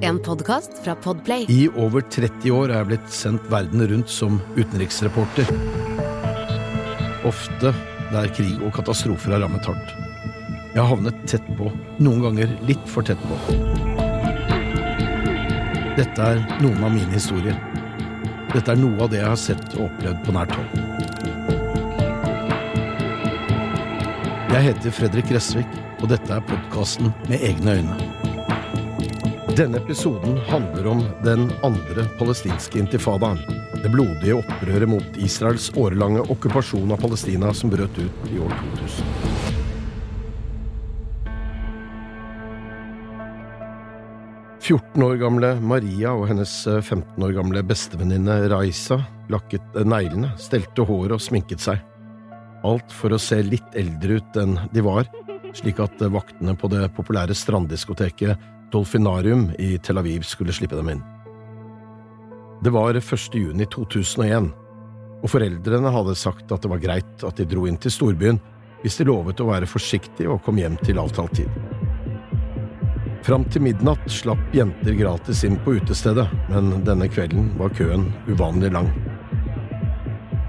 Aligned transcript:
En 0.00 0.18
podkast 0.18 0.70
fra 0.84 0.94
Podplay. 0.94 1.44
I 1.48 1.68
over 1.68 2.00
30 2.00 2.50
år 2.50 2.70
er 2.70 2.78
jeg 2.78 2.88
blitt 2.88 3.10
sendt 3.12 3.44
verden 3.52 3.82
rundt 3.90 4.08
som 4.08 4.38
utenriksreporter. 4.56 5.50
Ofte 7.28 7.74
der 8.14 8.30
krig 8.32 8.54
og 8.62 8.72
katastrofer 8.78 9.34
har 9.34 9.42
rammet 9.44 9.68
hardt. 9.68 9.92
Jeg 10.72 10.80
har 10.80 10.88
havnet 10.88 11.18
tett 11.28 11.44
på, 11.58 11.68
noen 12.00 12.24
ganger 12.24 12.54
litt 12.68 12.88
for 12.88 13.04
tett 13.04 13.20
på. 13.20 13.36
Dette 15.98 16.30
er 16.30 16.40
noen 16.64 16.80
av 16.80 16.94
mine 16.94 17.12
historier. 17.12 17.58
Dette 18.54 18.72
er 18.72 18.80
noe 18.80 18.96
av 19.04 19.12
det 19.12 19.20
jeg 19.20 19.28
har 19.28 19.42
sett 19.42 19.76
og 19.76 19.90
opplevd 19.90 20.22
på 20.24 20.36
nært 20.38 20.56
hold. 20.56 20.70
Jeg 24.56 24.70
heter 24.70 24.96
Fredrik 25.02 25.28
Gressvik, 25.28 25.82
og 26.00 26.08
dette 26.14 26.32
er 26.32 26.48
podkasten 26.48 27.12
Med 27.28 27.44
egne 27.44 27.76
øyne. 27.82 28.25
Denne 29.56 29.78
episoden 29.78 30.36
handler 30.36 30.86
om 30.86 30.98
den 31.24 31.52
andre 31.64 32.02
palestinske 32.18 32.76
intifadaen. 32.78 33.38
Det 33.80 33.88
blodige 33.88 34.34
opprøret 34.36 34.88
mot 34.90 35.14
Israels 35.16 35.70
årelange 35.80 36.20
okkupasjon 36.28 36.90
av 36.92 37.00
Palestina 37.00 37.54
som 37.56 37.70
brøt 37.72 37.96
ut 37.96 38.26
i 38.28 38.36
år 38.36 38.50
2000. 38.76 39.06
Fjorten 44.66 45.06
år 45.06 45.16
gamle 45.22 45.54
Maria 45.64 46.12
og 46.12 46.26
hennes 46.28 46.52
15 46.82 47.24
år 47.24 47.32
gamle 47.38 47.62
bestevenninne 47.64 48.36
Raisa 48.52 48.98
lakket 49.32 49.78
neglene, 49.88 50.34
stelte 50.36 50.84
håret 50.84 51.16
og 51.16 51.22
sminket 51.24 51.64
seg. 51.64 51.80
Alt 52.60 52.92
for 52.92 53.16
å 53.16 53.22
se 53.22 53.40
litt 53.46 53.72
eldre 53.72 54.20
ut 54.20 54.36
enn 54.42 54.58
de 54.74 54.84
var, 54.84 55.08
slik 55.56 55.80
at 55.80 55.96
vaktene 56.12 56.52
på 56.60 56.68
det 56.68 56.90
populære 56.98 57.32
stranddiskoteket 57.32 58.52
Dolfinarium 58.72 59.50
i 59.58 59.78
Tel 59.78 59.98
Aviv 59.98 60.24
skulle 60.26 60.54
slippe 60.54 60.76
dem 60.78 60.90
inn. 60.94 61.02
Det 62.64 62.72
var 62.72 62.96
1. 62.96 63.34
juni 63.34 63.66
2001, 63.70 64.50
og 65.22 65.30
foreldrene 65.30 65.92
hadde 65.92 66.16
sagt 66.18 66.52
at 66.52 66.64
det 66.64 66.70
var 66.72 66.82
greit 66.82 67.24
at 67.26 67.38
de 67.38 67.46
dro 67.48 67.66
inn 67.68 67.78
til 67.80 67.92
storbyen 67.92 68.40
hvis 68.82 68.98
de 69.00 69.06
lovet 69.08 69.40
å 69.40 69.48
være 69.48 69.68
forsiktige 69.68 70.30
og 70.32 70.42
kom 70.46 70.58
hjem 70.60 70.76
til 70.84 71.00
avtalt 71.02 71.38
tid. 71.38 71.50
Fram 73.26 73.42
til 73.50 73.64
midnatt 73.66 74.04
slapp 74.12 74.54
jenter 74.54 74.94
gratis 74.94 75.40
inn 75.46 75.56
på 75.64 75.78
utestedet, 75.80 76.28
men 76.52 76.84
denne 76.86 77.08
kvelden 77.10 77.48
var 77.58 77.74
køen 77.74 78.06
uvanlig 78.28 78.70
lang. 78.76 78.92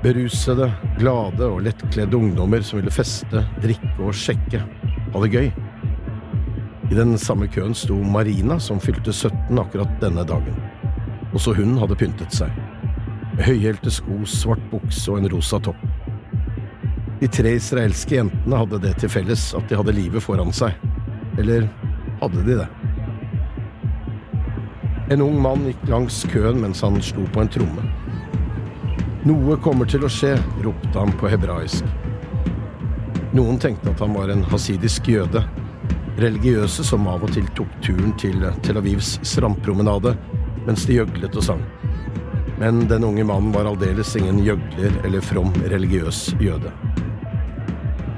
Berusede, 0.04 0.70
glade 1.00 1.48
og 1.48 1.64
lettkledde 1.66 2.20
ungdommer 2.20 2.62
som 2.62 2.78
ville 2.78 2.94
feste, 2.94 3.42
drikke 3.64 3.96
og 3.98 4.14
sjekke, 4.14 4.62
ha 4.62 5.24
det 5.24 5.34
gøy. 5.34 5.50
I 6.92 6.96
den 6.96 7.18
samme 7.18 7.48
køen 7.52 7.76
sto 7.76 7.98
Marina, 8.00 8.60
som 8.60 8.80
fylte 8.80 9.12
17 9.14 9.60
akkurat 9.60 9.92
denne 10.00 10.24
dagen. 10.24 10.56
Også 11.36 11.52
hun 11.58 11.76
hadde 11.82 11.98
pyntet 12.00 12.32
seg. 12.32 12.54
Med 13.36 13.44
høyhælte 13.44 13.92
sko, 13.92 14.22
svart 14.24 14.64
bukse 14.72 15.12
og 15.12 15.20
en 15.20 15.30
rosa 15.34 15.60
topp. 15.60 15.82
De 17.20 17.28
tre 17.28 17.56
israelske 17.58 18.16
jentene 18.16 18.62
hadde 18.62 18.80
det 18.86 18.94
til 19.02 19.12
felles 19.12 19.50
at 19.58 19.68
de 19.68 19.76
hadde 19.76 19.98
livet 19.98 20.24
foran 20.24 20.54
seg. 20.56 20.80
Eller 21.42 21.68
hadde 22.22 22.46
de 22.48 22.60
det? 22.62 22.70
En 25.12 25.24
ung 25.28 25.38
mann 25.44 25.68
gikk 25.68 25.84
langs 25.92 26.24
køen 26.32 26.64
mens 26.64 26.86
han 26.86 27.02
slo 27.04 27.28
på 27.36 27.44
en 27.44 27.52
tromme. 27.52 27.84
Noe 29.28 29.60
kommer 29.60 29.90
til 29.92 30.08
å 30.08 30.12
skje, 30.12 30.38
ropte 30.64 30.96
han 30.96 31.12
på 31.20 31.28
hebraisk. 31.32 31.84
Noen 33.36 33.60
tenkte 33.60 33.92
at 33.92 34.00
han 34.00 34.16
var 34.16 34.32
en 34.32 34.46
hasidisk 34.48 35.10
jøde, 35.12 35.44
religiøse 36.18 36.86
som 36.86 37.08
av 37.10 37.24
og 37.26 37.34
til 37.36 37.48
tok 37.58 37.74
turen 37.86 38.14
til 38.18 38.42
Tel 38.66 38.80
Avivs 38.82 39.18
strandpromenade 39.28 40.16
mens 40.68 40.86
de 40.88 40.98
gjøglet 40.98 41.38
og 41.38 41.46
sang. 41.46 41.62
Men 42.58 42.88
den 42.90 43.06
unge 43.06 43.24
mannen 43.28 43.54
var 43.54 43.70
aldeles 43.70 44.16
ingen 44.18 44.42
gjøgler 44.44 44.98
eller 45.06 45.22
from 45.22 45.54
religiøs 45.70 46.32
jøde. 46.42 46.74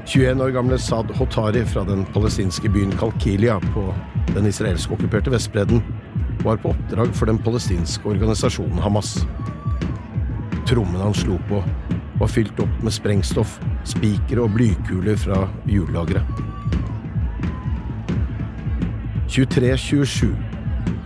21 0.10 0.42
år 0.42 0.54
gamle 0.56 0.80
Saad 0.82 1.12
Hotari 1.20 1.62
fra 1.70 1.84
den 1.86 2.06
palestinske 2.16 2.72
byen 2.74 2.96
Kalkilia 2.98 3.60
på 3.76 3.84
den 4.34 4.48
israelsk-okkuperte 4.50 5.34
Vestbredden 5.34 5.84
var 6.42 6.58
på 6.64 6.72
oppdrag 6.72 7.14
for 7.14 7.30
den 7.30 7.38
palestinske 7.44 8.10
organisasjonen 8.10 8.80
Hamas. 8.82 9.20
Trommen 10.70 11.02
han 11.04 11.14
slo 11.14 11.38
på, 11.50 11.62
var 12.20 12.32
fylt 12.32 12.64
opp 12.64 12.84
med 12.84 12.96
sprengstoff, 12.96 13.60
spikere 13.86 14.48
og 14.48 14.56
blykuler 14.56 15.20
fra 15.20 15.44
hjullageret. 15.70 16.49
23.27 19.30 20.36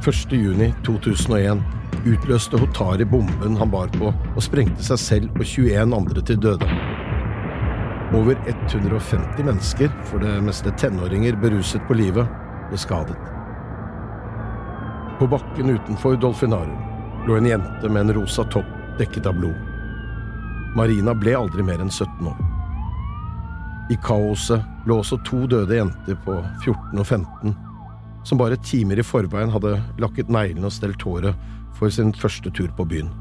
1. 0.08 0.32
juni 0.32 0.74
2001 0.86 1.60
utløste 2.08 2.56
Hotari 2.58 3.04
bomben 3.06 3.58
han 3.60 3.72
bar 3.72 3.90
på, 3.92 4.14
og 4.14 4.44
sprengte 4.44 4.84
seg 4.86 5.02
selv 5.02 5.34
og 5.36 5.44
21 5.44 5.96
andre 5.98 6.24
til 6.24 6.40
døde. 6.40 6.70
Over 8.16 8.40
150 8.48 9.44
mennesker, 9.44 9.92
for 10.08 10.24
det 10.24 10.38
meste 10.46 10.72
tenåringer 10.80 11.36
beruset 11.42 11.84
på 11.90 11.98
livet, 12.00 12.32
ble 12.70 12.80
skadet. 12.80 13.18
På 15.20 15.28
bakken 15.28 15.76
utenfor 15.76 16.16
Dolfinarium 16.16 17.28
lå 17.28 17.38
en 17.42 17.52
jente 17.52 17.92
med 17.92 18.06
en 18.06 18.16
rosa 18.22 18.48
topp 18.56 18.72
dekket 19.02 19.28
av 19.28 19.36
blod. 19.42 19.60
Marina 20.80 21.12
ble 21.12 21.36
aldri 21.42 21.68
mer 21.68 21.84
enn 21.84 21.92
17 21.92 22.32
år. 22.32 22.40
I 23.92 24.00
kaoset 24.08 24.88
lå 24.88 25.02
også 25.04 25.20
to 25.28 25.44
døde 25.52 25.76
jenter 25.76 26.16
på 26.24 26.40
14 26.64 27.04
og 27.04 27.06
15 27.06 27.56
som 28.24 28.40
bare 28.40 28.60
timer 28.64 29.00
i 29.00 29.06
forveien 29.06 29.52
hadde 29.52 29.76
lakket 30.02 30.32
neglene 30.32 30.70
og 30.70 30.76
stelt 30.76 31.04
håret 31.04 31.36
for 31.78 31.92
sin 31.92 32.14
første 32.16 32.52
tur 32.56 32.72
på 32.78 32.86
byen. 32.88 33.12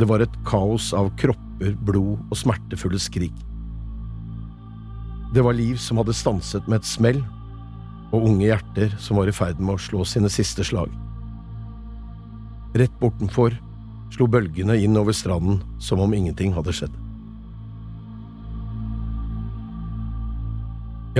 Det 0.00 0.08
var 0.08 0.22
et 0.24 0.38
kaos 0.48 0.90
av 0.96 1.10
kropper, 1.20 1.74
blod 1.84 2.18
og 2.30 2.38
smertefulle 2.38 2.98
skrik. 3.02 3.36
Det 5.34 5.44
var 5.46 5.54
liv 5.54 5.76
som 5.78 6.00
hadde 6.00 6.16
stanset 6.16 6.66
med 6.66 6.80
et 6.80 6.88
smell, 6.88 7.20
og 8.10 8.24
unge 8.26 8.48
hjerter 8.48 8.94
som 8.98 9.20
var 9.20 9.30
i 9.30 9.34
ferd 9.34 9.60
med 9.62 9.76
å 9.76 9.82
slå 9.82 10.02
sine 10.08 10.30
siste 10.32 10.64
slag. 10.66 10.90
Rett 12.74 12.96
bortenfor 12.98 13.54
slo 14.14 14.26
bølgene 14.30 14.74
inn 14.82 14.98
over 14.98 15.14
stranden 15.14 15.60
som 15.82 16.02
om 16.02 16.14
ingenting 16.14 16.54
hadde 16.56 16.74
skjedd. 16.74 17.09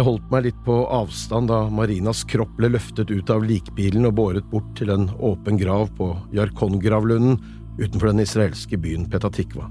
Jeg 0.00 0.06
holdt 0.06 0.31
meg 0.33 0.47
litt 0.47 0.61
på 0.65 0.75
avstand 0.97 1.50
da 1.50 1.59
Marinas 1.69 2.22
kropp 2.25 2.55
ble 2.56 2.71
løftet 2.71 3.11
ut 3.12 3.31
av 3.34 3.43
likbilen 3.44 4.06
og 4.09 4.15
båret 4.16 4.47
bort 4.49 4.71
til 4.78 4.88
en 4.94 5.11
åpen 5.21 5.59
grav 5.61 5.91
på 5.99 6.06
Jarkon-gravlunden 6.33 7.37
utenfor 7.77 8.09
den 8.09 8.22
israelske 8.25 8.78
byen 8.81 9.05
Petatikva. 9.12 9.69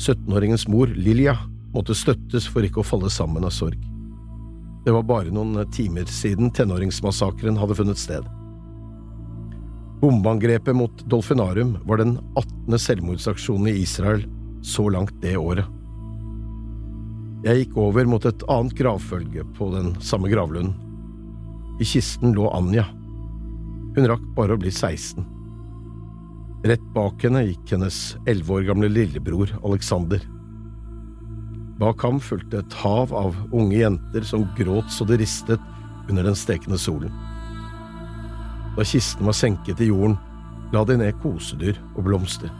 17-åringens 0.00 0.64
mor, 0.72 0.88
Lilja, 0.88 1.36
måtte 1.76 1.92
støttes 1.92 2.48
for 2.48 2.64
ikke 2.64 2.80
å 2.80 2.88
falle 2.88 3.12
sammen 3.12 3.44
av 3.44 3.52
sorg. 3.52 3.76
Det 4.88 4.96
var 4.96 5.04
bare 5.04 5.36
noen 5.36 5.68
timer 5.68 6.08
siden 6.08 6.48
tenåringsmassakren 6.56 7.60
hadde 7.60 7.76
funnet 7.76 8.00
sted. 8.00 8.24
Bombeangrepet 10.00 10.80
mot 10.80 11.04
Dolfinarium 11.12 11.76
var 11.84 12.00
den 12.00 12.16
18. 12.40 12.80
selvmordsaksjonen 12.88 13.68
i 13.68 13.82
Israel 13.84 14.24
så 14.64 14.88
langt 14.88 15.12
det 15.20 15.36
året. 15.36 15.75
Jeg 17.46 17.60
gikk 17.60 17.76
over 17.78 18.08
mot 18.10 18.24
et 18.26 18.40
annet 18.50 18.74
gravfølge 18.74 19.44
på 19.54 19.68
den 19.70 19.92
samme 20.02 20.26
gravlunden. 20.32 20.74
I 21.78 21.86
kisten 21.86 22.32
lå 22.34 22.48
Anja. 22.50 22.88
Hun 23.94 24.08
rakk 24.10 24.24
bare 24.34 24.56
å 24.56 24.58
bli 24.58 24.72
16. 24.72 25.22
Rett 26.66 26.82
bak 26.96 27.22
henne 27.22 27.44
gikk 27.46 27.76
hennes 27.76 28.00
elleve 28.26 28.56
år 28.56 28.66
gamle 28.72 28.90
lillebror 28.90 29.52
Alexander. 29.60 30.24
Bak 31.78 32.02
ham 32.02 32.18
fulgte 32.18 32.64
et 32.64 32.76
hav 32.82 33.14
av 33.14 33.38
unge 33.52 33.78
jenter 33.78 34.26
som 34.26 34.48
gråt 34.58 34.90
så 34.90 35.06
det 35.06 35.20
ristet 35.22 35.62
under 36.10 36.26
den 36.26 36.34
stekende 36.34 36.80
solen. 36.82 37.14
Da 38.74 38.82
kisten 38.82 39.28
var 39.28 39.38
senket 39.38 39.84
i 39.84 39.92
jorden, 39.92 40.18
la 40.74 40.82
de 40.82 40.98
ned 40.98 41.14
kosedyr 41.22 41.78
og 41.94 42.08
blomster. 42.08 42.50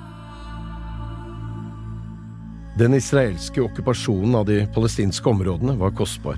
Den 2.77 2.95
israelske 2.95 3.63
okkupasjonen 3.65 4.35
av 4.35 4.47
de 4.47 4.67
palestinske 4.75 5.31
områdene 5.31 5.73
var 5.81 5.95
kostbar. 5.97 6.37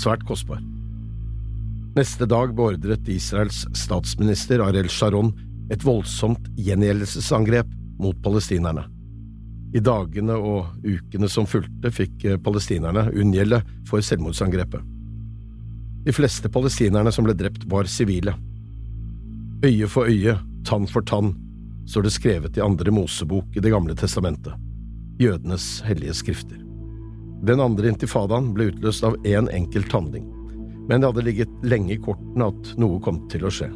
Svært 0.00 0.22
kostbar. 0.24 0.62
Neste 1.92 2.24
dag 2.24 2.54
beordret 2.56 3.08
Israels 3.12 3.66
statsminister 3.76 4.62
Ariel 4.64 4.88
Sharon 4.88 5.34
et 5.68 5.82
voldsomt 5.84 6.46
gjengjeldelsesangrep 6.56 7.68
mot 8.00 8.16
palestinerne. 8.24 8.86
I 9.76 9.82
dagene 9.84 10.38
og 10.40 10.86
ukene 10.88 11.28
som 11.28 11.44
fulgte, 11.44 11.92
fikk 11.92 12.24
palestinerne 12.46 13.10
unngjelde 13.12 13.58
for 13.90 14.00
selvmordsangrepet. 14.00 14.80
De 16.06 16.14
fleste 16.16 16.48
palestinerne 16.48 17.12
som 17.12 17.28
ble 17.28 17.34
drept, 17.36 17.66
var 17.68 17.90
sivile. 17.92 18.32
Øye 19.66 19.90
for 19.92 20.08
øye, 20.08 20.38
tann 20.64 20.88
for 20.88 21.04
tann, 21.04 21.34
står 21.84 22.08
det 22.08 22.14
skrevet 22.16 22.56
i 22.56 22.64
andre 22.64 22.94
Mosebok 22.94 23.52
i 23.52 23.60
Det 23.60 23.74
gamle 23.74 23.98
testamentet 23.98 24.56
jødenes 25.18 25.80
hellige 25.86 26.14
skrifter. 26.14 26.58
Den 27.46 27.62
andre 27.62 27.92
intifadaen 27.92 28.52
ble 28.54 28.70
utløst 28.72 29.04
av 29.06 29.18
én 29.24 29.46
en 29.46 29.54
enkelt 29.62 29.92
handling. 29.92 30.26
men 30.88 31.00
det 31.00 31.06
hadde 31.06 31.22
ligget 31.26 31.50
lenge 31.68 31.92
i 31.92 32.00
kortene 32.00 32.46
at 32.48 32.70
noe 32.80 32.96
kom 33.04 33.18
til 33.28 33.44
å 33.44 33.50
skje. 33.52 33.68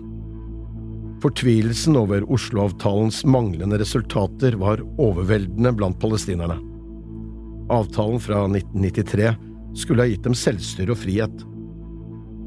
Fortvilelsen 1.20 1.98
over 2.00 2.24
Oslo-avtalens 2.32 3.20
manglende 3.28 3.76
resultater 3.78 4.56
var 4.56 4.80
overveldende 4.96 5.74
blant 5.76 6.00
palestinerne. 6.00 6.56
Avtalen 7.68 8.18
fra 8.20 8.46
1993 8.48 9.28
skulle 9.74 10.02
ha 10.02 10.08
gitt 10.08 10.24
dem 10.24 10.34
selvstyre 10.34 10.96
og 10.96 11.02
frihet. 11.04 11.44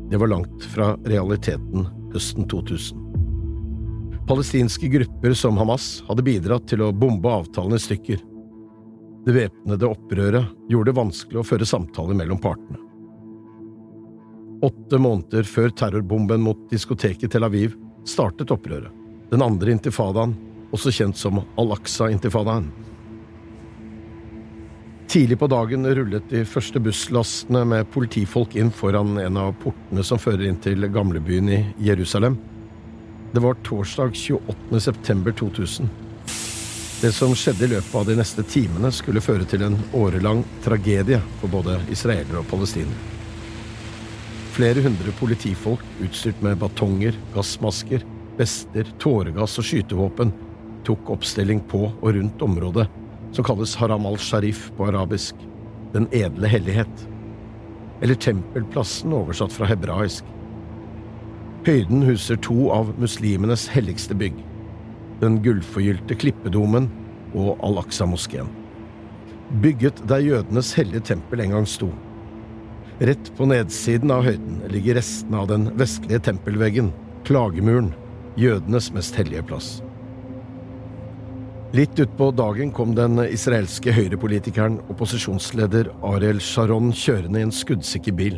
Det 0.09 0.17
var 0.17 0.33
langt 0.33 0.65
fra 0.73 0.95
realiteten 1.05 1.85
høsten 2.13 2.49
2000. 2.49 3.05
Palestinske 4.25 4.89
grupper 4.89 5.37
som 5.37 5.61
Hamas 5.61 6.01
hadde 6.09 6.25
bidratt 6.25 6.65
til 6.71 6.81
å 6.81 6.93
bombe 6.93 7.29
avtalen 7.29 7.77
i 7.77 7.85
stykker. 7.85 8.17
Det 9.25 9.33
væpnede 9.33 9.87
opprøret 9.89 10.51
gjorde 10.69 10.91
det 10.91 10.99
vanskelig 10.99 11.39
å 11.41 11.47
føre 11.47 11.65
samtaler 11.65 12.17
mellom 12.17 12.37
partene. 12.41 12.77
Åtte 14.65 14.99
måneder 15.01 15.47
før 15.49 15.73
terrorbomben 15.73 16.43
mot 16.45 16.61
diskoteket 16.69 17.33
Tel 17.33 17.45
Aviv 17.47 17.73
startet 18.05 18.53
opprøret. 18.53 18.93
Den 19.31 19.41
andre 19.41 19.73
intifadaen, 19.73 20.35
også 20.73 20.93
kjent 20.93 21.17
som 21.17 21.41
Al-Aqsa-intifadaen. 21.57 22.69
Tidlig 25.09 25.39
på 25.41 25.49
dagen 25.49 25.85
rullet 25.97 26.29
de 26.29 26.45
første 26.45 26.81
busslastene 26.81 27.65
med 27.65 27.89
politifolk 27.93 28.55
inn 28.59 28.69
foran 28.73 29.17
en 29.21 29.41
av 29.41 29.53
portene 29.61 30.05
som 30.05 30.21
fører 30.21 30.45
inn 30.49 30.61
til 30.61 30.85
gamlebyen 30.93 31.49
i 31.49 31.61
Jerusalem. 31.87 32.37
Det 33.33 33.41
var 33.41 33.57
torsdag 33.65 34.13
28. 34.13 34.81
september 34.85 35.33
2000. 35.33 36.04
Det 37.01 37.11
som 37.11 37.33
skjedde 37.35 37.65
i 37.65 37.71
løpet 37.73 37.95
av 37.99 38.05
de 38.07 38.15
neste 38.15 38.43
timene, 38.47 38.89
skulle 38.95 39.21
føre 39.23 39.45
til 39.49 39.65
en 39.65 39.75
årelang 39.93 40.45
tragedie 40.63 41.19
for 41.41 41.51
både 41.51 41.75
israelere 41.91 42.39
og 42.39 42.47
palestinere. 42.49 43.11
Flere 44.55 44.79
hundre 44.85 45.11
politifolk 45.19 45.83
utstyrt 46.05 46.39
med 46.45 46.61
batonger, 46.61 47.17
gassmasker, 47.35 48.05
vester, 48.39 48.87
tåregass 49.03 49.57
og 49.59 49.67
skytevåpen 49.67 50.31
tok 50.87 51.11
oppstilling 51.11 51.59
på 51.67 51.89
og 51.89 52.07
rundt 52.15 52.45
området 52.45 52.87
som 53.35 53.43
kalles 53.43 53.75
Haram 53.75 54.07
al-Sharif 54.07 54.69
på 54.77 54.87
arabisk, 54.87 55.35
Den 55.93 56.09
edle 56.11 56.47
hellighet, 56.51 57.03
eller 58.03 58.17
Tempelplassen 58.19 59.13
oversatt 59.15 59.53
fra 59.55 59.67
hebraisk. 59.69 60.27
Høyden 61.63 62.03
huser 62.03 62.35
to 62.43 62.67
av 62.75 62.89
muslimenes 62.99 63.63
helligste 63.71 64.17
bygg, 64.19 64.35
den 65.21 65.39
gullforgylte 65.43 66.17
klippedomen 66.19 66.89
og 67.35 67.55
Al-Aqsa-moskeen. 67.65 68.49
Bygget 69.61 70.01
der 70.09 70.23
jødenes 70.23 70.73
hellige 70.77 71.05
tempel 71.11 71.43
en 71.43 71.55
gang 71.57 71.67
sto. 71.69 71.91
Rett 73.03 73.31
på 73.35 73.47
nedsiden 73.49 74.13
av 74.15 74.23
høyden 74.25 74.61
ligger 74.71 74.97
restene 74.99 75.41
av 75.41 75.49
den 75.51 75.67
vestlige 75.79 76.21
tempelveggen, 76.29 76.93
klagemuren, 77.27 77.91
jødenes 78.39 78.91
mest 78.95 79.17
hellige 79.19 79.43
plass. 79.49 79.69
Litt 81.75 81.99
utpå 81.99 82.29
dagen 82.31 82.69
kom 82.71 82.93
den 82.95 83.19
israelske 83.25 83.91
høyrepolitikeren, 83.91 84.77
opposisjonsleder 84.93 85.89
Ariel 86.07 86.39
Sharon, 86.39 86.93
kjørende 86.95 87.41
i 87.41 87.47
en 87.49 87.51
skuddsikker 87.51 88.15
bil. 88.15 88.37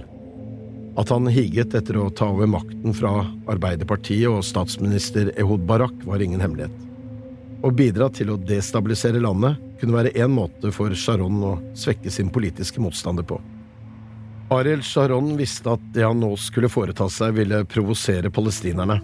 At 0.98 1.12
han 1.14 1.30
higet 1.30 1.76
etter 1.78 2.00
å 2.02 2.10
ta 2.10 2.32
over 2.34 2.50
makten 2.50 2.96
fra 2.98 3.20
Arbeiderpartiet 3.52 4.32
og 4.32 4.42
statsminister 4.46 5.30
Ehud 5.38 5.68
Barak, 5.70 5.94
var 6.10 6.24
ingen 6.26 6.42
hemmelighet. 6.42 6.74
Å 7.62 7.70
bidra 7.74 8.08
til 8.14 8.32
å 8.34 8.40
destabilisere 8.42 9.22
landet 9.22 9.62
kunne 9.78 9.94
være 9.94 10.16
én 10.18 10.34
måte 10.34 10.72
for 10.74 10.94
Sharon 10.98 11.38
å 11.46 11.54
svekke 11.78 12.10
sin 12.14 12.32
politiske 12.34 12.82
motstander 12.82 13.26
på. 13.30 13.38
Ariel 14.54 14.82
Sharon 14.82 15.36
visste 15.38 15.74
at 15.76 15.86
det 15.94 16.06
han 16.06 16.22
nå 16.24 16.32
skulle 16.40 16.72
foreta 16.72 17.10
seg, 17.12 17.36
ville 17.36 17.66
provosere 17.70 18.32
palestinerne. 18.34 18.98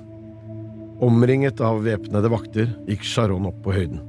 Omringet 1.04 1.62
av 1.62 1.84
væpnede 1.84 2.30
vakter 2.32 2.70
gikk 2.88 3.06
Sharon 3.06 3.50
opp 3.50 3.60
på 3.66 3.74
høyden. 3.76 4.02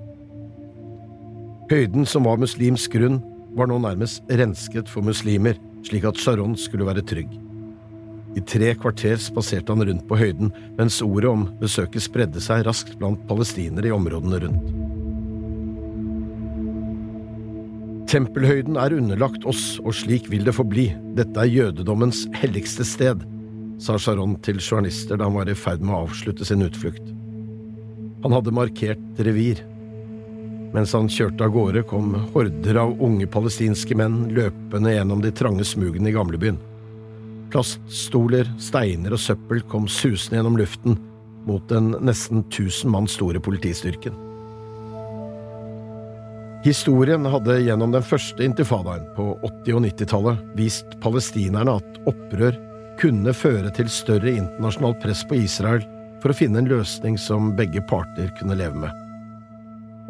Høyden, 1.72 2.04
som 2.06 2.28
var 2.28 2.40
muslimsk 2.40 2.96
grunn, 2.96 3.18
var 3.58 3.68
nå 3.68 3.80
nærmest 3.82 4.22
rensket 4.30 4.88
for 4.90 5.04
muslimer, 5.04 5.58
slik 5.84 6.06
at 6.08 6.20
Sharon 6.20 6.54
skulle 6.60 6.86
være 6.86 7.04
trygg. 7.08 7.32
I 8.34 8.42
tre 8.42 8.72
kvarter 8.74 9.20
spaserte 9.22 9.70
han 9.74 9.84
rundt 9.86 10.08
på 10.08 10.18
høyden, 10.18 10.50
mens 10.78 10.98
ordet 11.04 11.30
om 11.30 11.44
besøket 11.60 12.02
spredde 12.02 12.42
seg 12.42 12.64
raskt 12.66 12.96
blant 12.98 13.22
palestinere 13.28 13.90
i 13.90 13.94
områdene 13.94 14.40
rundt. 14.42 14.72
Tempelhøyden 18.10 18.76
er 18.78 18.94
underlagt 18.94 19.46
oss, 19.48 19.78
og 19.82 19.94
slik 19.96 20.28
vil 20.30 20.44
det 20.46 20.54
forbli. 20.54 20.90
Dette 21.18 21.40
er 21.40 21.50
jødedommens 21.50 22.24
helligste 22.36 22.86
sted, 22.86 23.22
sa 23.82 23.96
Sharon 23.98 24.36
til 24.44 24.60
journalister 24.62 25.18
da 25.18 25.26
han 25.26 25.38
var 25.38 25.50
i 25.50 25.56
ferd 25.58 25.82
med 25.82 25.94
å 25.94 26.04
avslutte 26.04 26.46
sin 26.46 26.62
utflukt. 26.62 27.06
Han 28.22 28.34
hadde 28.34 28.54
markert 28.54 29.24
revir. 29.26 29.62
Mens 30.74 30.94
han 30.96 31.10
kjørte 31.10 31.46
av 31.46 31.54
gårde, 31.54 31.82
kom 31.86 32.14
horder 32.34 32.78
av 32.82 32.94
unge 33.02 33.26
palestinske 33.30 33.94
menn 33.98 34.24
løpende 34.34 34.94
gjennom 34.94 35.22
de 35.22 35.34
trange 35.34 35.66
smugene 35.66 36.10
i 36.10 36.14
gamlebyen. 36.14 36.58
Plaststoler, 37.54 38.48
steiner 38.58 39.14
og 39.14 39.20
søppel 39.22 39.60
kom 39.70 39.86
susende 39.86 40.40
gjennom 40.40 40.56
luften 40.58 40.96
mot 41.46 41.62
den 41.70 41.92
nesten 42.02 42.42
tusen 42.50 42.90
mann 42.90 43.06
store 43.06 43.38
politistyrken. 43.38 44.16
Historien 46.64 47.28
hadde 47.28 47.60
gjennom 47.60 47.92
den 47.92 48.02
første 48.02 48.42
intifadaen 48.42 49.04
på 49.14 49.34
80- 49.44 49.76
og 49.76 49.82
90-tallet 49.84 50.44
vist 50.58 50.98
palestinerne 51.04 51.76
at 51.78 51.98
opprør 52.10 52.56
kunne 52.98 53.34
føre 53.36 53.70
til 53.76 53.90
større 53.92 54.32
internasjonalt 54.32 55.02
press 55.04 55.22
på 55.28 55.38
Israel 55.44 55.84
for 56.22 56.32
å 56.32 56.38
finne 56.38 56.62
en 56.62 56.70
løsning 56.70 57.18
som 57.20 57.52
begge 57.54 57.84
parter 57.86 58.32
kunne 58.40 58.56
leve 58.58 58.80
med. 58.86 59.02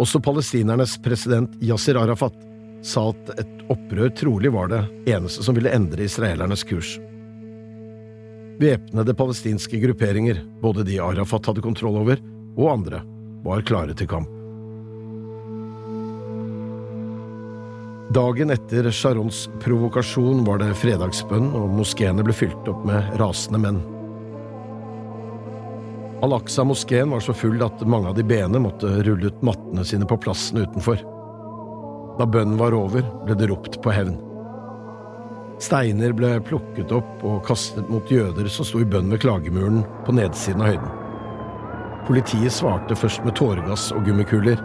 Også 0.00 0.22
palestinernes 0.22 0.96
president 1.02 1.52
Yasir 1.60 1.98
Arafat 2.00 2.38
sa 2.86 3.10
at 3.10 3.34
et 3.42 3.66
opprør 3.72 4.14
trolig 4.16 4.52
var 4.54 4.70
det 4.72 4.84
eneste 5.12 5.44
som 5.44 5.58
ville 5.58 5.74
endre 5.74 6.06
israelernes 6.06 6.64
kurs. 6.70 6.96
Væpnede 8.60 9.14
palestinske 9.18 9.80
grupperinger, 9.82 10.38
både 10.62 10.84
de 10.86 11.00
Arafat 11.02 11.46
hadde 11.50 11.62
kontroll 11.64 11.98
over, 12.04 12.20
og 12.54 12.70
andre, 12.70 13.02
var 13.44 13.64
klare 13.66 13.96
til 13.98 14.08
kamp. 14.08 14.30
Dagen 18.14 18.52
etter 18.54 18.86
Sharons 18.94 19.48
provokasjon 19.64 20.44
var 20.46 20.60
det 20.62 20.70
fredagsbønn, 20.78 21.48
og 21.58 21.72
moskeene 21.80 22.22
ble 22.22 22.36
fylt 22.36 22.68
opp 22.70 22.84
med 22.86 23.16
rasende 23.18 23.58
menn. 23.58 23.80
Al-Aqsa-moskeen 26.22 27.10
var 27.10 27.24
så 27.24 27.34
full 27.36 27.58
at 27.66 27.82
mange 27.90 28.12
av 28.12 28.14
de 28.14 28.22
bene 28.24 28.60
måtte 28.62 28.92
rulle 29.02 29.32
ut 29.32 29.42
mattene 29.44 29.82
sine 29.84 30.06
på 30.06 30.20
plassen 30.22 30.62
utenfor. 30.62 31.02
Da 32.20 32.28
bønnen 32.28 32.60
var 32.60 32.76
over, 32.78 33.02
ble 33.26 33.34
det 33.40 33.50
ropt 33.50 33.80
på 33.82 33.92
hevn. 33.92 34.14
Steiner 35.62 36.12
ble 36.16 36.34
plukket 36.44 36.92
opp 36.94 37.22
og 37.22 37.44
kastet 37.46 37.88
mot 37.92 38.10
jøder 38.10 38.48
som 38.50 38.66
sto 38.66 38.80
i 38.82 38.88
bønn 38.88 39.12
ved 39.12 39.22
klagemuren 39.22 39.84
på 40.06 40.14
nedsiden 40.16 40.64
av 40.64 40.72
høyden. 40.72 41.00
Politiet 42.08 42.52
svarte 42.52 42.96
først 42.98 43.22
med 43.24 43.36
tåregass 43.38 43.88
og 43.94 44.04
gummikuler 44.04 44.60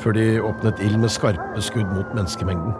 før 0.00 0.14
de 0.16 0.26
åpnet 0.44 0.80
ild 0.84 1.00
med 1.00 1.12
skarpe 1.12 1.64
skudd 1.64 1.88
mot 1.94 2.14
menneskemengden. 2.16 2.76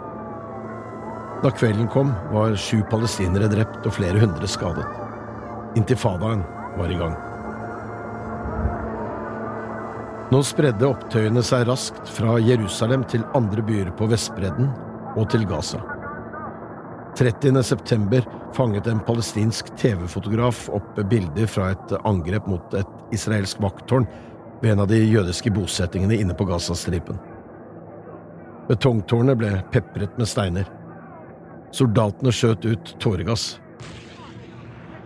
Da 1.41 1.49
kvelden 1.49 1.89
kom, 1.89 2.13
var 2.31 2.53
sju 2.59 2.83
palestinere 2.89 3.49
drept 3.49 3.85
og 3.89 3.95
flere 3.97 4.21
hundre 4.21 4.47
skadet. 4.49 4.85
Intifadaen 5.79 6.43
var 6.77 6.93
i 6.93 6.99
gang. 6.99 7.15
Nå 10.31 10.39
spredde 10.47 10.87
opptøyene 10.87 11.41
seg 11.43 11.65
raskt 11.67 12.05
fra 12.15 12.37
Jerusalem 12.39 13.03
til 13.11 13.25
andre 13.35 13.65
byer 13.67 13.89
på 13.97 14.07
Vestbredden 14.13 14.69
og 15.17 15.25
til 15.33 15.43
Gaza. 15.49 15.81
30. 17.17 17.63
september 17.63 18.25
fanget 18.55 18.87
en 18.87 18.99
palestinsk 18.99 19.77
TV-fotograf 19.77 20.69
opp 20.69 20.99
bilder 21.09 21.47
fra 21.47 21.71
et 21.71 21.93
angrep 22.07 22.47
mot 22.47 22.73
et 22.77 23.15
israelsk 23.15 23.59
vakttårn 23.61 24.07
ved 24.61 24.71
en 24.71 24.83
av 24.83 24.87
de 24.87 24.99
jødiske 25.01 25.51
bosettingene 25.51 26.15
inne 26.21 26.35
på 26.37 26.47
Gazastripen. 26.47 27.19
Betongtårnet 28.69 29.39
ble 29.39 29.51
pepret 29.73 30.15
med 30.17 30.29
steiner. 30.29 30.69
Soldatene 31.75 32.31
skjøt 32.35 32.67
ut 32.67 32.93
tåregass. 33.03 33.57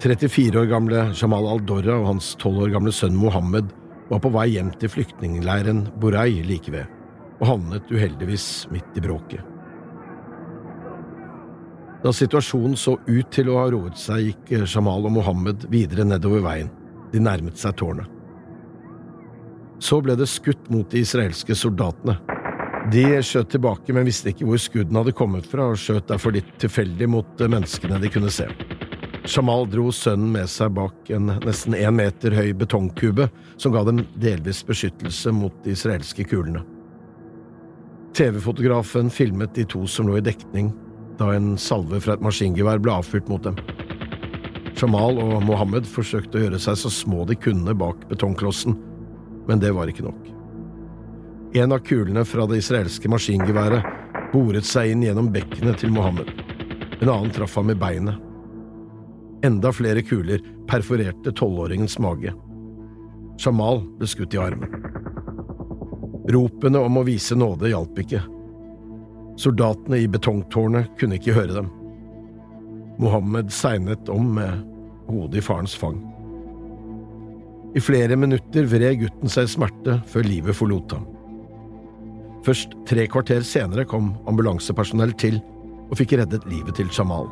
34 0.03 0.61
år 0.61 0.69
gamle 0.69 1.07
Jamal 1.17 1.47
al-Dorra 1.55 1.97
og 2.01 2.11
hans 2.11 2.35
12 2.35 2.67
år 2.67 2.75
gamle 2.75 2.93
sønn 2.93 3.17
Mohammed 3.17 3.71
var 4.11 4.21
på 4.21 4.29
vei 4.35 4.51
hjem 4.53 4.69
til 4.77 4.91
flyktningleiren 4.93 5.87
Borei 5.97 6.43
like 6.45 6.73
ved, 6.73 6.85
og 7.39 7.49
havnet 7.55 7.89
uheldigvis 7.89 8.67
midt 8.73 8.99
i 8.99 9.05
bråket. 9.07 9.54
Da 12.05 12.13
situasjonen 12.13 12.75
så 12.77 12.99
ut 13.07 13.31
til 13.33 13.47
å 13.49 13.55
ha 13.57 13.69
roet 13.73 13.97
seg, 13.97 14.27
gikk 14.27 14.51
Jamal 14.69 15.07
og 15.07 15.15
Mohammed 15.15 15.63
videre 15.71 16.03
nedover 16.05 16.43
veien. 16.45 16.67
De 17.09 17.17
nærmet 17.17 17.57
seg 17.57 17.73
tårnet. 17.79 18.05
Så 19.81 19.97
ble 20.05 20.13
det 20.19 20.27
skutt 20.29 20.69
mot 20.69 20.85
de 20.91 21.01
israelske 21.01 21.57
soldatene. 21.57 22.19
De 22.93 23.07
skjøt 23.25 23.49
tilbake, 23.55 23.89
men 23.97 24.05
visste 24.05 24.29
ikke 24.29 24.45
hvor 24.45 24.61
skuddene 24.61 25.01
hadde 25.01 25.15
kommet 25.17 25.49
fra, 25.49 25.71
og 25.73 25.81
skjøt 25.81 26.05
derfor 26.13 26.37
litt 26.37 26.53
tilfeldig 26.61 27.09
mot 27.09 27.41
menneskene 27.41 27.97
de 28.03 28.13
kunne 28.13 28.29
se. 28.29 28.45
Jamal 29.25 29.65
dro 29.73 29.89
sønnen 29.89 30.29
med 30.37 30.53
seg 30.53 30.77
bak 30.77 31.09
en 31.09 31.33
nesten 31.41 31.73
én 31.73 31.97
meter 31.97 32.37
høy 32.37 32.53
betongkube 32.53 33.31
som 33.57 33.73
ga 33.73 33.81
dem 33.89 34.05
delvis 34.13 34.61
beskyttelse 34.69 35.33
mot 35.33 35.57
de 35.65 35.73
israelske 35.73 36.29
kulene. 36.29 36.61
TV-fotografen 38.13 39.09
filmet 39.09 39.57
de 39.57 39.65
to 39.73 39.87
som 39.89 40.05
lå 40.05 40.21
i 40.21 40.27
dekning 40.29 40.69
da 41.19 41.31
en 41.35 41.55
salve 41.61 41.99
fra 42.03 42.15
et 42.15 42.23
maskingevær 42.23 42.81
ble 42.83 42.93
avfyrt 42.95 43.29
mot 43.31 43.43
dem. 43.43 43.57
Jamal 44.75 45.19
og 45.21 45.37
Mohammed 45.47 45.87
forsøkte 45.87 46.39
å 46.39 46.45
gjøre 46.45 46.59
seg 46.59 46.79
så 46.79 46.91
små 46.91 47.23
de 47.29 47.37
kunne 47.39 47.75
bak 47.77 48.07
betongklossen, 48.09 48.75
men 49.47 49.61
det 49.61 49.71
var 49.75 49.87
ikke 49.91 50.07
nok. 50.07 50.31
En 51.55 51.71
av 51.71 51.79
kulene 51.87 52.25
fra 52.27 52.43
det 52.51 52.59
israelske 52.59 53.07
maskingeværet 53.11 53.85
boret 54.33 54.67
seg 54.67 54.91
inn 54.91 55.05
gjennom 55.05 55.31
bekkenet 55.31 55.79
til 55.79 55.93
Mohammed. 55.95 56.27
En 56.99 57.07
annen 57.07 57.31
traff 57.31 57.55
ham 57.55 57.71
i 57.71 57.77
beinet. 57.79 58.19
Enda 59.45 59.71
flere 59.75 60.03
kuler 60.03 60.43
perforerte 60.67 61.31
tolvåringens 61.31 61.95
mage. 62.03 62.33
Jamal 63.39 63.83
ble 63.99 64.09
skutt 64.09 64.35
i 64.35 64.41
armen. 64.41 64.71
Ropene 66.35 66.81
om 66.81 66.99
å 66.99 67.05
vise 67.07 67.37
nåde 67.37 67.69
hjalp 67.71 67.99
ikke. 68.01 68.23
Soldatene 69.39 69.99
i 69.99 70.07
betongtårnet 70.11 70.93
kunne 70.99 71.19
ikke 71.19 71.35
høre 71.35 71.57
dem. 71.57 71.71
Mohammed 73.01 73.51
segnet 73.51 74.09
om 74.11 74.29
med 74.37 74.61
hodet 75.09 75.41
i 75.41 75.45
farens 75.45 75.75
fang. 75.75 75.97
I 77.75 77.83
flere 77.83 78.15
minutter 78.15 78.67
vred 78.71 79.01
gutten 79.01 79.31
seg 79.31 79.49
i 79.49 79.51
smerte 79.51 79.97
før 80.07 80.27
livet 80.27 80.55
forlot 80.55 80.95
ham. 80.95 81.09
Først 82.45 82.77
tre 82.87 83.07
kvarter 83.11 83.43
senere 83.43 83.87
kom 83.89 84.13
ambulansepersonell 84.29 85.11
til 85.19 85.41
og 85.89 85.97
fikk 85.99 86.15
reddet 86.21 86.45
livet 86.47 86.77
til 86.77 86.91
Jamal. 86.93 87.27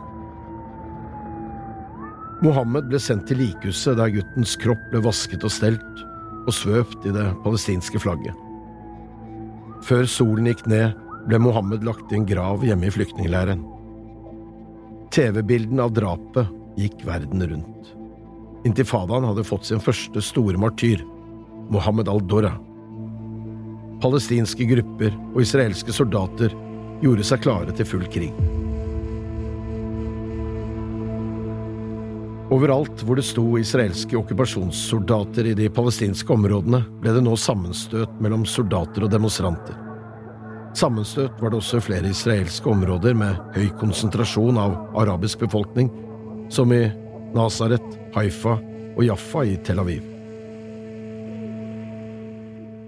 Mohammed 2.43 2.89
ble 2.89 2.99
sendt 2.99 3.29
til 3.29 3.39
likhuset 3.39 3.95
der 3.95 4.11
guttens 4.11 4.57
kropp 4.59 4.81
ble 4.91 4.99
vasket 5.05 5.45
og 5.47 5.53
stelt 5.53 6.03
og 6.43 6.51
svøpt 6.51 7.05
i 7.07 7.13
det 7.15 7.29
palestinske 7.45 8.01
flagget. 8.03 8.35
Før 9.87 10.07
solen 10.09 10.49
gikk 10.49 10.65
ned, 10.67 10.91
ble 11.27 11.39
Mohammed 11.39 11.85
lagt 11.87 12.11
i 12.11 12.19
en 12.19 12.27
grav 12.27 12.63
hjemme 12.65 12.87
i 12.87 12.93
flyktningleiren. 12.93 13.63
TV-bildene 15.13 15.85
av 15.85 15.93
drapet 15.93 16.49
gikk 16.79 17.03
verden 17.07 17.45
rundt. 17.51 17.93
Intifadaen 18.67 19.27
hadde 19.27 19.45
fått 19.45 19.67
sin 19.67 19.83
første 19.83 20.23
store 20.23 20.59
martyr, 20.59 21.03
Mohammed 21.73 22.09
al-Dora. 22.11 22.53
Palestinske 24.03 24.67
grupper 24.67 25.13
og 25.33 25.39
israelske 25.43 25.95
soldater 25.95 26.55
gjorde 27.03 27.27
seg 27.27 27.43
klare 27.43 27.75
til 27.75 27.87
full 27.87 28.05
krig. 28.11 28.33
Overalt 32.53 33.01
hvor 33.01 33.17
det 33.17 33.25
sto 33.25 33.45
israelske 33.57 34.17
okkupasjonssoldater 34.19 35.47
i 35.49 35.55
de 35.57 35.69
palestinske 35.73 36.35
områdene, 36.35 36.83
ble 37.01 37.15
det 37.15 37.23
nå 37.25 37.33
sammenstøt 37.39 38.19
mellom 38.21 38.43
soldater 38.45 39.07
og 39.07 39.13
demonstranter. 39.13 39.92
Sammenstøt 40.73 41.37
var 41.41 41.53
det 41.53 41.59
også 41.59 41.81
flere 41.85 42.09
israelske 42.09 42.69
områder 42.69 43.13
med 43.17 43.37
høy 43.53 43.67
konsentrasjon 43.77 44.57
av 44.57 44.73
arabisk 44.97 45.43
befolkning, 45.45 45.91
som 46.49 46.73
i 46.73 46.87
Nazaret, 47.33 47.85
Haifa 48.15 48.57
og 48.97 49.05
Jaffa 49.05 49.45
i 49.45 49.53
Tel 49.65 49.81
Aviv. 49.83 50.09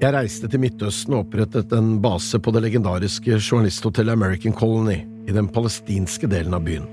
Jeg 0.02 0.14
reiste 0.14 0.50
til 0.52 0.62
Midtøsten 0.62 1.16
og 1.16 1.28
opprettet 1.28 1.72
en 1.78 1.96
base 2.04 2.42
på 2.42 2.52
det 2.54 2.66
legendariske 2.66 3.38
journalisthotellet 3.38 4.18
American 4.18 4.54
Colony 4.54 5.00
i 5.30 5.34
den 5.34 5.48
palestinske 5.50 6.30
delen 6.30 6.58
av 6.58 6.66
byen. 6.66 6.90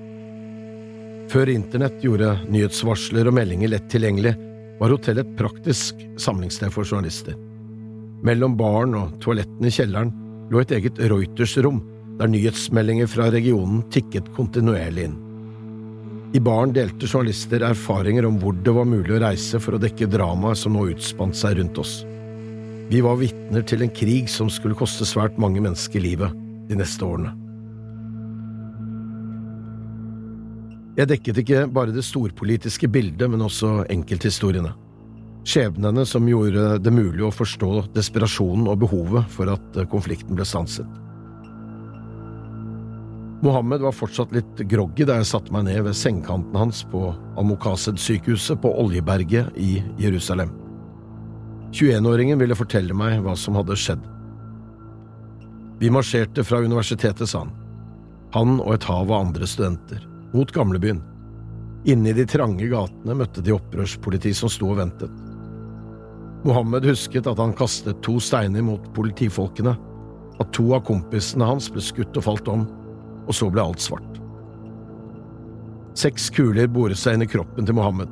Før 1.32 1.48
internett 1.48 2.04
gjorde 2.04 2.36
nyhetsvarsler 2.52 3.28
og 3.28 3.36
meldinger 3.36 3.72
lett 3.72 3.88
tilgjengelig, 3.92 4.36
var 4.80 4.92
hotellet 4.92 5.24
et 5.24 5.38
praktisk 5.40 6.00
samlingssted 6.20 6.72
for 6.74 6.84
journalister. 6.84 7.36
Mellom 8.22 8.56
baren 8.60 8.94
og 8.98 9.16
toalettene 9.24 9.70
i 9.70 9.74
kjelleren 9.74 10.12
lå 10.52 10.60
et 10.60 10.72
eget 10.76 11.00
Reuters-rom, 11.00 11.80
der 12.20 12.30
nyhetsmeldinger 12.30 13.08
fra 13.08 13.30
regionen 13.32 13.82
tikket 13.92 14.28
kontinuerlig 14.36 15.08
inn. 15.08 15.18
I 16.32 16.40
baren 16.40 16.72
delte 16.72 17.08
journalister 17.08 17.64
erfaringer 17.66 18.24
om 18.28 18.38
hvor 18.40 18.56
det 18.56 18.72
var 18.72 18.88
mulig 18.88 19.16
å 19.16 19.20
reise 19.24 19.60
for 19.60 19.76
å 19.76 19.80
dekke 19.80 20.08
dramaet 20.12 20.60
som 20.60 20.76
nå 20.76 20.86
utspant 20.92 21.36
seg 21.36 21.58
rundt 21.58 21.80
oss. 21.80 22.02
Vi 22.92 23.00
var 23.04 23.20
vitner 23.20 23.64
til 23.68 23.84
en 23.84 23.92
krig 23.92 24.28
som 24.32 24.50
skulle 24.52 24.76
koste 24.76 25.08
svært 25.08 25.38
mange 25.40 25.60
mennesker 25.64 26.00
livet 26.04 26.32
de 26.68 26.76
neste 26.80 27.04
årene. 27.04 27.32
Jeg 30.96 31.08
dekket 31.08 31.38
ikke 31.40 31.66
bare 31.72 31.92
det 31.94 32.04
storpolitiske 32.04 32.88
bildet, 32.92 33.24
men 33.32 33.44
også 33.44 33.86
enkelthistoriene. 33.92 34.74
Skjebnene 35.42 36.04
som 36.06 36.28
gjorde 36.28 36.78
det 36.78 36.92
mulig 36.94 37.24
å 37.26 37.34
forstå 37.34 37.88
desperasjonen 37.96 38.68
og 38.70 38.82
behovet 38.84 39.30
for 39.32 39.50
at 39.50 39.80
konflikten 39.90 40.38
ble 40.38 40.46
stanset. 40.46 40.86
Mohammed 43.42 43.82
var 43.82 43.94
fortsatt 43.96 44.30
litt 44.30 44.60
groggy 44.70 45.02
da 45.02 45.16
jeg 45.18 45.26
satte 45.32 45.50
meg 45.50 45.66
ned 45.66 45.80
ved 45.88 45.98
sengekanten 45.98 46.54
hans 46.54 46.84
på 46.92 47.08
Al-Mokased-sykehuset 47.40 48.60
på 48.62 48.70
Oljeberget 48.84 49.50
i 49.58 49.80
Jerusalem. 49.98 50.52
21-åringen 51.74 52.38
ville 52.38 52.54
fortelle 52.54 52.94
meg 52.94 53.18
hva 53.24 53.34
som 53.34 53.58
hadde 53.58 53.74
skjedd. 53.74 54.04
Vi 55.82 55.90
marsjerte 55.90 56.44
fra 56.46 56.60
universitetet, 56.62 57.26
sa 57.26 57.42
han. 57.42 57.50
Han 58.36 58.60
og 58.62 58.76
et 58.76 58.86
hav 58.86 59.10
av 59.10 59.26
andre 59.26 59.48
studenter 59.50 60.06
mot 60.30 60.54
gamlebyen. 60.54 61.02
Inne 61.90 62.12
i 62.12 62.14
de 62.14 62.28
trange 62.30 62.68
gatene 62.70 63.16
møtte 63.18 63.42
de 63.42 63.56
opprørspoliti 63.56 64.30
som 64.38 64.52
sto 64.52 64.70
og 64.70 64.78
ventet. 64.78 65.21
Mohammed 66.42 66.84
husket 66.84 67.26
at 67.30 67.38
han 67.38 67.54
kastet 67.54 68.00
to 68.02 68.16
steiner 68.20 68.64
mot 68.66 68.86
politifolkene, 68.96 69.76
at 70.40 70.54
to 70.56 70.72
av 70.74 70.82
kompisene 70.88 71.46
hans 71.46 71.68
ble 71.70 71.82
skutt 71.84 72.16
og 72.18 72.26
falt 72.26 72.48
om, 72.50 72.64
og 73.28 73.36
så 73.36 73.46
ble 73.52 73.62
alt 73.62 73.82
svart. 73.82 74.18
Seks 75.98 76.30
kuler 76.34 76.70
boret 76.72 76.98
seg 76.98 77.18
inn 77.18 77.26
i 77.26 77.30
kroppen 77.30 77.68
til 77.68 77.76
Mohammed. 77.78 78.10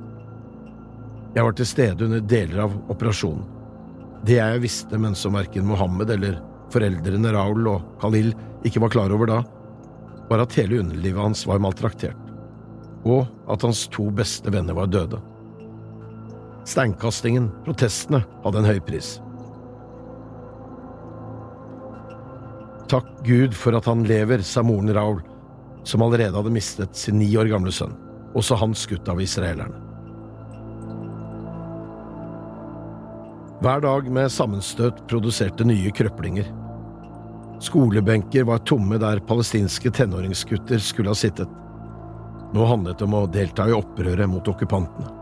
Jeg 1.35 1.47
var 1.47 1.57
til 1.57 1.67
stede 1.67 2.07
under 2.07 2.23
deler 2.23 2.67
av 2.67 2.77
operasjonen. 2.93 3.43
Det 4.27 4.37
jeg 4.37 4.63
visste, 4.63 4.99
men 5.01 5.17
som 5.17 5.35
verken 5.35 5.67
Mohammed 5.67 6.11
eller 6.13 6.39
foreldrene 6.71 7.33
Raul 7.35 7.67
og 7.73 7.87
Khalil 8.03 8.35
ikke 8.69 8.83
var 8.85 8.93
klar 8.93 9.15
over 9.15 9.31
da, 9.31 9.41
var 10.31 10.45
at 10.45 10.55
hele 10.59 10.83
underlivet 10.85 11.23
hans 11.23 11.47
var 11.49 11.63
maltraktert, 11.63 12.19
og 13.09 13.25
at 13.51 13.65
hans 13.67 13.87
to 13.91 14.11
beste 14.15 14.53
venner 14.53 14.77
var 14.77 14.93
døde. 14.93 15.19
Steinkastingen, 16.71 17.49
protestene, 17.67 18.23
hadde 18.45 18.63
en 18.63 18.69
høy 18.69 18.79
pris. 18.87 19.17
Takk 22.91 23.11
Gud 23.27 23.55
for 23.59 23.75
at 23.79 23.87
han 23.91 24.05
lever, 24.07 24.43
sa 24.47 24.63
moren 24.67 24.93
Raul, 24.95 25.21
som 25.87 26.03
allerede 26.07 26.37
hadde 26.37 26.55
mistet 26.55 26.95
sin 26.99 27.19
ni 27.19 27.29
år 27.39 27.51
gamle 27.51 27.75
sønn, 27.75 27.97
også 28.39 28.59
han 28.61 28.75
skutt 28.79 29.11
av 29.11 29.23
israelerne. 29.23 29.87
Hver 33.61 33.83
dag 33.85 34.07
med 34.09 34.33
sammenstøt 34.33 35.03
produserte 35.11 35.67
nye 35.69 35.91
krøplinger. 35.93 36.47
Skolebenker 37.61 38.47
var 38.49 38.63
tomme 38.65 38.97
der 39.03 39.21
palestinske 39.29 39.93
tenåringsgutter 39.93 40.81
skulle 40.81 41.13
ha 41.13 41.19
sittet. 41.19 41.51
Nå 42.57 42.67
handlet 42.67 42.99
det 42.99 43.07
om 43.11 43.19
å 43.19 43.27
delta 43.29 43.69
i 43.69 43.77
opprøret 43.77 44.31
mot 44.33 44.49
okkupantene. 44.49 45.20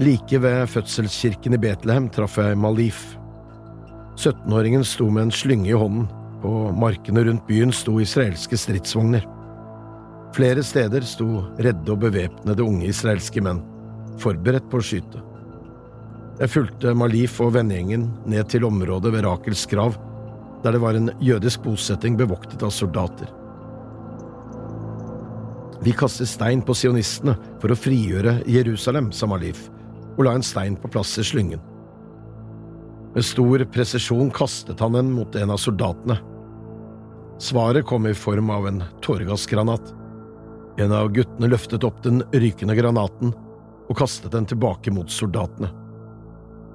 Like 0.00 0.38
ved 0.40 0.62
fødselskirken 0.72 1.52
i 1.52 1.58
Betlehem 1.60 2.06
traff 2.08 2.38
jeg 2.40 2.56
Malif. 2.56 3.02
17-åringen 4.16 4.80
sto 4.88 5.10
med 5.12 5.26
en 5.26 5.32
slynge 5.34 5.68
i 5.68 5.76
hånden. 5.76 6.06
På 6.40 6.70
markene 6.72 7.20
rundt 7.26 7.42
byen 7.44 7.72
sto 7.76 7.98
israelske 8.00 8.56
stridsvogner. 8.56 9.26
Flere 10.32 10.62
steder 10.64 11.04
sto 11.04 11.42
redde 11.58 11.92
og 11.92 12.00
bevæpnede 12.00 12.64
unge 12.64 12.86
israelske 12.88 13.42
menn, 13.44 13.60
forberedt 14.22 14.70
på 14.72 14.80
å 14.80 14.86
skyte. 14.88 15.20
Jeg 16.38 16.52
fulgte 16.54 16.94
Malif 16.96 17.34
og 17.44 17.52
vennegjengen 17.58 18.06
ned 18.24 18.48
til 18.48 18.64
området 18.64 19.12
ved 19.12 19.26
Rakels 19.26 19.66
grav, 19.68 19.98
der 20.64 20.78
det 20.78 20.80
var 20.80 20.96
en 20.96 21.10
jødisk 21.20 21.66
bosetting 21.66 22.16
bevoktet 22.16 22.64
av 22.64 22.72
soldater. 22.72 23.28
Vi 25.84 25.92
kastet 25.92 26.32
stein 26.32 26.64
på 26.64 26.72
sionistene 26.76 27.36
for 27.60 27.72
å 27.72 27.76
frigjøre 27.76 28.38
Jerusalem, 28.48 29.12
sa 29.12 29.28
Malif, 29.28 29.68
og 30.20 30.26
la 30.26 30.36
en 30.36 30.44
stein 30.44 30.76
på 30.76 30.90
plass 30.92 31.16
i 31.18 31.24
slyngen. 31.24 31.60
Med 33.14 33.24
stor 33.26 33.64
presisjon 33.72 34.28
kastet 34.30 34.80
han 34.84 34.94
den 34.94 35.08
mot 35.16 35.34
en 35.34 35.50
av 35.50 35.58
soldatene. 35.58 36.18
Svaret 37.40 37.86
kom 37.88 38.06
i 38.06 38.14
form 38.14 38.52
av 38.52 38.68
en 38.68 38.82
tåregassgranat. 39.02 39.94
En 40.78 40.92
av 40.92 41.08
guttene 41.16 41.48
løftet 41.48 41.84
opp 41.88 42.02
den 42.04 42.20
rykende 42.36 42.76
granaten 42.76 43.32
og 43.88 43.96
kastet 43.98 44.36
den 44.36 44.46
tilbake 44.46 44.92
mot 44.94 45.10
soldatene. 45.10 45.72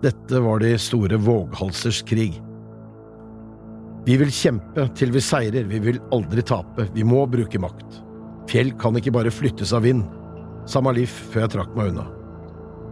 Dette 0.04 0.42
var 0.44 0.60
de 0.60 0.74
store 0.82 1.22
våghalsers 1.22 2.02
krig. 2.10 2.42
Vi 4.06 4.18
vil 4.22 4.34
kjempe 4.34 4.90
til 4.98 5.14
vi 5.16 5.22
seirer, 5.24 5.70
vi 5.70 5.80
vil 5.82 6.02
aldri 6.14 6.44
tape, 6.46 6.90
vi 6.94 7.06
må 7.08 7.24
bruke 7.30 7.62
makt. 7.62 8.02
Fjell 8.50 8.74
kan 8.82 8.98
ikke 8.98 9.14
bare 9.16 9.34
flyttes 9.34 9.74
av 9.74 9.86
vind, 9.86 10.04
sa 10.70 10.82
Malif 10.84 11.14
før 11.32 11.46
jeg 11.46 11.56
trakk 11.56 11.74
meg 11.78 11.94
unna. 11.94 12.10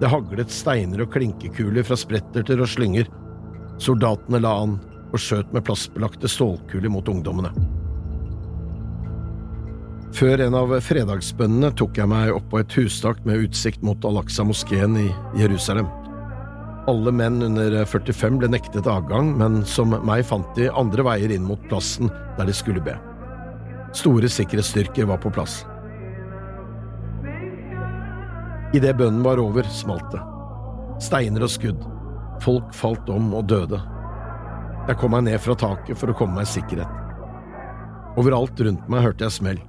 Det 0.03 0.09
haglet 0.11 0.51
steiner 0.51 1.05
og 1.05 1.13
klinkekuler 1.13 1.85
fra 1.87 1.95
spretterter 1.95 2.59
og 2.59 2.67
slynger. 2.67 3.07
Soldatene 3.79 4.41
la 4.43 4.51
an 4.65 4.73
og 5.13 5.21
skjøt 5.21 5.53
med 5.55 5.63
plastbelagte 5.63 6.27
stålkuler 6.27 6.91
mot 6.91 7.07
ungdommene. 7.07 7.53
Før 10.13 10.43
en 10.43 10.59
av 10.59 10.75
fredagsbønnene 10.83 11.71
tok 11.79 12.01
jeg 12.01 12.11
meg 12.11 12.35
opp 12.35 12.51
på 12.51 12.59
et 12.59 12.75
hustak 12.75 13.23
med 13.23 13.47
utsikt 13.47 13.79
mot 13.87 14.03
Al-Aqsa-moskeen 14.03 14.99
i 15.05 15.07
Jerusalem. 15.39 15.87
Alle 16.91 17.15
menn 17.15 17.39
under 17.47 17.79
45 17.87 18.41
ble 18.43 18.51
nektet 18.51 18.89
adgang, 18.91 19.31
men 19.39 19.61
som 19.63 19.95
meg 20.03 20.27
fant 20.27 20.51
de 20.59 20.67
andre 20.67 21.07
veier 21.07 21.31
inn 21.31 21.47
mot 21.47 21.63
plassen 21.71 22.11
der 22.35 22.51
de 22.51 22.59
skulle 22.59 22.83
be. 22.83 22.99
Store 23.95 24.27
sikkerhetsstyrker 24.27 25.07
var 25.07 25.23
på 25.23 25.31
plass. 25.31 25.61
Idet 28.73 28.97
bønnen 28.97 29.21
var 29.21 29.37
over, 29.37 29.67
smalt 29.69 30.07
det. 30.09 30.19
Steiner 31.03 31.43
og 31.45 31.51
skudd. 31.53 31.83
Folk 32.41 32.71
falt 32.73 33.09
om 33.13 33.27
og 33.37 33.45
døde. 33.45 33.77
Jeg 34.87 34.97
kom 34.97 35.13
meg 35.13 35.27
ned 35.27 35.37
fra 35.43 35.53
taket 35.55 35.99
for 35.99 36.09
å 36.09 36.15
komme 36.17 36.39
meg 36.39 36.47
i 36.47 36.53
sikkerhet. 36.55 36.89
Overalt 38.17 38.59
rundt 38.65 38.89
meg 38.89 39.05
hørte 39.05 39.27
jeg 39.27 39.35
smell. 39.35 39.61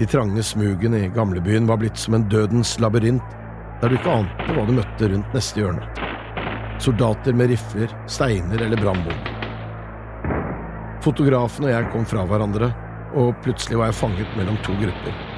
De 0.00 0.08
trange 0.10 0.42
smugene 0.42 1.04
i 1.04 1.10
gamlebyen 1.14 1.68
var 1.70 1.78
blitt 1.78 2.00
som 2.02 2.16
en 2.18 2.26
dødens 2.30 2.74
labyrint, 2.82 3.36
der 3.80 3.92
du 3.92 3.96
ikke 3.98 4.16
ante 4.18 4.56
hva 4.56 4.64
du 4.66 4.74
møtte 4.74 5.10
rundt 5.12 5.36
neste 5.36 5.62
hjørne. 5.62 5.86
Soldater 6.82 7.36
med 7.38 7.52
rifler, 7.54 7.94
steiner 8.10 8.66
eller 8.66 8.80
brannbomber. 8.82 9.30
Fotografen 11.04 11.68
og 11.68 11.74
jeg 11.76 11.92
kom 11.94 12.08
fra 12.10 12.26
hverandre, 12.26 12.72
og 13.14 13.38
plutselig 13.46 13.78
var 13.78 13.92
jeg 13.92 14.00
fanget 14.00 14.36
mellom 14.40 14.58
to 14.66 14.74
grupper. 14.82 15.33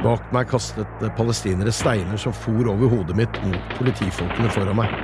Bak 0.00 0.30
meg 0.32 0.48
kastet 0.48 1.02
palestinere 1.16 1.72
steiner 1.76 2.16
som 2.16 2.32
for 2.32 2.68
over 2.72 2.88
hodet 2.88 3.16
mitt 3.18 3.40
mot 3.44 3.74
politifolkene 3.76 4.48
foran 4.48 4.78
meg. 4.78 4.94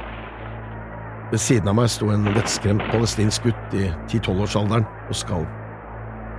Ved 1.32 1.42
siden 1.42 1.68
av 1.68 1.76
meg 1.76 1.90
sto 1.92 2.08
en 2.14 2.24
vettskremt 2.32 2.84
palestinsk 2.88 3.44
gutt 3.44 3.74
i 3.76 3.90
10–12-årsalderen 4.08 4.86
og 4.86 5.18
skalv. 5.18 5.48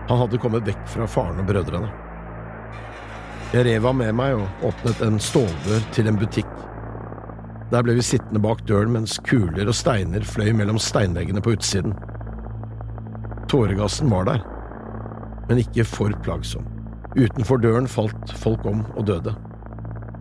Han 0.07 0.21
hadde 0.23 0.39
kommet 0.41 0.65
vekk 0.65 0.85
fra 0.89 1.05
faren 1.11 1.43
og 1.43 1.49
brødrene. 1.51 1.91
Jeg 3.53 3.67
rev 3.67 3.85
ham 3.87 4.01
med 4.01 4.15
meg 4.17 4.39
og 4.39 4.65
åpnet 4.71 5.03
en 5.05 5.19
ståldør 5.21 5.85
til 5.95 6.09
en 6.09 6.17
butikk. 6.19 6.49
Der 7.71 7.83
ble 7.83 7.97
vi 7.99 8.05
sittende 8.07 8.41
bak 8.41 8.63
døren 8.67 8.95
mens 8.95 9.19
kuler 9.27 9.67
og 9.67 9.75
steiner 9.75 10.25
fløy 10.25 10.49
mellom 10.55 10.79
steinveggene 10.81 11.43
på 11.43 11.53
utsiden. 11.59 11.93
Tåregassen 13.51 14.09
var 14.11 14.25
der, 14.31 14.41
men 15.51 15.61
ikke 15.61 15.85
for 15.87 16.15
plagsom. 16.25 16.76
Utenfor 17.17 17.57
døren 17.57 17.88
falt 17.89 18.33
folk 18.38 18.65
om 18.69 18.83
og 18.93 19.07
døde. 19.09 19.33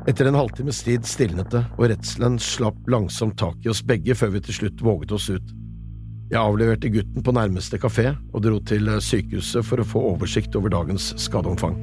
Etter 0.08 0.28
en 0.30 0.38
halvtimes 0.38 0.78
tid 0.86 1.04
stilnet 1.04 1.50
det, 1.52 1.64
og 1.76 1.90
redselen 1.90 2.38
slapp 2.40 2.78
langsomt 2.88 3.36
tak 3.40 3.58
i 3.66 3.70
oss 3.72 3.82
begge 3.84 4.14
før 4.16 4.36
vi 4.36 4.42
til 4.46 4.60
slutt 4.60 4.84
våget 4.86 5.12
oss 5.12 5.26
ut. 5.28 5.50
Jeg 6.30 6.40
avleverte 6.40 6.90
gutten 6.90 7.22
på 7.22 7.34
nærmeste 7.34 7.78
kafé 7.82 8.08
og 8.32 8.40
dro 8.46 8.60
til 8.66 8.88
sykehuset 9.02 9.66
for 9.66 9.82
å 9.82 9.86
få 9.86 10.02
oversikt 10.14 10.56
over 10.58 10.72
dagens 10.72 11.12
skadeomfang. 11.20 11.76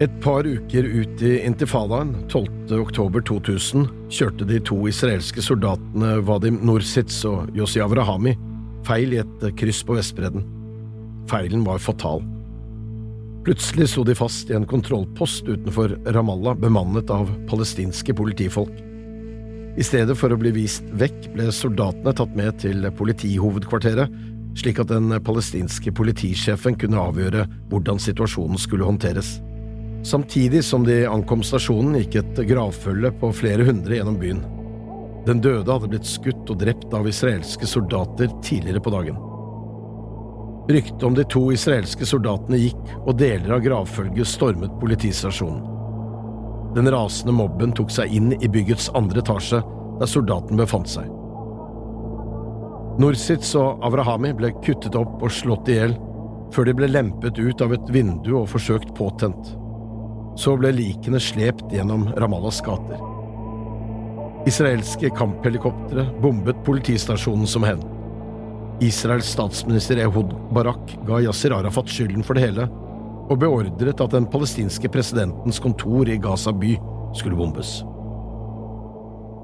Et 0.00 0.12
par 0.24 0.46
uker 0.48 0.86
ut 0.88 1.22
i 1.26 1.32
intifadaen, 1.44 2.14
12. 2.32 2.72
oktober 2.80 3.24
2000, 3.28 3.88
kjørte 4.12 4.46
de 4.48 4.60
to 4.64 4.78
israelske 4.88 5.44
soldatene 5.44 6.18
Vadim 6.24 6.60
Nursitz 6.64 7.22
og 7.28 7.52
Yossi 7.56 7.82
Avrahami 7.84 8.36
feil 8.88 9.14
i 9.14 9.20
et 9.20 9.48
kryss 9.60 9.82
på 9.84 9.98
Vestbredden. 9.98 10.46
Feilen 11.30 11.66
var 11.66 11.82
fatal. 11.84 12.24
Plutselig 13.44 13.88
sto 13.88 14.04
de 14.04 14.14
fast 14.14 14.50
i 14.50 14.54
en 14.54 14.66
kontrollpost 14.68 15.48
utenfor 15.48 15.94
Ramallah 16.12 16.58
bemannet 16.60 17.10
av 17.10 17.30
palestinske 17.48 18.12
politifolk. 18.14 18.74
I 19.80 19.84
stedet 19.86 20.16
for 20.18 20.34
å 20.34 20.36
bli 20.36 20.52
vist 20.52 20.84
vekk 21.00 21.30
ble 21.32 21.46
soldatene 21.54 22.12
tatt 22.16 22.34
med 22.36 22.58
til 22.60 22.84
politihovedkvarteret, 22.98 24.12
slik 24.60 24.82
at 24.82 24.90
den 24.92 25.14
palestinske 25.24 25.92
politisjefen 25.96 26.76
kunne 26.76 27.00
avgjøre 27.00 27.46
hvordan 27.70 28.02
situasjonen 28.02 28.60
skulle 28.60 28.84
håndteres. 28.84 29.38
Samtidig 30.04 30.60
som 30.66 30.84
de 30.84 31.06
ankom 31.08 31.40
stasjonen, 31.44 31.96
gikk 32.02 32.20
et 32.20 32.44
gravfølge 32.50 33.14
på 33.22 33.32
flere 33.40 33.64
hundre 33.68 33.96
gjennom 33.96 34.20
byen. 34.20 34.44
Den 35.24 35.40
døde 35.44 35.68
hadde 35.68 35.88
blitt 35.92 36.08
skutt 36.08 36.52
og 36.52 36.60
drept 36.60 36.92
av 36.96 37.08
israelske 37.08 37.68
soldater 37.68 38.28
tidligere 38.44 38.84
på 38.84 38.92
dagen. 38.92 39.29
Ryktet 40.70 41.02
om 41.02 41.14
de 41.14 41.24
to 41.26 41.48
israelske 41.50 42.06
soldatene 42.06 42.60
gikk, 42.60 42.82
og 43.02 43.16
deler 43.18 43.56
av 43.56 43.62
gravfølget 43.64 44.28
stormet 44.28 44.76
politistasjonen. 44.78 45.64
Den 46.76 46.86
rasende 46.94 47.34
mobben 47.34 47.72
tok 47.74 47.90
seg 47.90 48.12
inn 48.14 48.36
i 48.38 48.46
byggets 48.46 48.86
andre 48.94 49.24
etasje, 49.24 49.58
der 49.98 50.10
soldaten 50.10 50.60
befant 50.60 50.92
seg. 50.92 51.08
Nursitz 53.02 53.50
og 53.58 53.82
Avrahami 53.86 54.30
ble 54.38 54.52
kuttet 54.62 54.94
opp 54.98 55.24
og 55.24 55.34
slått 55.34 55.72
i 55.72 55.80
hjel, 55.80 55.96
før 56.54 56.68
de 56.68 56.76
ble 56.78 56.90
lempet 56.90 57.38
ut 57.38 57.62
av 57.66 57.74
et 57.74 57.90
vindu 57.90 58.36
og 58.38 58.50
forsøkt 58.52 58.94
påtent. 58.94 59.54
Så 60.38 60.54
ble 60.60 60.70
likene 60.76 61.18
slept 61.22 61.74
gjennom 61.74 62.06
Ramallas 62.14 62.62
gater. 62.62 63.02
Israelske 64.46 65.10
kamphelikoptre 65.18 66.06
bombet 66.22 66.62
politistasjonen 66.66 67.50
som 67.50 67.66
hevn. 67.66 67.89
Israels 68.80 69.28
statsminister 69.28 69.98
Ehud 70.00 70.32
Barak 70.54 70.98
ga 71.06 71.20
Yasir 71.20 71.52
Arafat 71.52 71.88
skylden 71.88 72.24
for 72.24 72.36
det 72.36 72.46
hele, 72.46 72.64
og 73.30 73.36
beordret 73.42 74.00
at 74.00 74.14
den 74.14 74.26
palestinske 74.32 74.88
presidentens 74.88 75.60
kontor 75.60 76.08
i 76.08 76.16
Gaza 76.16 76.52
by 76.56 76.72
skulle 77.14 77.36
bombes. 77.36 77.82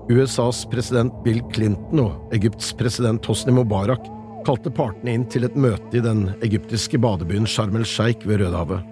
USAs 0.09 0.63
president 0.71 1.13
Bill 1.25 1.43
Clinton 1.53 2.01
og 2.07 2.33
Egypts 2.35 2.73
president 2.79 3.27
Hosni 3.29 3.53
Mubarak 3.53 4.09
kalte 4.47 4.73
partene 4.73 5.19
inn 5.19 5.29
til 5.29 5.45
et 5.45 5.59
møte 5.59 5.99
i 5.99 6.05
den 6.05 6.31
egyptiske 6.47 6.99
badebyen 7.03 7.49
Sharm 7.51 7.77
el-Sheikh 7.77 8.25
ved 8.25 8.41
Rødehavet, 8.41 8.89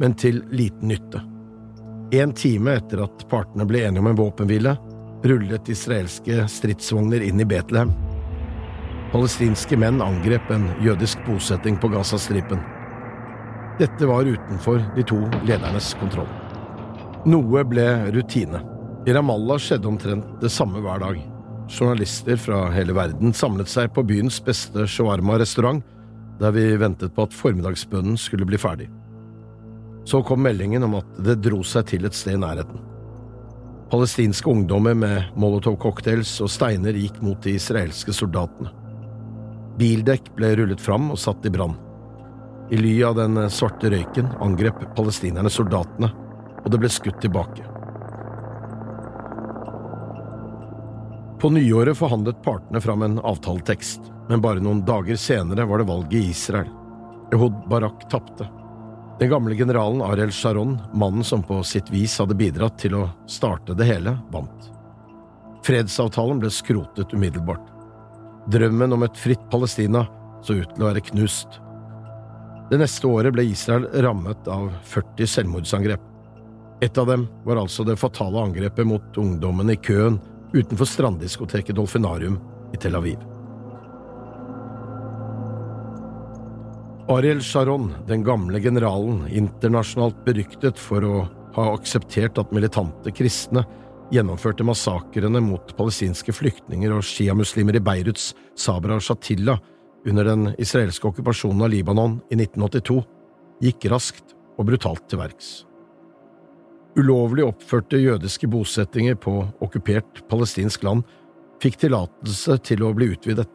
men 0.00 0.16
til 0.16 0.40
liten 0.54 0.88
nytte. 0.94 1.20
En 2.14 2.32
time 2.32 2.78
etter 2.78 3.04
at 3.04 3.28
partene 3.28 3.68
ble 3.68 3.84
enige 3.84 4.00
om 4.00 4.08
en 4.08 4.20
våpenhvile, 4.22 4.76
rullet 5.26 5.68
israelske 5.68 6.46
stridsvogner 6.48 7.24
inn 7.26 7.42
i 7.42 7.48
Betlehem 7.48 7.92
Palestinske 9.14 9.76
menn 9.78 10.00
angrep 10.02 10.48
en 10.50 10.64
jødisk 10.82 11.20
bosetting 11.22 11.76
på 11.78 11.86
Gazastripen. 11.92 12.58
Dette 13.78 14.08
var 14.10 14.26
utenfor 14.26 14.80
de 14.96 15.04
to 15.06 15.20
ledernes 15.46 15.92
kontroll. 16.00 16.26
Noe 17.30 17.62
ble 17.70 17.86
rutine. 18.16 18.58
I 19.06 19.14
Ramallah 19.14 19.62
skjedde 19.62 19.86
omtrent 19.86 20.34
det 20.42 20.50
samme 20.50 20.82
hver 20.82 20.98
dag. 21.04 21.22
Journalister 21.70 22.42
fra 22.42 22.66
hele 22.74 22.98
verden 22.98 23.30
samlet 23.30 23.70
seg 23.70 23.94
på 23.94 24.02
byens 24.02 24.40
beste 24.42 24.82
shawarma-restaurant, 24.90 25.86
der 26.42 26.58
vi 26.58 26.68
ventet 26.82 27.14
på 27.14 27.28
at 27.28 27.38
formiddagsbønnen 27.38 28.18
skulle 28.18 28.50
bli 28.50 28.58
ferdig. 28.58 28.90
Så 30.10 30.24
kom 30.26 30.42
meldingen 30.42 30.90
om 30.90 30.98
at 30.98 31.18
det 31.22 31.38
dro 31.46 31.62
seg 31.62 31.86
til 31.94 32.10
et 32.10 32.18
sted 32.18 32.34
i 32.34 32.42
nærheten. 32.42 32.82
Palestinske 33.94 34.50
ungdommer 34.50 34.98
med 34.98 35.36
molotov-cocktails 35.38 36.40
og 36.42 36.50
steiner 36.50 36.98
gikk 36.98 37.22
mot 37.22 37.38
de 37.46 37.54
israelske 37.60 38.10
soldatene. 38.10 38.80
Bildekk 39.78 40.30
ble 40.36 40.54
rullet 40.56 40.80
fram 40.80 41.10
og 41.10 41.18
satt 41.18 41.46
i 41.46 41.50
brann. 41.50 41.74
I 42.70 42.78
ly 42.78 42.94
av 43.04 43.16
den 43.18 43.38
svarte 43.50 43.90
røyken 43.92 44.30
angrep 44.42 44.80
palestinerne 44.96 45.50
soldatene, 45.52 46.10
og 46.62 46.70
det 46.70 46.80
ble 46.80 46.90
skutt 46.92 47.18
tilbake. 47.20 47.66
På 51.42 51.50
nyåret 51.52 51.98
forhandlet 51.98 52.38
partene 52.42 52.80
fram 52.80 53.02
en 53.04 53.18
avtaletekst, 53.18 54.06
men 54.30 54.40
bare 54.40 54.62
noen 54.64 54.80
dager 54.86 55.18
senere 55.20 55.66
var 55.68 55.82
det 55.82 55.90
valg 55.90 56.14
i 56.14 56.22
Israel. 56.30 56.70
Ehud 57.34 57.66
Barak 57.68 58.06
tapte. 58.08 58.46
Den 59.18 59.30
gamle 59.30 59.58
generalen 59.58 60.00
Ariel 60.02 60.32
Sharon, 60.32 60.78
mannen 60.94 61.24
som 61.24 61.42
på 61.42 61.60
sitt 61.62 61.90
vis 61.92 62.16
hadde 62.18 62.38
bidratt 62.38 62.78
til 62.80 62.96
å 62.96 63.04
starte 63.30 63.76
det 63.76 63.90
hele, 63.90 64.16
vant. 64.32 64.70
Fredsavtalen 65.66 66.40
ble 66.40 66.50
skrotet 66.54 67.12
umiddelbart. 67.12 67.73
Drømmen 68.52 68.92
om 68.92 69.04
et 69.06 69.16
fritt 69.16 69.44
Palestina 69.50 70.04
så 70.44 70.58
ut 70.58 70.74
til 70.74 70.84
å 70.84 70.90
være 70.90 71.04
knust. 71.08 71.60
Det 72.68 72.80
neste 72.80 73.08
året 73.08 73.32
ble 73.32 73.46
Israel 73.48 73.86
rammet 74.04 74.48
av 74.52 74.70
40 74.88 75.30
selvmordsangrep. 75.34 76.10
Et 76.84 76.98
av 77.00 77.08
dem 77.08 77.26
var 77.46 77.60
altså 77.62 77.84
det 77.88 77.96
fatale 78.00 78.42
angrepet 78.44 78.88
mot 78.88 79.20
ungdommen 79.20 79.72
i 79.72 79.78
køen 79.80 80.18
utenfor 80.52 80.88
stranddiskoteket 80.88 81.76
Dolfinarium 81.76 82.36
i 82.74 82.80
Tel 82.80 82.98
Aviv. 82.98 83.22
Ariel 87.14 87.40
Sharon, 87.44 87.90
den 88.08 88.24
gamle 88.24 88.60
generalen, 88.64 89.26
internasjonalt 89.28 90.20
beryktet 90.24 90.80
for 90.80 91.04
å 91.04 91.16
ha 91.56 91.66
akseptert 91.74 92.40
at 92.40 92.52
militante 92.52 93.12
kristne 93.14 93.64
gjennomførte 94.12 94.64
massakrene 94.66 95.40
mot 95.44 95.72
palestinske 95.78 96.34
flyktninger 96.34 96.92
og 96.92 97.04
sjiamuslimer 97.06 97.78
i 97.78 97.82
Beiruts 97.84 98.32
Sabra 98.58 98.98
og 98.98 99.04
Shatilla 99.04 99.56
under 100.04 100.28
den 100.28 100.48
israelske 100.60 101.08
okkupasjonen 101.08 101.64
av 101.64 101.72
Libanon 101.72 102.18
i 102.28 102.36
1982, 102.36 102.98
gikk 103.64 103.86
raskt 103.92 104.34
og 104.58 104.68
brutalt 104.68 105.06
til 105.08 105.22
verks. 105.22 105.52
Ulovlig 106.94 107.46
oppførte 107.46 107.98
jødiske 107.98 108.48
bosettinger 108.50 109.16
på 109.18 109.40
okkupert 109.64 110.22
palestinsk 110.30 110.84
land 110.86 111.02
fikk 111.62 111.80
tillatelse 111.82 112.58
til 112.66 112.84
å 112.84 112.92
bli 112.94 113.08
utvidet. 113.14 113.50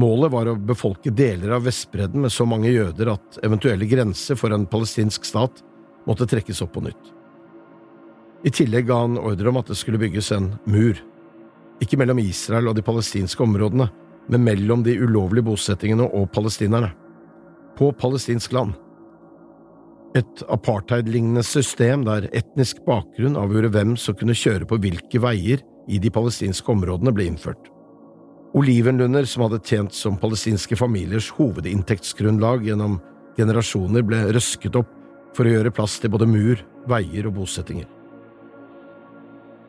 Målet 0.00 0.32
var 0.32 0.48
å 0.50 0.56
befolke 0.58 1.12
deler 1.14 1.52
av 1.54 1.66
Vestbredden 1.68 2.24
med 2.24 2.32
så 2.34 2.46
mange 2.48 2.72
jøder 2.72 3.12
at 3.12 3.38
eventuelle 3.46 3.86
grenser 3.90 4.38
for 4.38 4.54
en 4.54 4.66
palestinsk 4.70 5.26
stat 5.26 5.60
måtte 6.08 6.26
trekkes 6.30 6.62
opp 6.64 6.74
på 6.74 6.86
nytt. 6.86 7.12
I 8.44 8.52
tillegg 8.52 8.88
ga 8.90 9.00
han 9.06 9.16
ordre 9.16 9.48
om 9.48 9.56
at 9.56 9.70
det 9.72 9.78
skulle 9.80 10.00
bygges 10.00 10.28
en 10.36 10.50
mur, 10.68 10.98
ikke 11.82 11.96
mellom 12.00 12.20
Israel 12.20 12.68
og 12.68 12.76
de 12.76 12.84
palestinske 12.84 13.40
områdene, 13.40 13.88
men 14.28 14.44
mellom 14.44 14.84
de 14.84 14.96
ulovlige 15.00 15.46
bosettingene 15.48 16.06
og 16.16 16.30
palestinerne, 16.32 16.90
på 17.78 17.90
palestinsk 17.98 18.52
land. 18.54 18.74
Et 20.14 20.44
apartheid-lignende 20.52 21.42
system 21.42 22.04
der 22.06 22.28
etnisk 22.36 22.84
bakgrunn 22.86 23.38
avgjorde 23.40 23.72
hvem 23.74 23.96
som 23.98 24.14
kunne 24.14 24.36
kjøre 24.38 24.68
på 24.70 24.78
hvilke 24.78 25.20
veier 25.24 25.64
i 25.90 25.98
de 25.98 26.12
palestinske 26.12 26.70
områdene, 26.70 27.12
ble 27.16 27.26
innført. 27.32 27.72
Olivenlunder 28.54 29.26
som 29.26 29.48
hadde 29.48 29.64
tjent 29.66 29.96
som 29.96 30.20
palestinske 30.20 30.78
familiers 30.78 31.32
hovedinntektsgrunnlag 31.34 32.68
gjennom 32.68 33.00
generasjoner, 33.34 34.04
ble 34.06 34.22
røsket 34.36 34.78
opp 34.78 34.92
for 35.34 35.48
å 35.48 35.56
gjøre 35.56 35.74
plass 35.74 35.98
til 35.98 36.12
både 36.14 36.28
mur, 36.30 36.60
veier 36.86 37.26
og 37.26 37.40
bosettinger. 37.40 37.88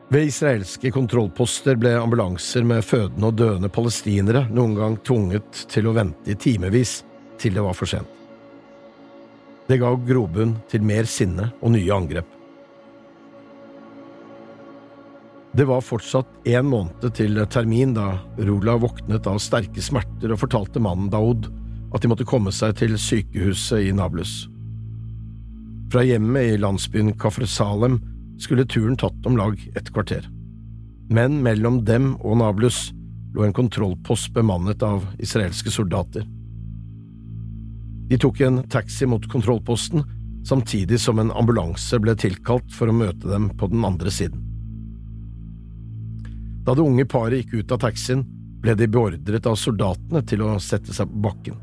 Ved 0.08 0.28
israelske 0.28 0.92
kontrollposter 0.94 1.74
ble 1.82 1.96
ambulanser 1.98 2.62
med 2.62 2.84
fødende 2.86 3.26
og 3.26 3.40
døende 3.40 3.70
palestinere 3.74 4.44
noen 4.54 4.76
gang 4.78 4.94
tvunget 5.02 5.64
til 5.72 5.88
å 5.90 5.96
vente 5.96 6.30
i 6.30 6.38
timevis 6.38 7.00
til 7.42 7.58
det 7.58 7.64
var 7.66 7.74
for 7.74 7.90
sent. 7.90 8.12
Det 9.66 9.80
ga 9.82 9.90
grobunn 10.06 10.54
til 10.70 10.86
mer 10.86 11.10
sinne 11.10 11.50
og 11.58 11.74
nye 11.74 11.90
angrep. 11.90 12.28
Det 15.56 15.66
var 15.66 15.82
fortsatt 15.82 16.46
én 16.46 16.68
måned 16.70 17.02
til 17.16 17.40
termin 17.50 17.96
da 17.96 18.12
Rula 18.38 18.76
våknet 18.78 19.26
av 19.26 19.40
sterke 19.42 19.82
smerter 19.82 20.30
og 20.30 20.38
fortalte 20.38 20.82
mannen 20.84 21.10
Daoud 21.10 21.48
at 21.96 22.04
de 22.04 22.10
måtte 22.12 22.28
komme 22.28 22.52
seg 22.54 22.76
til 22.78 22.94
sykehuset 23.00 23.88
i 23.88 23.94
Nablus. 23.96 24.44
Fra 25.90 26.04
hjemmet 26.06 26.52
i 26.52 26.60
landsbyen 26.62 27.16
Kafr 27.18 27.48
Salem 27.50 27.98
skulle 28.42 28.66
turen 28.68 28.96
tatt 28.96 29.26
om 29.26 29.36
lag 29.38 29.60
et 29.74 29.90
kvarter. 29.92 30.26
Men 31.10 31.40
mellom 31.42 31.84
dem 31.86 32.14
og 32.20 32.38
Nablus 32.40 32.90
lå 33.36 33.44
en 33.44 33.54
kontrollpost 33.56 34.32
bemannet 34.34 34.82
av 34.82 35.04
israelske 35.22 35.70
soldater. 35.70 36.26
De 38.08 38.18
tok 38.22 38.40
en 38.40 38.62
taxi 38.70 39.06
mot 39.06 39.24
kontrollposten, 39.30 40.04
samtidig 40.46 41.00
som 41.02 41.18
en 41.18 41.32
ambulanse 41.34 41.98
ble 41.98 42.14
tilkalt 42.18 42.70
for 42.72 42.88
å 42.88 42.94
møte 42.94 43.28
dem 43.28 43.50
på 43.58 43.68
den 43.72 43.84
andre 43.84 44.12
siden. 44.14 44.42
Da 46.66 46.74
det 46.74 46.82
unge 46.82 47.06
paret 47.06 47.44
gikk 47.44 47.60
ut 47.60 47.74
av 47.74 47.82
taxien, 47.82 48.24
ble 48.62 48.74
de 48.78 48.88
beordret 48.90 49.46
av 49.46 49.58
soldatene 49.58 50.22
til 50.26 50.42
å 50.42 50.56
sette 50.62 50.94
seg 50.94 51.10
på 51.10 51.22
bakken. 51.28 51.58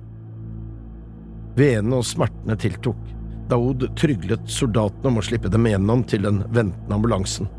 Venene 1.57 1.99
og 1.99 2.07
smertene 2.07 2.55
tiltok. 2.59 2.99
Daoud 3.49 3.89
tryglet 3.99 4.47
soldatene 4.49 5.11
om 5.11 5.19
å 5.19 5.25
slippe 5.25 5.51
dem 5.51 5.67
gjennom 5.67 6.03
til 6.07 6.23
den 6.25 6.43
ventende 6.49 6.95
ambulansen. 6.95 7.49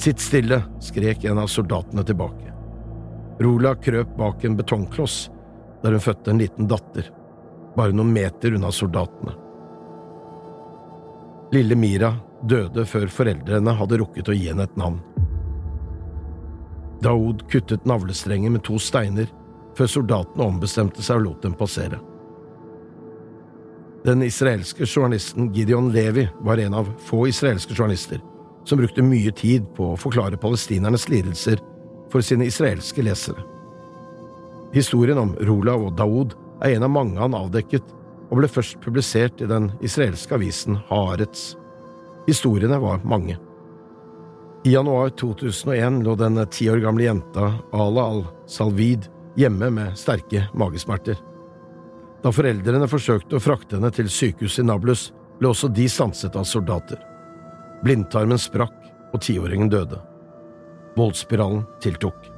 Sitt 0.00 0.20
stille, 0.20 0.62
skrek 0.80 1.24
en 1.24 1.40
av 1.42 1.48
soldatene 1.52 2.04
tilbake. 2.04 2.52
Rola 3.42 3.74
krøp 3.74 4.16
bak 4.18 4.44
en 4.44 4.56
betongkloss 4.58 5.30
der 5.82 5.96
hun 5.96 6.04
fødte 6.04 6.30
en 6.30 6.40
liten 6.42 6.68
datter 6.70 7.08
bare 7.76 7.92
noen 7.92 8.12
meter 8.12 8.54
unna 8.54 8.72
soldatene. 8.72 9.32
Lille 11.52 11.76
Mira 11.76 12.14
døde 12.48 12.84
før 12.88 13.08
foreldrene 13.12 13.74
hadde 13.76 13.98
rukket 14.00 14.28
å 14.28 14.36
gi 14.36 14.48
henne 14.48 14.66
et 14.68 14.78
navn. 14.80 15.00
Daoud 17.02 17.44
kuttet 17.50 17.86
navlestrengen 17.88 18.54
med 18.54 18.64
to 18.66 18.78
steiner 18.80 19.28
før 19.76 19.90
soldatene 19.90 20.46
ombestemte 20.46 21.02
seg 21.04 21.20
og 21.20 21.26
lot 21.26 21.46
dem 21.46 21.56
passere. 21.58 21.98
Den 24.04 24.22
israelske 24.22 24.86
journalisten 24.86 25.52
Gideon 25.54 25.92
Levi 25.92 26.28
var 26.40 26.58
en 26.58 26.74
av 26.74 26.88
få 26.98 27.28
israelske 27.28 27.74
journalister 27.74 28.20
som 28.64 28.78
brukte 28.78 29.02
mye 29.02 29.30
tid 29.34 29.66
på 29.76 29.92
å 29.92 29.98
forklare 29.98 30.38
palestinernes 30.42 31.08
lidelser 31.10 31.62
for 32.10 32.22
sine 32.22 32.46
israelske 32.50 33.02
lesere. 33.02 33.44
Historien 34.74 35.18
om 35.18 35.34
Rolav 35.40 35.86
og 35.86 35.96
Daoud 35.98 36.34
er 36.64 36.76
en 36.76 36.86
av 36.86 36.94
mange 36.94 37.20
han 37.20 37.36
avdekket, 37.36 37.84
og 38.30 38.40
ble 38.40 38.48
først 38.48 38.78
publisert 38.80 39.42
i 39.44 39.48
den 39.50 39.70
israelske 39.84 40.34
avisen 40.34 40.78
Haaretz. 40.88 41.52
Historiene 42.26 42.78
var 42.80 43.02
mange. 43.04 43.36
I 44.64 44.72
januar 44.72 45.10
2001 45.20 46.00
lå 46.06 46.14
den 46.16 46.40
ti 46.54 46.70
år 46.70 46.80
gamle 46.82 47.06
jenta 47.06 47.50
Ala 47.74 48.06
al-Salvid 48.14 49.10
hjemme 49.36 49.68
med 49.74 49.98
sterke 49.98 50.46
magesmerter. 50.54 51.18
Da 52.22 52.30
foreldrene 52.30 52.86
forsøkte 52.90 53.36
å 53.36 53.42
frakte 53.42 53.78
henne 53.78 53.90
til 53.94 54.10
sykehuset 54.10 54.62
i 54.62 54.68
Nablus, 54.68 55.08
ble 55.40 55.50
også 55.50 55.70
de 55.74 55.88
stanset 55.90 56.36
av 56.38 56.46
soldater. 56.46 57.00
Blindtarmen 57.82 58.38
sprakk, 58.38 58.76
og 59.12 59.20
tiåringen 59.20 59.68
døde. 59.68 59.98
Voldsspiralen 60.96 61.66
tiltok. 61.82 62.30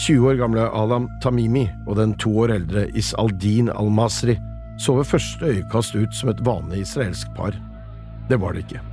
20 0.00 0.26
år 0.30 0.36
gamle 0.38 0.66
Alam 0.76 1.08
Tamimi 1.22 1.64
og 1.86 1.96
den 1.98 2.12
to 2.20 2.32
år 2.42 2.52
eldre 2.58 2.86
Is-Aldin 2.96 3.70
al-Masri 3.72 4.36
så 4.80 4.94
ved 4.96 5.08
første 5.08 5.50
øyekast 5.50 5.96
ut 5.96 6.14
som 6.16 6.30
et 6.32 6.44
vanlig 6.46 6.84
israelsk 6.84 7.32
par. 7.36 7.56
Det 8.28 8.38
var 8.40 8.54
det 8.54 8.66
ikke. 8.66 8.84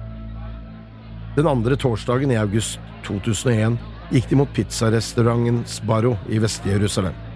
Den 1.38 1.48
andre 1.48 1.78
torsdagen 1.78 2.34
i 2.34 2.40
august 2.42 2.80
2001 3.06 3.78
gikk 4.12 4.30
de 4.32 4.40
mot 4.40 4.52
pizzarestauranten 4.56 5.64
Sbarro 5.70 6.16
i 6.32 6.42
Vest-Jerusalem. 6.42 7.27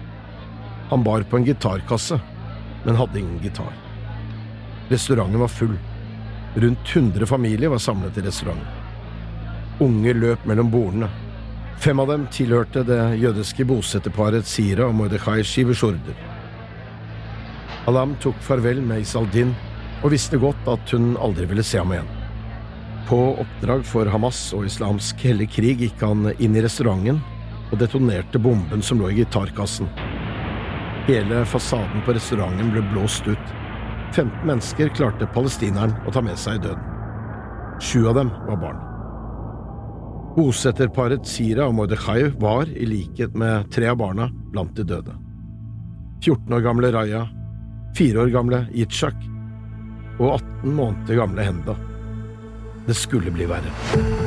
Han 0.90 1.04
bar 1.04 1.22
på 1.22 1.36
en 1.36 1.44
gitarkasse, 1.44 2.20
men 2.84 2.96
hadde 2.96 3.20
ingen 3.20 3.38
gitar. 3.42 3.72
Restauranten 4.88 5.40
var 5.40 5.48
full. 5.48 5.78
Rundt 6.54 6.96
100 6.96 7.26
familier 7.26 7.68
var 7.68 7.78
samlet 7.78 8.18
i 8.18 8.20
restauranten. 8.20 8.66
Unge 9.80 10.12
løp 10.14 10.44
mellom 10.44 10.70
bordene. 10.70 11.08
Fem 11.80 11.98
av 11.98 12.06
dem 12.12 12.26
tilhørte 12.30 12.84
det 12.86 13.00
jødiske 13.18 13.64
bosetterparet 13.66 14.46
Sira 14.46 14.86
og 14.86 14.94
Mordechai 14.94 15.40
Shiveshurder. 15.42 16.18
Alam 17.90 18.14
tok 18.22 18.38
farvel 18.44 18.82
med 18.84 19.02
Isaldin 19.02 19.54
og 20.02 20.12
visste 20.12 20.38
godt 20.38 20.68
at 20.70 20.92
hun 20.94 21.16
aldri 21.18 21.48
ville 21.50 21.64
se 21.66 21.80
ham 21.80 21.94
igjen. 21.96 22.10
På 23.08 23.18
oppdrag 23.42 23.82
for 23.88 24.06
Hamas 24.12 24.44
og 24.54 24.68
islamsk 24.68 25.24
hellig 25.26 25.48
krig 25.56 25.82
gikk 25.82 26.04
han 26.06 26.30
inn 26.36 26.54
i 26.54 26.62
restauranten 26.62 27.18
og 27.72 27.78
detonerte 27.80 28.38
bomben 28.38 28.84
som 28.84 29.00
lå 29.00 29.10
i 29.10 29.22
gitarkassen. 29.22 29.88
Hele 31.06 31.42
fasaden 31.44 32.04
på 32.06 32.14
restauranten 32.14 32.70
ble 32.70 32.82
blåst 32.92 33.26
ut. 33.26 33.52
15 34.12 34.46
mennesker 34.46 34.92
klarte 34.94 35.26
palestineren 35.34 35.96
å 36.06 36.12
ta 36.14 36.22
med 36.22 36.38
seg 36.38 36.60
i 36.60 36.64
døden. 36.68 36.88
Sju 37.82 38.06
av 38.06 38.20
dem 38.20 38.30
var 38.46 38.60
barn. 38.62 38.80
Bosetterparet 40.36 41.26
Sira 41.28 41.66
og 41.68 41.74
Mordechai 41.76 42.30
var, 42.40 42.70
i 42.70 42.86
likhet 42.88 43.34
med 43.36 43.68
tre 43.74 43.90
av 43.90 43.98
barna, 44.00 44.30
blant 44.54 44.76
de 44.78 44.86
døde. 44.86 45.16
14 46.22 46.54
år 46.54 46.64
gamle 46.64 46.92
Raya, 46.94 47.26
4 47.98 48.22
år 48.22 48.32
gamle 48.32 48.64
Yitzhak 48.72 49.18
og 50.20 50.28
18 50.38 50.76
måneder 50.78 51.18
gamle 51.18 51.48
Henda. 51.50 51.76
Det 52.86 52.94
skulle 52.96 53.34
bli 53.34 53.50
verre. 53.50 54.21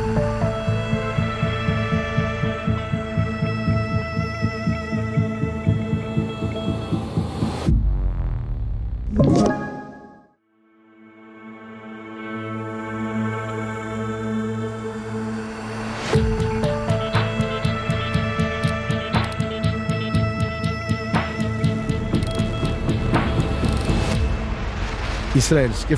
Israelske 9.16 9.24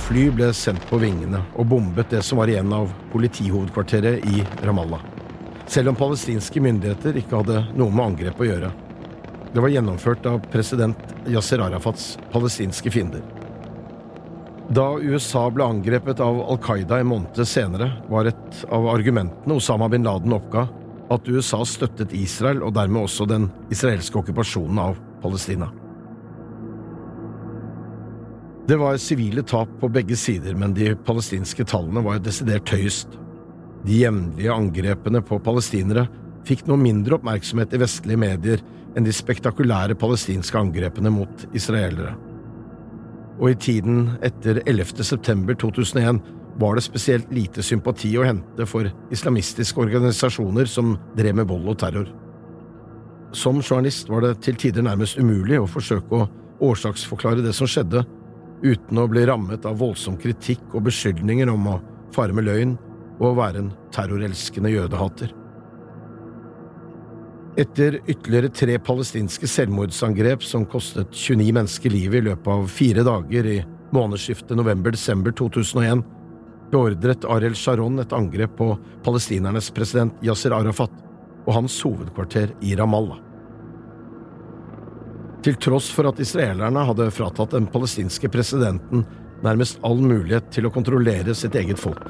fly 0.01 0.29
ble 0.29 0.53
sendt 0.53 0.85
på 0.85 0.99
vingene 1.01 1.41
og 1.57 1.65
bombet 1.71 2.13
det 2.13 2.21
som 2.21 2.37
var 2.37 2.53
igjen 2.53 2.69
av 2.73 2.93
politihovedkvarteret 3.09 4.29
i 4.29 4.45
Ramallah. 4.61 5.01
Selv 5.65 5.89
om 5.89 5.97
palestinske 5.97 6.61
myndigheter 6.61 7.17
ikke 7.17 7.41
hadde 7.41 7.65
noe 7.73 7.89
med 7.89 8.11
angrepet 8.11 8.45
å 8.45 8.51
gjøre. 8.51 8.71
Det 9.53 9.61
var 9.63 9.73
gjennomført 9.73 10.25
av 10.29 10.41
president 10.53 11.06
Yasir 11.27 11.61
Arafats 11.63 12.15
palestinske 12.31 12.91
fiender. 12.93 13.23
Da 14.67 14.97
USA 14.99 15.45
ble 15.53 15.63
angrepet 15.63 16.19
av 16.19 16.41
Al 16.43 16.59
Qaida 16.63 16.99
en 16.99 17.07
måned 17.07 17.39
senere, 17.47 17.91
var 18.11 18.27
et 18.27 18.63
av 18.73 18.89
argumentene 18.91 19.55
Osama 19.55 19.87
bin 19.91 20.03
Laden 20.03 20.35
oppga, 20.35 20.65
at 21.07 21.27
USA 21.31 21.61
støttet 21.63 22.11
Israel 22.15 22.59
og 22.67 22.73
dermed 22.75 23.07
også 23.07 23.27
den 23.29 23.47
israelske 23.71 24.19
okkupasjonen 24.19 24.81
av 24.89 24.97
Palestina. 25.23 25.69
Det 28.67 28.75
var 28.75 28.99
sivile 28.99 29.45
tap 29.47 29.71
på 29.79 29.87
begge 29.87 30.17
sider, 30.19 30.55
men 30.59 30.73
de 30.75 30.91
palestinske 31.07 31.63
tallene 31.71 32.03
var 32.03 32.19
desidert 32.19 32.67
høyest. 32.67 33.13
De 33.87 34.01
jevnlige 34.01 34.51
angrepene 34.51 35.21
på 35.23 35.39
palestinere 35.39 36.09
fikk 36.47 36.65
noe 36.67 36.79
mindre 36.81 37.15
oppmerksomhet 37.15 37.71
i 37.71 37.79
vestlige 37.79 38.19
medier 38.19 38.63
enn 38.97 39.05
de 39.05 39.13
spektakulære 39.13 39.97
palestinske 39.99 40.57
angrepene 40.57 41.11
mot 41.13 41.45
israelere. 41.55 42.15
Og 43.37 43.51
i 43.51 43.59
tiden 43.61 44.15
etter 44.25 44.63
11. 44.65 45.03
september 45.05 45.53
2001 45.53 46.23
var 46.57 46.75
det 46.75 46.85
spesielt 46.87 47.29
lite 47.33 47.61
sympati 47.61 48.15
å 48.17 48.25
hente 48.25 48.65
for 48.65 48.89
islamistiske 49.13 49.81
organisasjoner 49.83 50.65
som 50.65 50.95
drev 51.17 51.37
med 51.37 51.49
vold 51.51 51.69
og 51.69 51.77
terror. 51.83 52.09
Som 53.37 53.61
journalist 53.61 54.09
var 54.09 54.25
det 54.25 54.37
til 54.41 54.57
tider 54.57 54.85
nærmest 54.87 55.19
umulig 55.21 55.59
å 55.61 55.69
forsøke 55.69 56.23
å 56.23 56.29
årsaksforklare 56.65 57.45
det 57.45 57.53
som 57.53 57.69
skjedde, 57.69 58.01
uten 58.65 58.97
å 58.97 59.05
bli 59.11 59.27
rammet 59.29 59.67
av 59.69 59.77
voldsom 59.77 60.17
kritikk 60.17 60.73
og 60.73 60.87
beskyldninger 60.87 61.51
om 61.53 61.75
å 61.75 61.81
fare 62.15 62.33
med 62.33 62.47
løgn 62.49 62.73
og 63.19 63.27
å 63.29 63.37
være 63.37 63.61
en 63.61 63.75
terrorelskende 63.93 64.73
jødehater. 64.73 65.36
Etter 67.57 68.01
ytterligere 68.05 68.51
tre 68.53 68.75
palestinske 68.79 69.47
selvmordsangrep 69.49 70.43
som 70.45 70.65
kostet 70.69 71.09
29 71.09 71.53
mennesker 71.57 71.89
livet 71.89 72.19
i 72.19 72.27
løpet 72.27 72.51
av 72.53 72.67
fire 72.69 73.01
dager 73.01 73.47
i 73.49 73.55
månedsskiftet 73.97 74.59
november–desember 74.59 75.33
2001, 75.33 76.03
beordret 76.69 77.25
Ariel 77.25 77.55
Sharon 77.57 77.97
et 78.03 78.13
angrep 78.13 78.53
på 78.59 78.67
palestinernes 79.01 79.71
president 79.73 80.21
Yasir 80.21 80.53
Arafat 80.53 80.93
og 81.47 81.55
hans 81.55 81.79
hovedkvarter 81.81 82.53
i 82.61 82.75
Ramallah. 82.77 83.23
Til 85.41 85.57
tross 85.63 85.89
for 85.95 86.11
at 86.11 86.21
israelerne 86.21 86.85
hadde 86.91 87.09
fratatt 87.15 87.57
den 87.57 87.65
palestinske 87.73 88.29
presidenten 88.29 89.01
nærmest 89.41 89.81
all 89.87 89.97
mulighet 89.97 90.53
til 90.53 90.69
å 90.69 90.73
kontrollere 90.77 91.33
sitt 91.33 91.57
eget 91.57 91.81
folk. 91.81 92.05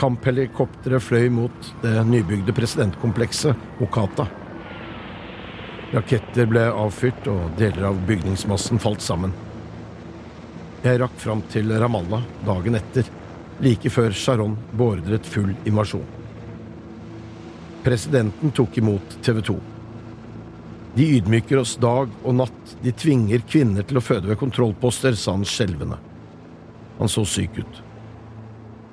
Kamphelikoptre 0.00 1.00
fløy 1.02 1.28
mot 1.32 1.72
det 1.82 1.94
nybygde 2.08 2.54
presidentkomplekset 2.56 3.82
Okata. 3.84 4.26
Raketter 5.92 6.48
ble 6.48 6.64
avfyrt, 6.72 7.26
og 7.28 7.52
deler 7.58 7.90
av 7.90 7.98
bygningsmassen 8.08 8.80
falt 8.80 9.04
sammen. 9.04 9.34
Jeg 10.82 11.02
rakk 11.02 11.18
fram 11.20 11.44
til 11.52 11.68
Ramallah 11.78 12.24
dagen 12.46 12.78
etter, 12.78 13.06
like 13.62 13.92
før 13.92 14.16
Sharon 14.16 14.56
beordret 14.72 15.28
full 15.28 15.52
invasjon. 15.68 16.06
Presidenten 17.84 18.54
tok 18.56 18.80
imot 18.80 19.18
TV 19.22 19.42
2. 19.52 19.58
De 20.94 21.06
ydmyker 21.18 21.60
oss 21.60 21.76
dag 21.80 22.10
og 22.22 22.34
natt, 22.40 22.74
de 22.82 22.92
tvinger 22.96 23.44
kvinner 23.48 23.84
til 23.86 24.00
å 24.00 24.04
føde 24.04 24.32
ved 24.32 24.40
kontrollposter, 24.40 25.16
sa 25.16 25.36
han 25.36 25.46
skjelvende. 25.48 26.00
Han 26.98 27.10
så 27.12 27.24
syk 27.28 27.60
ut. 27.60 27.81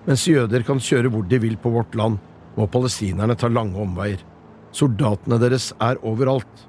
Mens 0.09 0.25
jøder 0.25 0.63
kan 0.65 0.79
kjøre 0.81 1.11
hvor 1.13 1.25
de 1.29 1.37
vil 1.37 1.53
på 1.61 1.69
vårt 1.69 1.93
land, 1.93 2.17
må 2.57 2.65
palestinerne 2.73 3.35
ta 3.37 3.45
lange 3.51 3.77
omveier. 3.77 4.23
Soldatene 4.73 5.37
deres 5.37 5.67
er 5.85 5.99
overalt, 6.01 6.63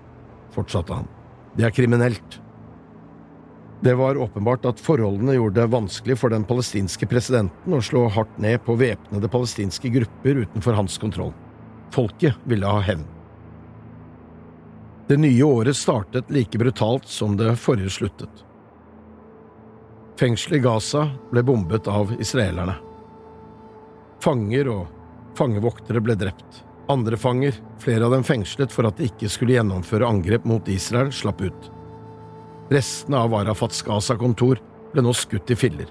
fortsatte 0.53 0.98
han. 0.98 1.09
Det 1.57 1.64
er 1.64 1.72
kriminelt. 1.72 2.37
Det 3.81 3.94
var 3.96 4.20
åpenbart 4.20 4.66
at 4.68 4.83
forholdene 4.85 5.38
gjorde 5.38 5.57
det 5.57 5.72
vanskelig 5.72 6.18
for 6.20 6.33
den 6.33 6.44
palestinske 6.44 7.09
presidenten 7.09 7.72
å 7.72 7.81
slå 7.81 8.03
hardt 8.12 8.37
ned 8.37 8.61
på 8.66 8.76
væpnede 8.76 9.31
palestinske 9.33 9.88
grupper 9.94 10.42
utenfor 10.42 10.76
hans 10.76 11.00
kontroll. 11.00 11.33
Folket 11.96 12.37
ville 12.44 12.68
ha 12.68 12.85
hevn. 12.85 13.07
Det 15.09 15.16
nye 15.16 15.48
året 15.48 15.81
startet 15.81 16.29
like 16.29 16.61
brutalt 16.61 17.09
som 17.09 17.40
det 17.40 17.57
forrige 17.59 17.96
sluttet. 17.96 18.44
Fengselet 20.20 20.61
i 20.61 20.64
Gaza 20.68 21.09
ble 21.33 21.42
bombet 21.48 21.88
av 21.88 22.12
israelerne. 22.20 22.76
Fanger 24.20 24.68
og 24.72 25.37
fangevoktere 25.38 26.02
ble 26.04 26.16
drept. 26.18 26.62
Andre 26.90 27.16
fanger, 27.20 27.56
flere 27.80 28.06
av 28.06 28.16
dem 28.16 28.26
fengslet 28.26 28.72
for 28.74 28.88
at 28.88 28.98
de 28.98 29.09
ikke 29.09 29.30
skulle 29.30 29.54
gjennomføre 29.54 30.09
angrep 30.09 30.46
mot 30.48 30.68
Israel, 30.68 31.12
slapp 31.14 31.40
ut. 31.44 31.70
Restene 32.70 33.22
av 33.24 33.35
Arafats 33.38 33.83
Gaza-kontor 33.87 34.61
ble 34.92 35.04
nå 35.06 35.14
skutt 35.16 35.50
i 35.50 35.59
filler. 35.59 35.90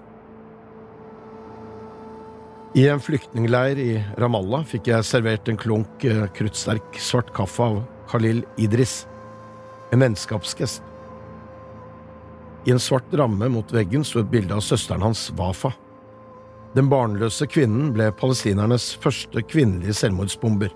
I 2.77 2.85
en 2.91 3.01
flyktningleir 3.01 3.79
i 3.81 3.91
Ramallah 4.21 4.67
fikk 4.69 4.91
jeg 4.91 5.07
servert 5.07 5.49
en 5.49 5.57
klunk 5.57 6.03
eh, 6.05 6.27
kruttsterk 6.37 6.99
svart 7.01 7.31
kaffe 7.33 7.65
av 7.65 7.79
Khalil 8.11 8.43
Idris 8.61 9.01
en 9.91 9.99
vennskapsgest. 9.99 10.83
I 12.65 12.71
en 12.71 12.79
svart 12.79 13.13
ramme 13.13 13.49
mot 13.49 13.73
veggen 13.73 14.03
sto 14.05 14.21
et 14.21 14.31
bilde 14.31 14.53
av 14.53 14.61
søsteren 14.61 15.01
hans, 15.01 15.29
Wafa. 15.37 15.71
Den 16.75 16.89
barnløse 16.91 17.47
kvinnen 17.49 17.89
ble 17.95 18.11
palestinernes 18.13 18.91
første 19.01 19.41
kvinnelige 19.49 19.95
selvmordsbomber. 19.97 20.69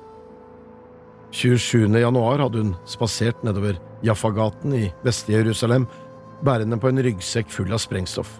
27. 1.34 1.88
januar 2.02 2.42
hadde 2.42 2.62
hun 2.62 2.74
spasert 2.90 3.44
nedover 3.46 3.78
Jaffa-gaten 4.06 4.74
i 4.78 4.88
vestlige 5.06 5.44
Jerusalem, 5.44 5.88
bærende 6.46 6.78
på 6.82 6.90
en 6.90 7.02
ryggsekk 7.06 7.50
full 7.54 7.74
av 7.74 7.82
sprengstoff. 7.82 8.40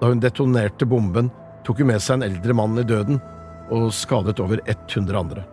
Da 0.00 0.08
hun 0.08 0.22
detonerte 0.22 0.88
bomben, 0.88 1.32
tok 1.64 1.82
hun 1.82 1.90
med 1.92 2.00
seg 2.00 2.20
en 2.20 2.28
eldre 2.30 2.56
mann 2.56 2.78
i 2.80 2.86
døden 2.88 3.20
og 3.70 3.90
skadet 3.94 4.40
over 4.40 4.62
100 4.64 5.18
andre. 5.18 5.44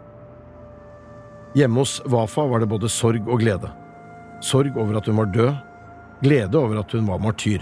Hjemme 1.58 1.84
hos 1.84 2.00
Wafa 2.06 2.46
var 2.48 2.64
det 2.64 2.72
både 2.72 2.92
sorg 2.92 3.28
og 3.28 3.42
glede 3.44 3.72
sorg 4.42 4.78
over 4.78 4.98
at 4.98 5.06
hun 5.06 5.18
var 5.18 5.26
død, 5.26 5.54
glede 6.22 6.58
over 6.58 6.80
at 6.80 6.92
hun 6.92 7.08
var 7.08 7.18
martyr. 7.18 7.60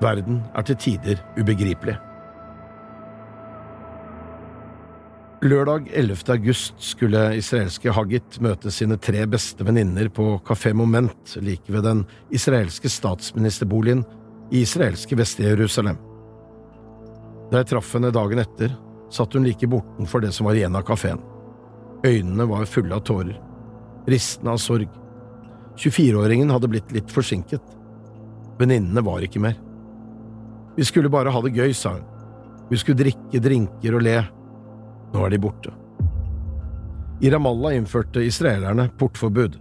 Verden 0.00 0.42
er 0.54 0.62
til 0.62 0.76
tider 0.76 1.20
ubegripelig. 1.38 1.96
Lørdag 5.40 5.86
11. 5.96 6.16
august 6.34 6.74
skulle 6.84 7.20
israelske 7.32 7.88
Hagit 7.96 8.36
møte 8.44 8.68
sine 8.68 8.98
tre 9.00 9.22
beste 9.24 9.64
venninner 9.64 10.10
på 10.12 10.34
Kafé 10.44 10.74
Moment 10.76 11.32
like 11.40 11.72
ved 11.72 11.86
den 11.86 12.02
israelske 12.28 12.90
statsministerboligen 12.92 14.02
i 14.52 14.60
israelske 14.66 15.16
Vest-Jerusalem. 15.16 15.96
Da 17.48 17.62
jeg 17.62 17.70
traff 17.70 17.94
henne 17.96 18.10
dagen 18.12 18.42
etter, 18.42 18.74
satt 19.08 19.32
hun 19.32 19.46
like 19.48 19.64
bortenfor 19.64 20.20
det 20.20 20.34
som 20.36 20.44
var 20.44 20.58
igjen 20.58 20.76
av 20.76 20.84
kafeen. 20.90 21.22
Øynene 22.04 22.44
var 22.50 22.68
fulle 22.68 22.98
av 22.98 23.06
tårer, 23.08 23.38
ristende 24.12 24.52
av 24.52 24.60
sorg. 24.60 24.90
24-åringen 25.80 26.52
hadde 26.52 26.68
blitt 26.68 26.92
litt 26.92 27.14
forsinket. 27.14 27.64
Venninnene 28.60 29.06
var 29.08 29.24
ikke 29.24 29.40
mer. 29.40 29.56
Vi 30.76 30.84
skulle 30.84 31.08
bare 31.08 31.32
ha 31.32 31.42
det 31.46 31.54
gøy, 31.56 31.72
sa 31.72 31.94
hun. 31.96 32.04
Vi 32.68 32.82
skulle 32.82 33.00
drikke 33.00 33.40
drinker 33.40 33.96
og 33.96 34.04
le. 34.04 34.18
Nå 35.14 35.24
er 35.26 35.34
de 35.34 35.40
borte. 35.42 35.72
I 37.20 37.30
Ramallah 37.30 37.74
innførte 37.76 38.22
israelerne 38.24 38.88
portforbud. 38.98 39.58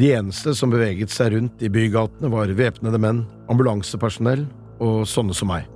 De 0.00 0.12
eneste 0.16 0.54
som 0.56 0.70
beveget 0.72 1.12
seg 1.12 1.34
rundt 1.34 1.62
i 1.62 1.68
bygatene, 1.68 2.30
var 2.32 2.48
væpnede 2.56 3.00
menn, 3.02 3.24
ambulansepersonell 3.52 4.46
og 4.80 5.02
sånne 5.08 5.36
som 5.36 5.50
meg, 5.52 5.66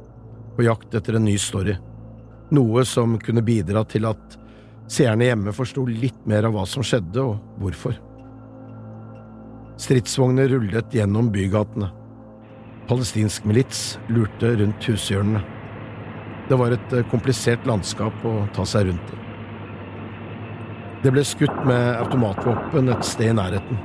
på 0.57 0.65
jakt 0.65 0.95
etter 0.97 1.19
en 1.19 1.27
ny 1.29 1.35
story. 1.41 1.75
Noe 2.55 2.87
som 2.89 3.19
kunne 3.21 3.45
bidra 3.45 3.85
til 3.85 4.09
at 4.09 4.39
seerne 4.89 5.29
hjemme 5.29 5.53
forsto 5.53 5.85
litt 5.89 6.25
mer 6.29 6.49
av 6.49 6.57
hva 6.57 6.65
som 6.69 6.85
skjedde, 6.87 7.21
og 7.21 7.61
hvorfor. 7.61 7.99
Stridsvogner 9.81 10.49
rullet 10.55 10.95
gjennom 10.95 11.29
bygatene. 11.35 11.91
Palestinsk 12.89 13.45
milits 13.49 13.99
lurte 14.13 14.55
rundt 14.61 14.89
hushjørnene. 14.89 15.54
Det 16.49 16.59
var 16.61 16.75
et 16.75 16.93
eh, 16.93 17.07
komplisert 17.11 17.65
landskap 17.69 18.25
å 18.27 18.35
ta 18.57 18.67
seg 18.69 18.91
rundt 18.91 19.13
i. 19.15 19.21
Det 21.05 21.13
ble 21.13 21.25
skutt 21.25 21.57
med 21.69 21.99
automatvåpen 22.01 22.89
et 22.93 23.05
sted 23.05 23.33
i 23.33 23.37
nærheten. 23.37 23.81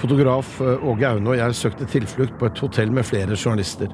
Fotograf 0.00 0.58
eh, 0.60 0.84
Åge 0.88 1.08
Aune 1.08 1.32
og 1.32 1.38
jeg 1.38 1.58
søkte 1.58 1.88
tilflukt 1.88 2.36
på 2.40 2.48
et 2.48 2.64
hotell 2.64 2.92
med 2.92 3.08
flere 3.08 3.36
journalister. 3.36 3.92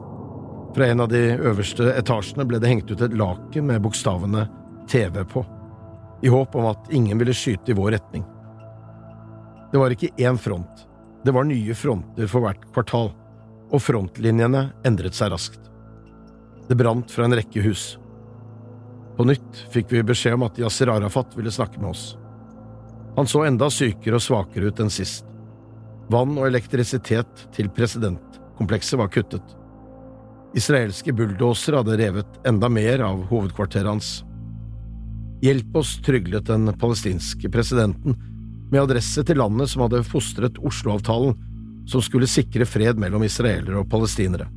Fra 0.75 0.87
en 0.87 1.05
av 1.05 1.11
de 1.13 1.23
øverste 1.37 1.87
etasjene 1.99 2.47
ble 2.49 2.61
det 2.63 2.71
hengt 2.71 2.91
ut 2.91 3.03
et 3.05 3.15
laken 3.17 3.71
med 3.71 3.83
bokstavene 3.85 4.49
TV 4.89 5.23
på, 5.29 5.45
i 6.23 6.33
håp 6.33 6.57
om 6.59 6.69
at 6.71 6.91
ingen 6.95 7.21
ville 7.21 7.37
skyte 7.37 7.73
i 7.73 7.79
vår 7.79 7.95
retning. 7.97 8.27
Det 9.73 9.81
var 9.81 9.93
ikke 9.93 10.15
én 10.17 10.39
front, 10.41 10.85
det 11.25 11.35
var 11.37 11.45
nye 11.45 11.75
fronter 11.77 12.31
for 12.31 12.47
hvert 12.47 12.63
kvartal, 12.73 13.11
og 13.69 13.83
frontlinjene 13.85 14.69
endret 14.89 15.17
seg 15.19 15.35
raskt. 15.35 15.68
Det 16.69 16.77
brant 16.77 17.11
fra 17.11 17.25
en 17.25 17.37
rekke 17.37 17.63
hus. 17.65 17.97
På 19.17 19.25
nytt 19.27 19.63
fikk 19.73 19.93
vi 19.93 20.05
beskjed 20.07 20.37
om 20.37 20.45
at 20.47 20.59
Yasir 20.61 20.93
Arafat 20.93 21.33
ville 21.37 21.53
snakke 21.53 21.81
med 21.81 21.91
oss. 21.91 22.13
Han 23.17 23.27
så 23.27 23.43
enda 23.49 23.71
sykere 23.73 24.21
og 24.21 24.23
svakere 24.23 24.69
ut 24.71 24.83
enn 24.85 24.93
sist. 24.93 25.25
Vann 26.13 26.37
og 26.39 26.47
elektrisitet 26.47 27.49
til 27.57 27.71
presidentkomplekset 27.75 29.01
var 29.01 29.11
kuttet. 29.13 29.57
Israelske 30.57 31.13
bulldosere 31.13 31.83
hadde 31.83 31.99
revet 32.01 32.39
enda 32.49 32.71
mer 32.73 33.03
av 33.05 33.25
hovedkvarteret 33.33 33.91
hans. 33.91 34.13
Hjelp 35.45 35.77
oss, 35.79 35.97
tryglet 36.05 36.49
den 36.49 36.73
palestinske 36.79 37.51
presidenten, 37.53 38.17
med 38.71 38.83
adresse 38.83 39.23
til 39.25 39.39
landet 39.41 39.71
som 39.73 39.85
hadde 39.85 40.05
fostret 40.07 40.59
Oslo-avtalen, 40.61 41.37
som 41.89 42.03
skulle 42.05 42.29
sikre 42.29 42.67
fred 42.69 43.01
mellom 43.01 43.25
israelere 43.25 43.81
og 43.81 43.89
palestinere. 43.93 44.49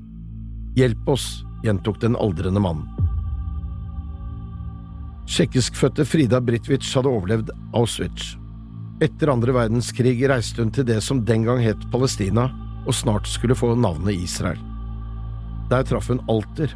Hjelp 0.76 1.12
oss, 1.12 1.28
gjentok 1.63 2.00
den 2.02 2.15
aldrende 2.15 2.62
mannen. 2.63 2.88
Tsjekkiskfødte 5.30 6.06
Frida 6.06 6.41
Britwitz 6.43 6.89
hadde 6.97 7.12
overlevd 7.12 7.52
Auschwitz. 7.78 8.36
Etter 9.02 9.32
andre 9.32 9.54
verdenskrig 9.56 10.17
reiste 10.30 10.62
hun 10.62 10.74
til 10.76 10.86
det 10.86 11.00
som 11.06 11.24
den 11.26 11.45
gang 11.47 11.62
het 11.63 11.86
Palestina, 11.93 12.50
og 12.86 12.97
snart 12.97 13.30
skulle 13.30 13.56
få 13.56 13.74
navnet 13.78 14.17
Israel. 14.17 14.60
Der 15.69 15.86
traff 15.88 16.10
hun 16.12 16.19
Alter. 16.30 16.74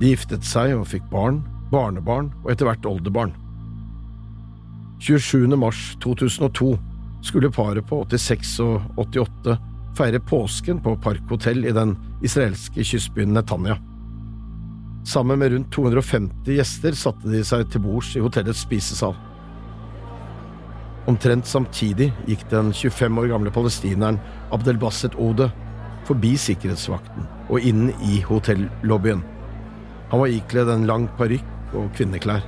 De 0.00 0.12
giftet 0.12 0.44
seg 0.44 0.74
og 0.76 0.88
fikk 0.90 1.06
barn, 1.12 1.40
barnebarn 1.72 2.32
og 2.42 2.52
etter 2.52 2.68
hvert 2.68 2.86
oldebarn. 2.88 3.32
27. 5.00 5.48
mars 5.56 5.96
2002 6.04 6.74
skulle 7.24 7.50
paret 7.52 7.86
på 7.88 8.02
86 8.04 8.58
og 8.64 9.00
88 9.00 9.56
feire 9.98 10.20
påsken 10.20 10.80
på 10.82 10.96
Parkhotell 11.02 11.64
i 11.66 11.72
den 11.76 11.96
israelske 12.22 12.84
kystbyen 12.84 13.34
Netanya. 13.34 13.78
Sammen 15.06 15.38
med 15.38 15.52
rundt 15.52 15.72
250 15.72 16.54
gjester 16.58 16.96
satte 16.96 17.30
de 17.32 17.40
seg 17.46 17.66
til 17.72 17.82
bords 17.84 18.12
i 18.16 18.22
hotellets 18.22 18.62
spisesal. 18.66 19.16
Omtrent 21.08 21.48
samtidig 21.48 22.10
gikk 22.28 22.44
den 22.50 22.74
25 22.76 23.18
år 23.22 23.30
gamle 23.32 23.52
palestineren 23.54 24.20
Abdelbasset 24.52 25.16
Ode 25.18 25.48
forbi 26.08 26.34
sikkerhetsvakten 26.38 27.26
og 27.48 27.64
inn 27.66 27.88
i 28.04 28.20
hotellobbyen. 28.26 29.22
Han 30.10 30.22
var 30.22 30.34
ikledd 30.34 30.70
en 30.72 30.88
lang 30.90 31.06
parykk 31.18 31.74
og 31.78 31.88
kvinneklær. 31.96 32.44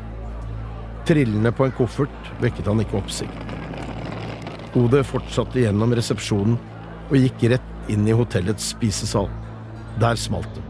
Trillende 1.09 1.53
på 1.55 1.67
en 1.67 1.75
koffert 1.75 2.31
vekket 2.43 2.69
han 2.71 2.83
ikke 2.83 3.01
oppsikt. 3.01 3.49
Ode 4.79 5.03
fortsatte 5.05 5.61
gjennom 5.65 5.93
resepsjonen 5.97 6.59
og 7.13 7.21
gikk 7.21 7.45
rett 7.53 7.93
inn 7.93 8.09
i 8.09 8.17
hotellets 8.17 8.73
spisesal. 8.73 9.29
Der 10.01 10.17
smalt 10.17 10.49
det. 10.57 10.65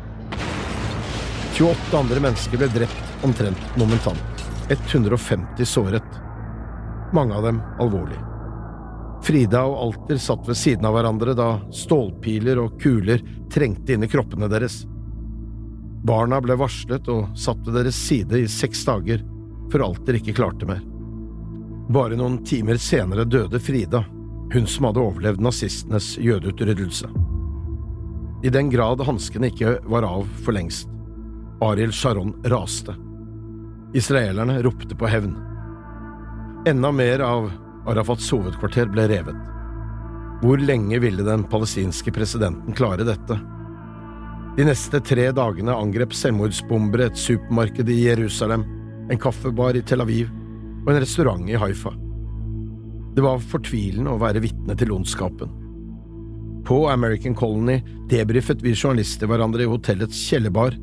28 1.55 1.99
andre 1.99 2.21
mennesker 2.25 2.59
ble 2.59 2.69
drept 2.75 3.25
omtrent 3.25 3.79
momentant. 3.79 4.45
150 4.69 5.65
såret. 5.69 6.21
Mange 7.15 7.35
av 7.35 7.47
dem 7.47 7.61
alvorlig. 7.79 8.19
Frida 9.23 9.61
og 9.69 9.77
Alter 9.85 10.19
satt 10.19 10.49
ved 10.49 10.59
siden 10.59 10.87
av 10.89 10.97
hverandre 10.97 11.35
da 11.39 11.51
stålpiler 11.71 12.59
og 12.59 12.81
kuler 12.83 13.23
trengte 13.53 13.95
inn 13.95 14.03
i 14.03 14.11
kroppene 14.11 14.49
deres. 14.51 14.81
Barna 16.03 16.41
ble 16.43 16.57
varslet 16.59 17.07
og 17.13 17.37
satt 17.39 17.61
ved 17.69 17.77
deres 17.79 18.01
side 18.09 18.41
i 18.43 18.49
seks 18.51 18.83
dager, 18.89 19.23
før 19.71 19.87
Alter 19.87 20.19
ikke 20.19 20.35
klarte 20.35 20.67
mer. 20.67 20.83
Bare 21.93 22.19
noen 22.19 22.41
timer 22.47 22.81
senere 22.83 23.29
døde 23.29 23.61
Frida, 23.63 24.03
hun 24.53 24.67
som 24.69 24.88
hadde 24.88 25.01
overlevd 25.01 25.43
nazistenes 25.43 26.15
jødeutryddelse. 26.21 27.09
I 28.43 28.51
den 28.51 28.71
grad 28.73 29.01
hanskene 29.07 29.49
ikke 29.53 29.77
var 29.88 30.05
av 30.07 30.27
for 30.43 30.55
lengst. 30.57 30.91
Ariel 31.62 31.93
Sharon 31.95 32.35
raste. 32.51 32.95
Israelerne 33.95 34.59
ropte 34.65 34.97
på 34.99 35.07
hevn. 35.07 35.37
Enda 36.67 36.91
mer 36.93 37.23
av 37.23 37.51
Arafats 37.87 38.29
hovedkvarter 38.35 38.91
ble 38.91 39.07
revet. 39.11 39.38
Hvor 40.43 40.59
lenge 40.59 40.99
ville 40.99 41.23
den 41.23 41.45
palestinske 41.47 42.12
presidenten 42.15 42.75
klare 42.75 43.07
dette? 43.07 43.38
De 44.57 44.67
neste 44.67 44.99
tre 45.07 45.31
dagene 45.33 45.73
angrep 45.73 46.12
selvmordsbombere 46.17 47.09
et 47.09 47.19
supermarked 47.19 47.88
i 47.88 48.03
Jerusalem, 48.09 48.67
en 49.09 49.23
kaffebar 49.23 49.79
i 49.79 49.85
Tel 49.87 50.03
Aviv 50.05 50.33
og 50.83 50.91
en 50.93 51.01
restaurant 51.01 51.47
i 51.49 51.57
Haifa. 51.59 51.95
Det 53.12 53.25
var 53.25 53.42
fortvilende 53.44 54.14
å 54.14 54.20
være 54.20 54.40
vitne 54.44 54.77
til 54.79 54.94
ondskapen. 54.94 55.51
På 56.64 56.87
American 56.88 57.35
Colony 57.35 57.81
debrifet 58.11 58.62
vi 58.62 58.75
journalister 58.75 59.29
hverandre 59.29 59.64
i 59.64 59.70
hotellets 59.70 60.20
kjellerbar 60.31 60.77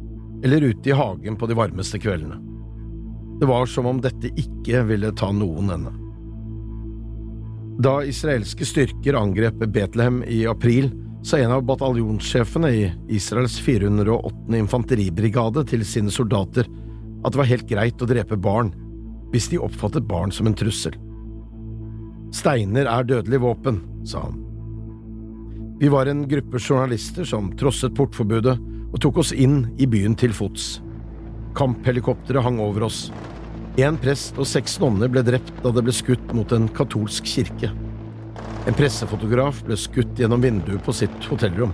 eller 0.43 0.67
ute 0.69 0.91
i 0.91 0.95
hagen 0.95 1.39
på 1.39 1.47
de 1.49 1.57
varmeste 1.57 1.99
kveldene. 2.01 2.37
Det 3.39 3.47
var 3.47 3.65
som 3.71 3.87
om 3.87 4.01
dette 4.03 4.31
ikke 4.37 4.83
ville 4.89 5.13
ta 5.15 5.31
noen 5.31 5.71
ende. 5.73 5.95
Da 7.79 8.01
israelske 8.03 8.67
styrker 8.67 9.15
angrep 9.15 9.61
Betlehem 9.71 10.19
i 10.27 10.43
april, 10.51 10.91
sa 11.23 11.39
en 11.39 11.53
av 11.55 11.63
bataljonssjefene 11.67 12.69
i 12.75 12.83
Israels 13.15 13.57
408. 13.63 14.55
infanteribrigade 14.59 15.63
til 15.67 15.85
sine 15.87 16.11
soldater 16.11 16.67
at 17.23 17.31
det 17.31 17.39
var 17.39 17.49
helt 17.49 17.67
greit 17.67 18.03
å 18.03 18.07
drepe 18.07 18.37
barn 18.39 18.71
hvis 19.31 19.49
de 19.51 19.59
oppfattet 19.59 20.07
barn 20.07 20.31
som 20.31 20.47
en 20.47 20.55
trussel. 20.55 20.95
Steiner 22.35 22.85
er 22.85 23.07
dødelig 23.09 23.41
våpen, 23.41 23.81
sa 24.05 24.27
han. 24.27 24.37
Vi 25.79 25.87
var 25.89 26.09
en 26.11 26.25
gruppe 26.27 26.59
journalister 26.59 27.25
som 27.25 27.53
trosset 27.57 27.95
portforbudet 27.95 28.57
og 28.89 29.01
tok 29.01 29.21
oss 29.23 29.31
inn 29.31 29.63
i 29.79 29.87
byen 29.89 30.17
til 30.19 30.33
fots. 30.35 30.81
Kamphelikopteret 31.57 32.43
hang 32.43 32.59
over 32.61 32.85
oss. 32.89 33.07
En 33.79 33.97
prest 34.01 34.37
og 34.37 34.47
seks 34.49 34.75
nonner 34.81 35.09
ble 35.11 35.23
drept 35.23 35.53
da 35.63 35.71
det 35.71 35.85
ble 35.87 35.95
skutt 35.95 36.33
mot 36.35 36.51
en 36.51 36.67
katolsk 36.75 37.29
kirke. 37.31 37.71
En 38.67 38.75
pressefotograf 38.75 39.63
ble 39.65 39.77
skutt 39.79 40.19
gjennom 40.19 40.43
vinduet 40.43 40.83
på 40.83 40.93
sitt 40.93 41.29
hotellrom. 41.31 41.71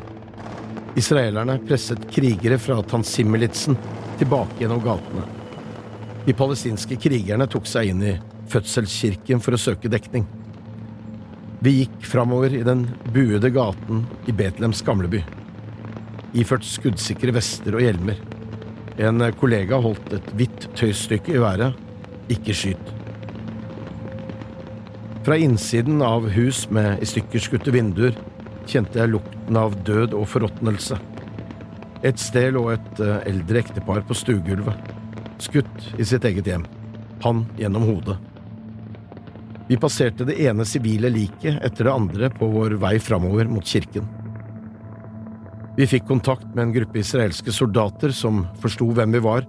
Israelerne 0.96 1.58
presset 1.66 2.06
krigere 2.14 2.60
fra 2.62 2.78
Tansim-militsen 2.86 3.76
tilbake 4.20 4.62
gjennom 4.62 4.84
gatene. 4.86 5.26
De 6.26 6.34
palestinske 6.38 6.96
krigerne 7.02 7.50
tok 7.52 7.68
seg 7.68 7.92
inn 7.92 8.06
i 8.06 8.16
fødselskirken 8.54 9.42
for 9.42 9.58
å 9.58 9.60
søke 9.60 9.92
dekning. 9.92 10.24
Vi 11.64 11.72
gikk 11.80 12.04
framover 12.06 12.54
i 12.54 12.64
den 12.66 12.84
buede 13.14 13.50
gaten 13.54 14.04
i 14.28 14.34
Betlehems 14.36 14.82
gamleby. 14.86 15.22
Iført 16.36 16.68
skuddsikre 16.68 17.34
vester 17.36 17.78
og 17.78 17.86
hjelmer. 17.86 18.20
En 19.00 19.24
kollega 19.40 19.80
holdt 19.82 20.14
et 20.18 20.28
hvitt 20.36 20.68
tøystykke 20.76 21.36
i 21.36 21.42
været. 21.42 21.80
Ikke 22.32 22.56
skyt. 22.56 22.92
Fra 25.26 25.38
innsiden 25.42 26.04
av 26.06 26.28
hus 26.36 26.66
med 26.70 27.02
i 27.02 27.08
stykker 27.10 27.42
skutte 27.42 27.74
vinduer 27.74 28.14
kjente 28.70 29.00
jeg 29.00 29.14
lukten 29.14 29.58
av 29.58 29.74
død 29.88 30.14
og 30.18 30.28
forråtnelse. 30.30 31.00
Et 32.06 32.22
sted 32.22 32.52
lå 32.54 32.68
et 32.76 33.02
eh, 33.02 33.24
eldre 33.32 33.64
ektepar 33.64 34.04
på 34.06 34.18
stuegulvet, 34.18 34.94
skutt 35.42 35.90
i 35.98 36.06
sitt 36.06 36.26
eget 36.30 36.46
hjem, 36.46 36.66
han 37.24 37.46
gjennom 37.58 37.88
hodet. 37.88 38.20
Vi 39.68 39.78
passerte 39.82 40.28
det 40.28 40.38
ene 40.46 40.66
sivile 40.66 41.10
liket 41.10 41.58
etter 41.66 41.88
det 41.88 41.94
andre 41.94 42.30
på 42.30 42.48
vår 42.54 42.78
vei 42.82 43.00
framover 43.02 43.50
mot 43.50 43.66
kirken. 43.66 44.06
Vi 45.76 45.88
fikk 45.90 46.06
kontakt 46.08 46.48
med 46.54 46.68
en 46.68 46.74
gruppe 46.76 47.02
israelske 47.02 47.52
soldater 47.52 48.14
som 48.16 48.46
forsto 48.62 48.88
hvem 48.96 49.18
vi 49.18 49.24
var, 49.26 49.48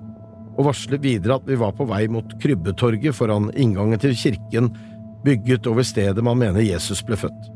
og 0.56 0.70
varslet 0.70 1.04
videre 1.04 1.36
at 1.36 1.44
vi 1.46 1.58
var 1.60 1.74
på 1.76 1.84
vei 1.86 2.06
mot 2.08 2.32
Krybbetorget 2.42 3.14
foran 3.14 3.50
inngangen 3.54 4.00
til 4.00 4.16
kirken 4.16 4.72
bygget 5.26 5.68
over 5.68 5.84
stedet 5.84 6.24
man 6.24 6.40
mener 6.40 6.64
Jesus 6.64 7.04
ble 7.04 7.18
født. 7.20 7.52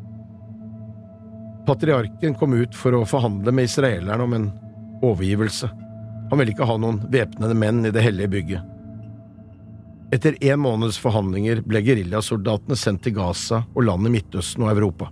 Patriarken 1.67 2.37
kom 2.37 2.55
ut 2.59 2.77
for 2.77 2.97
å 2.97 3.07
forhandle 3.09 3.55
med 3.55 3.71
israelerne 3.71 4.27
om 4.27 4.37
en 4.37 4.51
overgivelse. 5.07 5.71
Han 6.31 6.39
ville 6.39 6.53
ikke 6.53 6.69
ha 6.69 6.77
noen 6.79 7.01
væpnede 7.11 7.57
menn 7.57 7.87
i 7.89 7.95
det 7.95 8.05
hellige 8.05 8.33
bygget. 8.37 8.70
Etter 10.11 10.35
en 10.43 10.61
måneds 10.61 10.99
forhandlinger 10.99 11.63
ble 11.63 11.83
geriljasoldatene 11.87 12.77
sendt 12.79 13.05
til 13.07 13.15
Gaza 13.21 13.63
og 13.77 13.85
land 13.87 14.09
i 14.09 14.15
Midtøsten 14.17 14.67
og 14.67 14.73
Europa. 14.73 15.11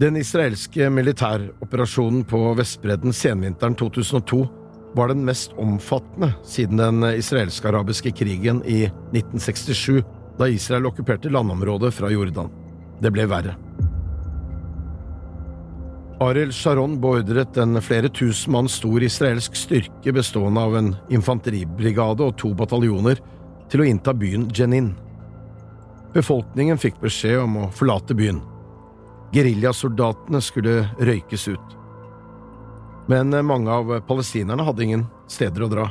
Den 0.00 0.16
israelske 0.16 0.88
militæroperasjonen 0.90 2.24
på 2.24 2.40
Vestbredden 2.58 3.14
senvinteren 3.14 3.76
2002 3.78 4.40
var 4.96 5.12
den 5.12 5.22
mest 5.28 5.52
omfattende 5.60 6.32
siden 6.42 6.80
den 6.80 7.04
israelsk-arabiske 7.12 8.10
krigen 8.16 8.64
i 8.64 8.86
1967, 8.88 10.00
da 10.40 10.48
Israel 10.50 10.88
okkuperte 10.90 11.30
landområdet 11.30 11.92
fra 11.94 12.10
Jordan. 12.10 12.50
Det 13.00 13.12
ble 13.14 13.28
verre. 13.30 13.54
Ariel 16.20 16.52
Sharon 16.52 16.98
beordret 17.00 17.56
en 17.56 17.80
flere 17.82 18.08
tusen 18.12 18.52
mann 18.52 18.66
stor 18.68 19.02
israelsk 19.02 19.54
styrke 19.56 20.12
bestående 20.12 20.60
av 20.60 20.74
en 20.76 20.90
infanteribrigade 21.08 22.26
og 22.26 22.34
to 22.36 22.50
bataljoner 22.52 23.22
til 23.72 23.80
å 23.80 23.86
innta 23.88 24.12
byen 24.12 24.44
Jenin. 24.52 24.90
Befolkningen 26.12 26.76
fikk 26.82 26.98
beskjed 27.00 27.38
om 27.40 27.56
å 27.62 27.70
forlate 27.72 28.12
byen. 28.18 28.42
Geriljasoldatene 29.32 30.42
skulle 30.44 30.90
røykes 31.00 31.46
ut. 31.54 31.76
Men 33.08 33.32
mange 33.46 33.72
av 33.72 33.94
palestinerne 34.04 34.66
hadde 34.66 34.84
ingen 34.84 35.06
steder 35.30 35.64
å 35.64 35.70
dra. 35.72 35.86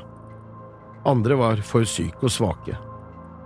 Andre 1.09 1.39
var 1.41 1.63
for 1.65 1.89
syke 1.89 2.27
og 2.27 2.35
svake. 2.35 2.77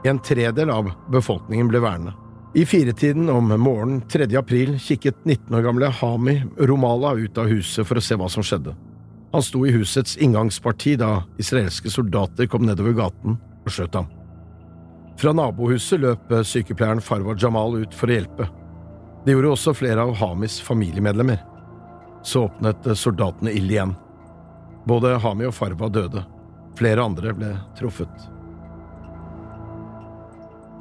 En 0.04 0.20
tredel 0.20 0.74
av 0.74 0.92
befolkningen 1.16 1.72
ble 1.72 1.80
værende. 1.80 2.18
I 2.56 2.66
firetiden 2.66 3.30
om 3.30 3.62
morgenen 3.62 4.02
3. 4.02 4.38
april 4.38 4.80
kikket 4.80 5.16
19 5.26 5.56
år 5.56 5.62
gamle 5.62 5.88
Hami 5.90 6.44
Romala 6.58 7.14
ut 7.14 7.38
av 7.38 7.48
huset 7.50 7.88
for 7.88 7.98
å 7.98 8.04
se 8.06 8.14
hva 8.14 8.28
som 8.30 8.46
skjedde. 8.46 8.76
Han 9.32 9.42
sto 9.42 9.64
i 9.66 9.72
husets 9.74 10.20
inngangsparti 10.22 10.94
da 11.02 11.24
israelske 11.42 11.90
soldater 11.90 12.46
kom 12.46 12.68
nedover 12.68 12.94
gaten 12.94 13.40
og 13.42 13.74
skjøt 13.74 13.98
ham. 13.98 14.12
Fra 15.18 15.34
nabohuset 15.34 16.04
løp 16.04 16.30
sykepleieren 16.46 17.02
Farwa 17.02 17.34
Jamal 17.42 17.80
ut 17.82 17.98
for 17.98 18.14
å 18.14 18.20
hjelpe. 18.20 18.48
Det 19.26 19.34
gjorde 19.34 19.56
også 19.56 19.74
flere 19.74 20.06
av 20.06 20.14
Hamis 20.22 20.60
familiemedlemmer. 20.62 21.42
Så 22.22 22.46
åpnet 22.52 22.86
soldatene 22.94 23.56
ild 23.58 23.74
igjen. 23.74 23.98
Både 24.86 25.18
Hami 25.26 25.50
og 25.50 25.58
Farva 25.58 25.90
døde. 25.90 26.22
Flere 26.78 27.02
andre 27.10 27.34
ble 27.34 27.56
truffet. 27.80 28.30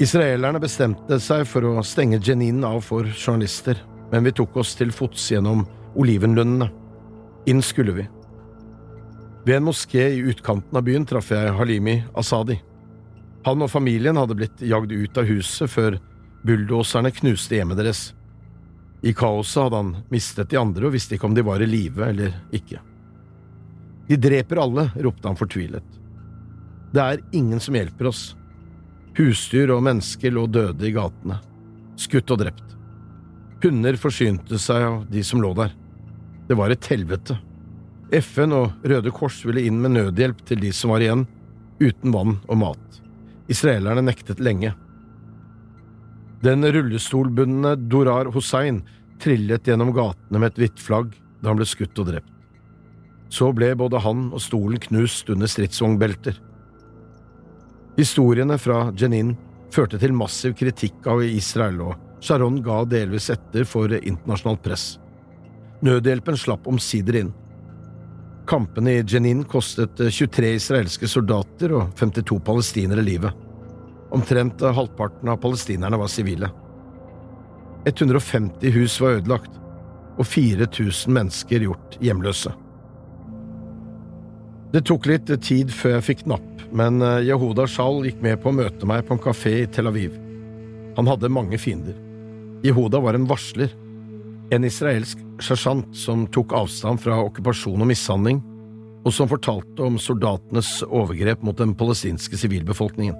Israelerne 0.02 0.58
bestemte 0.58 1.14
seg 1.22 1.44
for 1.46 1.62
å 1.68 1.82
stenge 1.86 2.18
Jenin 2.18 2.64
av 2.66 2.80
for 2.82 3.06
journalister, 3.06 3.78
men 4.10 4.24
vi 4.26 4.32
tok 4.34 4.56
oss 4.58 4.72
til 4.74 4.90
fots 4.90 5.28
gjennom 5.30 5.62
olivenlundene. 5.94 6.66
Inn 7.46 7.62
skulle 7.62 7.94
vi. 7.94 8.06
Ved 9.46 9.60
en 9.60 9.68
moské 9.68 10.08
i 10.16 10.24
utkanten 10.32 10.78
av 10.78 10.82
byen 10.88 11.06
traff 11.06 11.30
jeg 11.30 11.54
Halimi 11.54 12.00
Asadi. 12.18 12.58
Han 13.46 13.62
og 13.62 13.70
familien 13.70 14.18
hadde 14.18 14.38
blitt 14.38 14.66
jagd 14.66 14.90
ut 14.90 15.22
av 15.22 15.30
huset 15.30 15.70
før 15.70 16.00
bulldoserne 16.42 17.14
knuste 17.14 17.60
hjemmet 17.60 17.78
deres. 17.78 18.02
I 19.06 19.14
kaoset 19.14 19.68
hadde 19.68 19.84
han 19.84 19.96
mistet 20.10 20.50
de 20.50 20.58
andre 20.58 20.88
og 20.88 20.96
visste 20.96 21.14
ikke 21.14 21.30
om 21.30 21.38
de 21.38 21.46
var 21.46 21.62
i 21.62 21.70
live 21.70 22.10
eller 22.10 22.34
ikke. 22.54 22.82
De 24.10 24.18
dreper 24.18 24.66
alle, 24.66 24.90
ropte 24.98 25.30
han 25.30 25.38
fortvilet. 25.38 25.98
Det 26.90 27.02
er 27.02 27.28
ingen 27.38 27.62
som 27.62 27.78
hjelper 27.78 28.10
oss. 28.10 28.32
Husdyr 29.16 29.74
og 29.74 29.82
mennesker 29.84 30.32
lå 30.32 30.46
døde 30.48 30.86
i 30.88 30.94
gatene, 30.94 31.36
skutt 32.00 32.30
og 32.32 32.40
drept. 32.40 32.68
Hunder 33.62 33.98
forsynte 34.00 34.58
seg 34.58 34.86
av 34.86 35.02
de 35.12 35.22
som 35.26 35.42
lå 35.42 35.52
der. 35.58 35.74
Det 36.48 36.56
var 36.58 36.72
et 36.72 36.86
helvete. 36.90 37.36
FN 38.12 38.54
og 38.56 38.86
Røde 38.88 39.12
Kors 39.14 39.38
ville 39.46 39.62
inn 39.68 39.78
med 39.80 39.94
nødhjelp 39.94 40.40
til 40.48 40.60
de 40.64 40.72
som 40.74 40.92
var 40.92 41.04
igjen, 41.04 41.26
uten 41.80 42.14
vann 42.14 42.38
og 42.48 42.58
mat. 42.60 43.02
Israelerne 43.52 44.04
nektet 44.04 44.40
lenge. 44.40 44.72
Den 46.42 46.64
rullestolbundne 46.64 47.76
Dorar 47.92 48.32
Hussein 48.34 48.80
trillet 49.22 49.68
gjennom 49.68 49.92
gatene 49.94 50.40
med 50.40 50.52
et 50.52 50.62
hvitt 50.64 50.80
flagg 50.82 51.12
da 51.42 51.52
han 51.52 51.60
ble 51.60 51.68
skutt 51.68 52.00
og 52.02 52.08
drept. 52.08 52.32
Så 53.32 53.52
ble 53.56 53.70
både 53.78 54.00
han 54.04 54.30
og 54.32 54.42
stolen 54.44 54.80
knust 54.82 55.30
under 55.32 55.48
stridsvognbelter. 55.48 56.34
Historiene 57.96 58.56
fra 58.58 58.86
Jenin 58.96 59.34
førte 59.72 59.98
til 60.00 60.14
massiv 60.16 60.54
kritikk 60.56 61.06
av 61.12 61.20
Israel, 61.26 61.80
og 61.90 62.24
Sharon 62.24 62.60
ga 62.64 62.82
delvis 62.88 63.28
etter 63.34 63.66
for 63.68 63.92
internasjonalt 63.92 64.62
press. 64.64 64.86
Nødhjelpen 65.82 66.38
slapp 66.38 66.68
omsider 66.70 67.18
inn. 67.20 67.32
Kampene 68.48 68.96
i 68.96 69.04
Jenin 69.04 69.44
kostet 69.44 70.00
23 70.00 70.54
israelske 70.56 71.08
soldater 71.10 71.74
og 71.76 71.92
52 71.98 72.40
palestinere 72.46 73.04
livet. 73.04 73.32
Omtrent 74.12 74.60
halvparten 74.60 75.28
av 75.32 75.40
palestinerne 75.42 75.98
var 76.00 76.10
sivile. 76.12 76.50
150 77.84 78.72
hus 78.76 79.00
var 79.02 79.18
ødelagt, 79.18 79.58
og 80.18 80.26
4000 80.28 81.12
mennesker 81.12 81.64
gjort 81.66 81.96
hjemløse. 82.04 82.52
Det 84.72 84.84
tok 84.88 85.08
litt 85.10 85.32
tid 85.44 85.72
før 85.74 85.98
jeg 85.98 86.06
fikk 86.06 86.26
napp, 86.30 86.51
men 86.72 87.02
eh, 87.04 87.28
Yehuda 87.28 87.66
Shal 87.68 88.02
gikk 88.06 88.22
med 88.24 88.40
på 88.42 88.50
å 88.50 88.56
møte 88.56 88.88
meg 88.88 89.04
på 89.06 89.16
en 89.16 89.22
kafé 89.22 89.54
i 89.62 89.68
Tel 89.70 89.90
Aviv. 89.90 90.16
Han 90.96 91.08
hadde 91.08 91.32
mange 91.32 91.60
fiender. 91.60 91.96
Yehuda 92.64 93.00
var 93.02 93.16
en 93.18 93.28
varsler, 93.28 93.72
en 94.52 94.64
israelsk 94.68 95.20
sersjant 95.42 95.88
som 95.96 96.26
tok 96.32 96.54
avstand 96.56 97.00
fra 97.02 97.18
okkupasjon 97.24 97.80
og 97.80 97.90
mishandling, 97.90 98.40
og 99.02 99.14
som 99.14 99.30
fortalte 99.30 99.82
om 99.82 99.98
soldatenes 99.98 100.80
overgrep 100.86 101.42
mot 101.42 101.58
den 101.58 101.74
palestinske 101.74 102.38
sivilbefolkningen. 102.38 103.16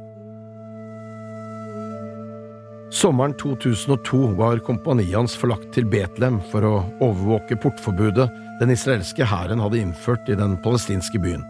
Sommeren 2.93 3.33
2002 3.41 4.35
var 4.37 4.61
kompaniet 4.67 5.17
hans 5.17 5.35
forlagt 5.41 5.71
til 5.75 5.89
Betlehem 5.89 6.43
for 6.53 6.69
å 6.69 6.75
overvåke 7.01 7.57
portforbudet 7.65 8.29
den 8.61 8.75
israelske 8.75 9.27
hæren 9.27 9.65
hadde 9.65 9.81
innført 9.81 10.29
i 10.29 10.37
den 10.39 10.59
palestinske 10.63 11.19
byen. 11.25 11.43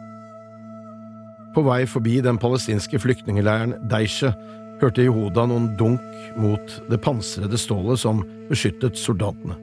På 1.53 1.63
vei 1.67 1.83
forbi 1.87 2.21
den 2.25 2.39
palestinske 2.41 2.99
flyktningleiren 3.03 3.75
Deishe 3.91 4.33
hørte 4.81 5.05
Jehoda 5.05 5.45
noen 5.47 5.69
dunk 5.77 6.39
mot 6.41 6.79
det 6.89 6.99
pansrede 7.05 7.59
stålet 7.61 8.01
som 8.01 8.23
beskyttet 8.49 8.97
soldatene. 8.99 9.59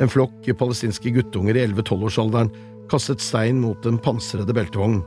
En 0.00 0.12
flokk 0.12 0.44
palestinske 0.58 1.12
guttunger 1.14 1.56
i 1.56 1.64
11–12-årsalderen 1.66 2.52
kastet 2.92 3.24
stein 3.24 3.60
mot 3.62 3.80
den 3.84 3.98
pansrede 4.02 4.52
beltevognen. 4.52 5.02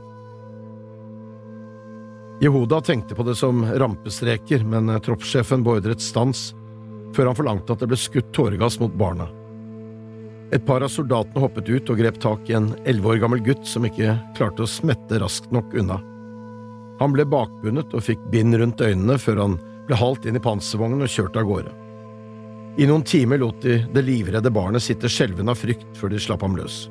Jehoda 2.42 2.82
tenkte 2.84 3.16
på 3.16 3.24
det 3.24 3.36
som 3.38 3.62
rampestreker, 3.64 4.64
men 4.66 4.90
troppssjefen 5.00 5.62
beordret 5.64 6.02
stans, 6.04 6.50
før 7.16 7.30
han 7.30 7.38
forlangte 7.38 7.72
at 7.72 7.80
det 7.80 7.88
ble 7.88 7.98
skutt 8.00 8.34
tåregass 8.36 8.80
mot 8.82 8.92
barna. 8.98 9.30
Et 10.54 10.62
par 10.62 10.84
av 10.84 10.92
soldatene 10.92 11.42
hoppet 11.42 11.68
ut 11.68 11.90
og 11.90 11.98
grep 11.98 12.20
tak 12.22 12.50
i 12.50 12.54
en 12.54 12.68
elleve 12.86 13.16
år 13.16 13.22
gammel 13.24 13.42
gutt 13.42 13.66
som 13.66 13.86
ikke 13.86 14.14
klarte 14.36 14.62
å 14.62 14.70
smette 14.70 15.18
raskt 15.18 15.50
nok 15.54 15.74
unna. 15.74 15.98
Han 17.00 17.12
ble 17.12 17.26
bakbundet 17.28 17.92
og 17.96 18.04
fikk 18.06 18.22
bind 18.32 18.56
rundt 18.56 18.80
øynene 18.80 19.18
før 19.20 19.42
han 19.42 19.56
ble 19.88 19.98
halt 19.98 20.26
inn 20.26 20.38
i 20.38 20.42
panservognen 20.42 21.02
og 21.04 21.10
kjørt 21.10 21.36
av 21.36 21.48
gårde. 21.50 21.74
I 22.76 22.86
noen 22.88 23.04
timer 23.08 23.40
lot 23.40 23.62
de 23.64 23.78
det 23.92 24.04
livredde 24.04 24.52
barnet 24.52 24.84
sitte 24.84 25.10
skjelvende 25.10 25.54
av 25.54 25.60
frykt 25.60 25.86
før 25.96 26.12
de 26.12 26.20
slapp 26.20 26.44
ham 26.44 26.56
løs. 26.58 26.86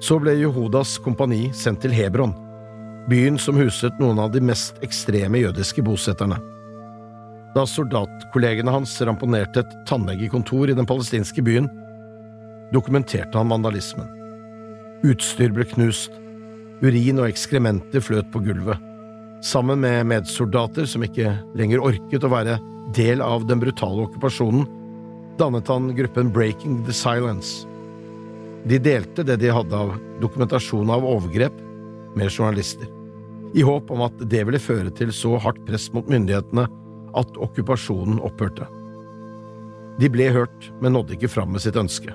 Så 0.00 0.16
ble 0.20 0.32
Jehodas 0.40 0.96
kompani 1.04 1.50
sendt 1.56 1.82
til 1.84 1.92
Hebron, 1.92 2.32
byen 3.10 3.36
som 3.38 3.58
huset 3.60 3.98
noen 4.00 4.18
av 4.22 4.32
de 4.32 4.40
mest 4.44 4.80
ekstreme 4.84 5.42
jødiske 5.42 5.84
bosetterne. 5.84 6.38
Da 7.54 7.66
soldatkollegene 7.66 8.72
hans 8.72 8.94
ramponerte 9.04 9.64
et 9.64 9.76
tannlegekontor 9.88 10.70
i 10.70 10.76
den 10.78 10.88
palestinske 10.88 11.44
byen, 11.44 11.68
dokumenterte 12.74 13.38
han 13.38 13.50
vandalismen. 13.52 14.08
Utstyr 15.06 15.52
ble 15.54 15.66
knust, 15.70 16.12
urin 16.84 17.20
og 17.20 17.30
ekskrementer 17.30 18.04
fløt 18.04 18.28
på 18.32 18.42
gulvet. 18.44 18.78
Sammen 19.44 19.80
med 19.80 20.04
medsoldater 20.10 20.88
som 20.88 21.04
ikke 21.06 21.32
lenger 21.56 21.82
orket 21.84 22.26
å 22.26 22.32
være 22.32 22.58
del 22.96 23.24
av 23.24 23.46
den 23.48 23.62
brutale 23.62 24.04
okkupasjonen, 24.04 24.68
dannet 25.40 25.68
han 25.72 25.90
gruppen 25.96 26.32
Breaking 26.34 26.82
the 26.84 26.92
Silence. 26.92 27.64
De 28.68 28.76
delte 28.82 29.24
det 29.24 29.40
de 29.40 29.52
hadde 29.54 29.76
av 29.76 29.96
dokumentasjon 30.20 30.92
av 30.92 31.06
overgrep, 31.08 31.66
med 32.10 32.26
journalister 32.26 32.90
i 33.54 33.62
håp 33.62 33.90
om 33.90 34.04
at 34.06 34.20
det 34.30 34.44
ville 34.46 34.62
føre 34.62 34.92
til 34.94 35.12
så 35.14 35.36
hardt 35.42 35.62
press 35.66 35.88
mot 35.94 36.06
myndighetene 36.10 36.66
at 37.18 37.40
okkupasjonen 37.42 38.20
opphørte. 38.22 38.68
De 40.00 40.08
ble 40.12 40.30
hørt, 40.32 40.70
men 40.80 40.94
nådde 40.94 41.16
ikke 41.16 41.32
fram 41.32 41.50
med 41.54 41.64
sitt 41.64 41.76
ønske. 41.76 42.14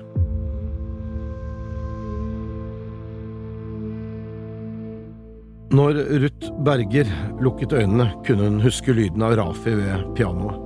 Når 5.76 5.98
Ruth 6.22 6.52
Berger 6.64 7.08
lukket 7.42 7.72
øynene, 7.74 8.06
kunne 8.24 8.46
hun 8.46 8.60
huske 8.64 8.94
lyden 8.94 9.24
av 9.26 9.34
Rafi 9.36 9.74
ved 9.76 10.04
pianoet, 10.16 10.60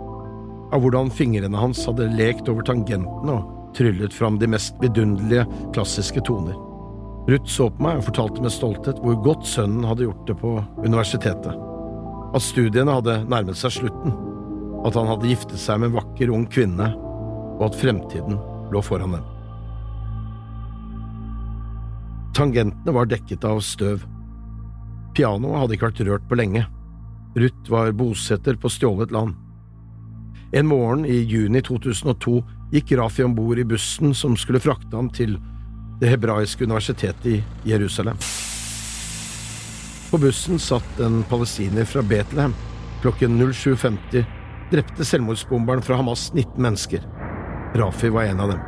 av 0.70 0.84
hvordan 0.84 1.10
fingrene 1.10 1.58
hans 1.58 1.80
hadde 1.88 2.10
lekt 2.14 2.50
over 2.52 2.62
tangentene 2.68 3.32
og 3.32 3.72
tryllet 3.74 4.14
fram 4.14 4.36
de 4.38 4.46
mest 4.52 4.76
vidunderlige 4.82 5.46
klassiske 5.74 6.22
toner. 6.28 6.54
Ruth 7.30 7.50
så 7.50 7.70
på 7.72 7.86
meg 7.86 7.98
og 7.98 8.06
fortalte 8.10 8.44
med 8.44 8.54
stolthet 8.54 9.00
hvor 9.02 9.18
godt 9.24 9.48
sønnen 9.48 9.88
hadde 9.88 10.06
gjort 10.06 10.30
det 10.30 10.36
på 10.44 10.52
universitetet. 10.84 11.58
At 12.36 12.46
studiene 12.46 12.94
hadde 13.00 13.18
nærmet 13.32 13.58
seg 13.58 13.74
slutten, 13.80 14.14
at 14.86 15.00
han 15.00 15.10
hadde 15.10 15.32
giftet 15.32 15.58
seg 15.58 15.80
med 15.80 15.90
en 15.90 15.98
vakker, 15.98 16.30
ung 16.30 16.46
kvinne, 16.52 16.92
og 17.58 17.66
at 17.70 17.80
fremtiden 17.80 18.38
lå 18.70 18.84
foran 18.84 19.18
dem. 19.18 19.26
Tangentene 22.36 22.94
var 22.94 23.10
dekket 23.10 23.48
av 23.48 23.58
støv. 23.64 24.06
Pianoet 25.14 25.62
hadde 25.62 25.76
ikke 25.76 25.90
vært 25.90 26.02
rørt 26.08 26.28
på 26.30 26.38
lenge. 26.38 26.64
Ruth 27.38 27.70
var 27.70 27.92
bosetter 27.94 28.58
på 28.58 28.70
stjålet 28.70 29.12
land. 29.14 29.34
En 30.52 30.66
morgen 30.66 31.04
i 31.06 31.20
juni 31.30 31.62
2002 31.62 32.40
gikk 32.72 32.96
Rafi 32.98 33.22
om 33.22 33.34
bord 33.34 33.58
i 33.58 33.66
bussen 33.66 34.14
som 34.14 34.36
skulle 34.38 34.62
frakte 34.62 34.96
ham 34.96 35.10
til 35.14 35.36
det 36.00 36.10
hebraiske 36.10 36.64
universitetet 36.64 37.26
i 37.26 37.42
Jerusalem. 37.70 38.18
På 40.10 40.18
bussen 40.18 40.58
satt 40.58 41.00
en 41.00 41.22
palestiner 41.30 41.86
fra 41.86 42.02
Betlehem. 42.02 42.54
Klokken 43.02 43.38
07.50 43.52 44.24
drepte 44.70 45.04
selvmordsbomberen 45.06 45.82
fra 45.82 46.00
Hamas 46.00 46.32
19 46.34 46.62
mennesker. 46.62 47.06
Rafi 47.78 48.10
var 48.10 48.22
en 48.22 48.40
av 48.40 48.54
dem. 48.54 48.64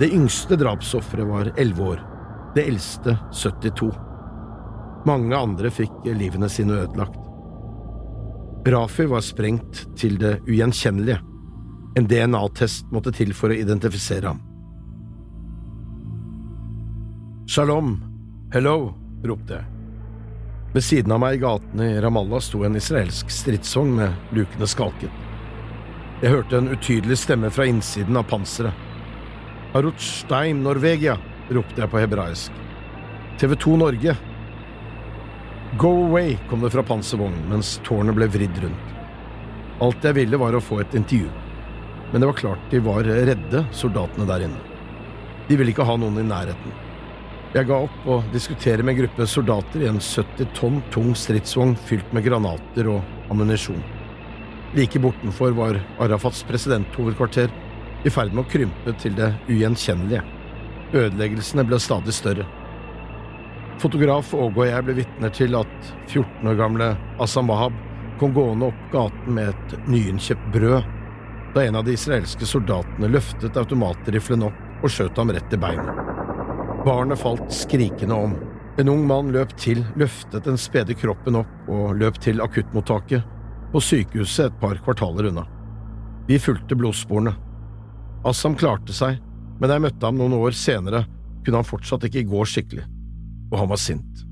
Det 0.00 0.08
yngste 0.16 0.56
drapsofferet 0.56 1.28
var 1.28 1.52
11 1.56 1.84
år, 1.84 2.00
det 2.54 2.64
eldste 2.68 3.18
72. 3.32 4.09
Mange 5.08 5.36
andre 5.36 5.70
fikk 5.72 6.04
livene 6.04 6.48
sine 6.52 6.82
ødelagt. 6.84 7.16
Rafi 8.66 9.06
var 9.08 9.24
sprengt 9.24 9.86
til 9.96 10.18
det 10.20 10.36
ugjenkjennelige. 10.44 11.20
En 11.96 12.06
DNA-test 12.06 12.90
måtte 12.92 13.12
til 13.16 13.32
for 13.34 13.50
å 13.50 13.56
identifisere 13.56 14.28
ham. 14.28 14.42
Shalom, 17.50 17.96
hello, 18.52 18.92
ropte 19.26 19.56
jeg. 19.56 19.64
Ved 20.70 20.84
siden 20.86 21.16
av 21.16 21.18
meg 21.18 21.38
i 21.38 21.42
gatene 21.42 21.88
i 21.90 21.98
Ramallah 22.04 22.42
sto 22.44 22.60
en 22.62 22.78
israelsk 22.78 23.32
stridsvogn 23.34 23.96
med 23.96 24.36
lukene 24.36 24.68
skalket. 24.70 25.10
Jeg 26.20 26.30
hørte 26.30 26.60
en 26.60 26.70
utydelig 26.70 27.16
stemme 27.18 27.50
fra 27.50 27.66
innsiden 27.66 28.20
av 28.20 28.28
panseret. 28.30 28.76
Arutstein 29.74 30.60
Norvegia, 30.62 31.16
ropte 31.50 31.80
jeg 31.80 31.90
på 31.90 32.02
hebraisk. 32.02 32.60
TV 33.40 33.56
2 33.56 33.76
Norge. 33.80 34.14
Go 35.78 36.06
away, 36.06 36.38
kom 36.48 36.60
det 36.60 36.70
fra 36.70 36.82
panservognen 36.82 37.44
mens 37.46 37.76
tårnet 37.86 38.16
ble 38.16 38.26
vridd 38.26 38.56
rundt. 38.64 38.88
Alt 39.80 40.02
jeg 40.02 40.16
ville 40.16 40.40
var 40.42 40.56
å 40.58 40.62
få 40.62 40.80
et 40.82 40.96
intervju, 40.98 41.30
men 42.10 42.20
det 42.20 42.26
var 42.26 42.38
klart 42.40 42.72
de 42.72 42.80
var 42.82 43.06
redde, 43.06 43.62
soldatene 43.70 44.26
der 44.26 44.48
inne. 44.48 44.64
De 45.46 45.58
ville 45.58 45.70
ikke 45.70 45.86
ha 45.86 45.94
noen 45.94 46.18
i 46.18 46.26
nærheten. 46.26 46.74
Jeg 47.54 47.66
ga 47.70 47.78
opp 47.86 48.10
å 48.10 48.18
diskutere 48.34 48.82
med 48.82 48.96
en 48.96 49.00
gruppe 49.04 49.30
soldater 49.30 49.86
i 49.86 49.88
en 49.90 50.02
70 50.02 50.50
tonn 50.58 50.82
tung 50.90 51.14
stridsvogn 51.14 51.78
fylt 51.86 52.12
med 52.14 52.26
granater 52.26 52.90
og 52.90 53.30
ammunisjon. 53.30 53.80
Like 54.74 54.98
bortenfor 55.02 55.54
var 55.54 55.78
Arafats 56.02 56.42
presidenthovedkvarter 56.50 57.50
i 58.06 58.10
ferd 58.10 58.34
med 58.34 58.42
å 58.42 58.50
krympe 58.50 58.94
til 58.98 59.14
det 59.18 59.32
ugjenkjennelige. 59.46 60.26
Ødeleggelsene 60.94 61.66
ble 61.66 61.78
stadig 61.82 62.14
større. 62.14 62.46
Fotograf 63.80 64.34
Åge 64.36 64.60
og 64.60 64.66
jeg 64.68 64.84
ble 64.84 64.94
vitner 64.98 65.32
til 65.32 65.56
at 65.56 65.92
14 66.10 66.50
år 66.50 66.56
gamle 66.58 66.88
Assam 67.22 67.48
Wahab 67.48 67.76
kom 68.20 68.34
gående 68.36 68.68
opp 68.68 68.80
gaten 68.92 69.36
med 69.38 69.54
et 69.54 69.88
nyinnkjøpt 69.88 70.50
brød 70.52 70.90
da 71.54 71.62
en 71.64 71.78
av 71.80 71.86
de 71.86 71.94
israelske 71.96 72.46
soldatene 72.46 73.08
løftet 73.10 73.56
automatriflen 73.56 74.44
opp 74.50 74.84
og 74.84 74.92
skjøt 74.92 75.16
ham 75.18 75.32
rett 75.34 75.56
i 75.56 75.58
beinet. 75.60 75.96
Barnet 76.84 77.18
falt 77.20 77.48
skrikende 77.52 78.14
om. 78.16 78.36
En 78.78 78.88
ung 78.92 79.02
mann 79.08 79.32
løp 79.34 79.56
til, 79.58 79.82
løftet 79.98 80.46
den 80.46 80.60
spede 80.60 80.94
kroppen 80.96 81.40
opp 81.40 81.72
og 81.72 81.96
løp 81.98 82.20
til 82.22 82.40
akuttmottaket 82.44 83.26
på 83.72 83.82
sykehuset 83.82 84.46
et 84.46 84.60
par 84.62 84.78
kvartaler 84.84 85.32
unna. 85.32 85.44
Vi 86.28 86.38
fulgte 86.38 86.78
blodsporene. 86.78 87.34
Assam 88.28 88.54
klarte 88.54 88.94
seg, 88.94 89.18
men 89.58 89.66
da 89.66 89.76
jeg 89.76 89.88
møtte 89.88 90.06
ham 90.06 90.20
noen 90.20 90.38
år 90.38 90.56
senere, 90.56 91.02
kunne 91.44 91.60
han 91.60 91.68
fortsatt 91.68 92.06
ikke 92.06 92.28
gå 92.30 92.46
skikkelig, 92.46 92.86
og 93.50 93.58
han 93.58 93.70
var 93.70 93.80
sint. 93.80 94.26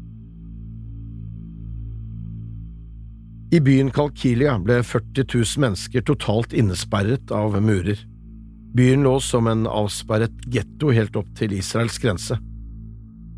I 3.50 3.60
byen 3.64 3.90
Kalkilia 3.90 4.58
ble 4.60 4.82
40 4.84 5.24
000 5.24 5.62
mennesker 5.64 6.04
totalt 6.04 6.52
innesperret 6.52 7.30
av 7.32 7.56
murer. 7.64 7.96
Byen 8.76 9.06
lå 9.06 9.14
som 9.24 9.48
en 9.48 9.64
avsperret 9.66 10.44
getto 10.52 10.92
helt 10.92 11.16
opp 11.16 11.30
til 11.38 11.54
Israels 11.56 11.96
grense. 12.02 12.36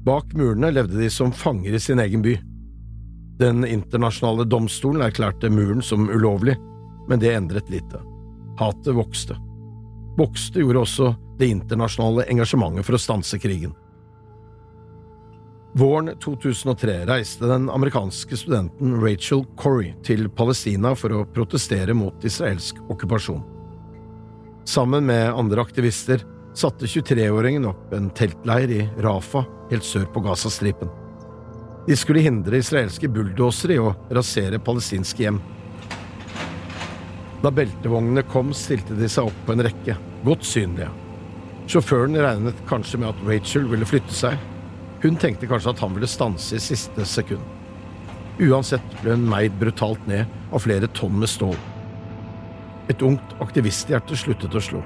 Bak 0.02 0.32
murene 0.34 0.72
levde 0.74 0.98
de 0.98 1.10
som 1.14 1.30
fanger 1.30 1.76
i 1.76 1.82
sin 1.82 2.02
egen 2.02 2.24
by. 2.26 2.34
Den 3.38 3.62
internasjonale 3.64 4.48
domstolen 4.50 5.04
erklærte 5.06 5.50
muren 5.52 5.82
som 5.82 6.10
ulovlig, 6.10 6.56
men 7.08 7.22
det 7.22 7.30
endret 7.36 7.70
lite. 7.70 8.02
Hatet 8.58 8.96
vokste. 8.96 9.38
Vokste 10.18 10.60
gjorde 10.60 10.82
også 10.82 11.12
det 11.38 11.52
internasjonale 11.54 12.26
engasjementet 12.32 12.84
for 12.84 12.98
å 12.98 13.00
stanse 13.00 13.38
krigen. 13.40 13.76
Våren 15.72 16.18
2003 16.18 17.06
reiste 17.06 17.46
den 17.46 17.70
amerikanske 17.70 18.36
studenten 18.36 18.96
Rachel 19.02 19.44
Corrie 19.56 19.94
til 20.02 20.26
Palestina 20.28 20.96
for 20.98 21.14
å 21.14 21.26
protestere 21.30 21.94
mot 21.94 22.26
israelsk 22.26 22.80
okkupasjon. 22.90 23.44
Sammen 24.66 25.06
med 25.06 25.30
andre 25.30 25.62
aktivister 25.62 26.24
satte 26.58 26.90
23-åringen 26.90 27.68
opp 27.70 27.94
en 27.94 28.10
teltleir 28.10 28.74
i 28.74 28.82
Rafa, 28.98 29.44
helt 29.70 29.86
sør 29.86 30.10
på 30.10 30.24
Gazastripen. 30.26 30.90
De 31.86 31.94
skulle 31.96 32.26
hindre 32.26 32.58
israelske 32.58 33.08
bulldosere 33.08 33.78
i 33.78 33.80
å 33.80 33.94
rasere 34.10 34.58
palestinske 34.58 35.22
hjem. 35.22 35.38
Da 37.46 37.54
beltevognene 37.54 38.26
kom, 38.26 38.50
stilte 38.52 38.98
de 38.98 39.06
seg 39.08 39.30
opp 39.30 39.44
på 39.46 39.54
en 39.54 39.68
rekke, 39.70 39.94
godt 40.26 40.42
synlige. 40.44 40.90
Sjåføren 41.70 42.18
regnet 42.18 42.58
kanskje 42.66 42.98
med 42.98 43.14
at 43.14 43.28
Rachel 43.30 43.70
ville 43.70 43.86
flytte 43.86 44.18
seg. 44.18 44.50
Hun 45.02 45.16
tenkte 45.16 45.48
kanskje 45.48 45.72
at 45.72 45.80
han 45.80 45.94
ville 45.96 46.08
stanse 46.10 46.56
i 46.56 46.62
siste 46.62 47.04
sekund. 47.08 47.44
Uansett 48.40 48.96
ble 49.00 49.14
hun 49.16 49.28
meid 49.28 49.56
brutalt 49.60 50.02
ned 50.08 50.28
av 50.52 50.64
flere 50.64 50.88
tonn 50.96 51.18
med 51.20 51.28
stål. 51.28 51.56
Et 52.92 53.02
ungt 53.04 53.36
aktivisthjerte 53.40 54.16
sluttet 54.16 54.56
å 54.56 54.62
slå. 54.64 54.80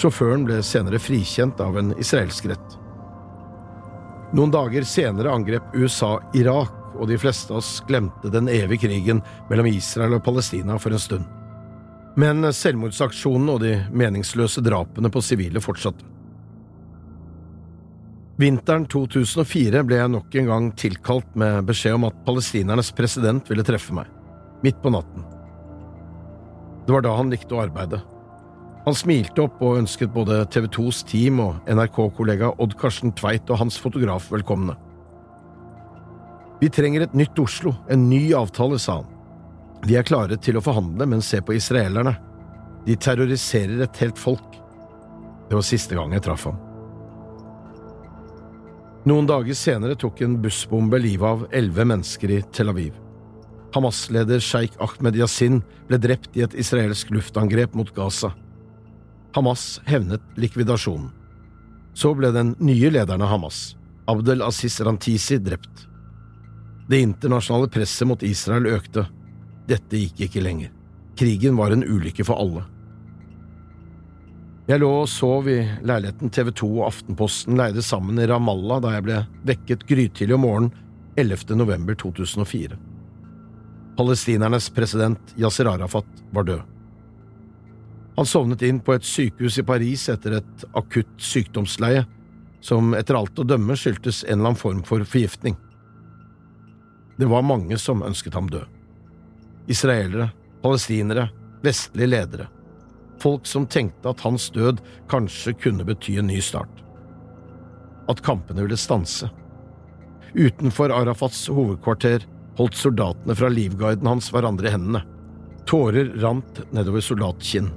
Sjåføren 0.00 0.46
ble 0.48 0.60
senere 0.64 1.00
frikjent 1.02 1.60
av 1.60 1.76
en 1.80 1.92
israelsk 2.00 2.48
rett. 2.52 2.78
Noen 4.32 4.52
dager 4.52 4.86
senere 4.88 5.32
angrep 5.32 5.74
USA 5.76 6.14
Irak, 6.36 6.72
og 6.96 7.08
de 7.08 7.18
fleste 7.20 7.52
av 7.52 7.60
oss 7.60 7.80
glemte 7.88 8.30
den 8.32 8.48
evige 8.52 8.86
krigen 8.86 9.20
mellom 9.50 9.68
Israel 9.68 10.16
og 10.16 10.24
Palestina 10.24 10.78
for 10.80 10.92
en 10.92 11.00
stund. 11.00 11.28
Men 12.20 12.44
selvmordsaksjonene 12.52 13.56
og 13.56 13.60
de 13.64 13.74
meningsløse 13.96 14.64
drapene 14.64 15.08
på 15.12 15.24
sivile 15.24 15.60
fortsatte. 15.64 16.11
Vinteren 18.42 18.88
2004 18.90 19.84
ble 19.86 19.98
jeg 20.00 20.10
nok 20.10 20.32
en 20.40 20.48
gang 20.48 20.64
tilkalt 20.74 21.36
med 21.38 21.62
beskjed 21.68 21.94
om 21.94 22.08
at 22.08 22.16
palestinernes 22.26 22.88
president 22.96 23.46
ville 23.46 23.62
treffe 23.66 23.94
meg, 23.94 24.08
midt 24.64 24.80
på 24.82 24.90
natten. 24.90 25.22
Det 26.82 26.90
var 26.90 27.04
da 27.06 27.12
han 27.14 27.30
likte 27.30 27.54
å 27.54 27.60
arbeide. 27.62 28.00
Han 28.82 28.96
smilte 28.98 29.44
opp 29.44 29.60
og 29.62 29.78
ønsket 29.84 30.10
både 30.10 30.40
TV 30.50 30.66
2s 30.74 31.04
team 31.06 31.38
og 31.44 31.70
NRK-kollega 31.70 32.50
Odd 32.58 32.74
Karsten 32.80 33.14
Tveit 33.14 33.52
og 33.52 33.60
hans 33.60 33.78
fotograf 33.78 34.26
velkomne. 34.32 34.74
Vi 36.58 36.70
trenger 36.72 37.06
et 37.06 37.14
nytt 37.14 37.38
Oslo, 37.38 37.76
en 37.90 38.08
ny 38.10 38.24
avtale, 38.38 38.80
sa 38.82 38.98
han. 38.98 39.14
Vi 39.86 39.94
er 39.98 40.06
klare 40.06 40.38
til 40.38 40.58
å 40.58 40.64
forhandle, 40.66 41.06
men 41.14 41.22
se 41.22 41.38
på 41.42 41.54
israelerne. 41.54 42.16
De 42.88 42.98
terroriserer 42.98 43.86
et 43.86 44.02
helt 44.02 44.18
folk. 44.18 44.58
Det 45.46 45.54
var 45.58 45.66
siste 45.66 45.94
gang 45.94 46.18
jeg 46.18 46.26
traff 46.26 46.50
ham. 46.50 46.58
Noen 49.02 49.26
dager 49.26 49.56
senere 49.58 49.96
tok 49.98 50.20
en 50.22 50.36
bussbombe 50.38 50.98
livet 51.02 51.26
av 51.26 51.40
elleve 51.50 51.82
mennesker 51.90 52.30
i 52.30 52.42
Tel 52.54 52.70
Aviv. 52.70 52.94
Hamas-leder 53.74 54.38
sjeik 54.38 54.76
Ahmed 54.84 55.16
Yasin 55.18 55.58
ble 55.88 55.98
drept 55.98 56.36
i 56.38 56.44
et 56.44 56.54
israelsk 56.54 57.10
luftangrep 57.10 57.74
mot 57.74 57.90
Gaza. 57.96 58.30
Hamas 59.34 59.80
hevnet 59.88 60.22
likvidasjonen. 60.38 61.10
Så 61.98 62.12
ble 62.14 62.30
den 62.30 62.54
nye 62.62 62.92
lederen 62.94 63.24
av 63.26 63.32
Hamas, 63.32 63.72
Abdel 64.06 64.44
Aziz 64.46 64.78
Rantisi, 64.80 65.40
drept. 65.42 65.88
Det 66.86 67.02
internasjonale 67.02 67.72
presset 67.74 68.06
mot 68.06 68.22
Israel 68.22 68.70
økte. 68.70 69.08
Dette 69.66 69.98
gikk 69.98 70.28
ikke 70.28 70.44
lenger. 70.46 70.70
Krigen 71.18 71.58
var 71.58 71.74
en 71.74 71.82
ulykke 71.82 72.22
for 72.28 72.38
alle. 72.38 72.68
Jeg 74.70 74.78
lå 74.78 74.88
og 75.00 75.08
sov 75.10 75.48
i 75.50 75.58
leiligheten 75.82 76.30
TV 76.30 76.52
2 76.54 76.66
og 76.76 76.84
Aftenposten 76.86 77.58
leide 77.58 77.82
sammen 77.82 78.20
i 78.22 78.28
Ramallah 78.30 78.78
da 78.84 78.92
jeg 78.94 79.04
ble 79.08 79.16
vekket 79.48 79.82
grytidlig 79.88 80.36
om 80.36 80.44
morgenen 80.46 80.70
11. 81.18 81.56
november 81.58 81.98
2004. 81.98 82.78
Palestinernes 83.98 84.70
president 84.70 85.34
Yasir 85.36 85.66
Arafat 85.66 86.22
var 86.30 86.46
død. 86.46 86.62
Han 88.16 88.28
sovnet 88.28 88.62
inn 88.62 88.78
på 88.84 88.94
et 88.94 89.08
sykehus 89.08 89.58
i 89.58 89.66
Paris 89.66 90.06
etter 90.12 90.38
et 90.38 90.64
akutt 90.78 91.10
sykdomsleie, 91.18 92.06
som 92.62 92.94
etter 92.94 93.18
alt 93.18 93.42
å 93.42 93.48
dømme 93.48 93.74
skyldtes 93.74 94.22
en 94.28 94.36
eller 94.36 94.52
annen 94.52 94.62
form 94.62 94.86
for 94.86 95.02
forgiftning. 95.02 95.58
Det 97.18 97.26
var 97.26 97.42
mange 97.42 97.82
som 97.82 98.06
ønsket 98.06 98.38
ham 98.38 98.46
død. 98.52 98.68
Israelere, 99.66 100.30
palestinere, 100.62 101.32
vestlige 101.66 102.14
ledere. 102.14 102.50
Folk 103.22 103.46
som 103.46 103.68
tenkte 103.70 104.10
at 104.10 104.24
hans 104.26 104.48
død 104.50 104.80
kanskje 105.10 105.54
kunne 105.62 105.86
bety 105.86 106.16
en 106.18 106.26
ny 106.26 106.40
start. 106.42 106.82
At 108.10 108.22
kampene 108.26 108.64
ville 108.64 108.78
stanse. 108.80 109.30
Utenfor 110.34 110.90
Arafats 110.90 111.44
hovedkvarter 111.52 112.26
holdt 112.58 112.76
soldatene 112.80 113.36
fra 113.38 113.50
livguiden 113.52 114.08
hans 114.10 114.32
hverandre 114.32 114.68
i 114.68 114.74
hendene. 114.74 115.04
Tårer 115.68 116.10
rant 116.24 116.62
nedover 116.74 117.04
soldatkinn. 117.04 117.70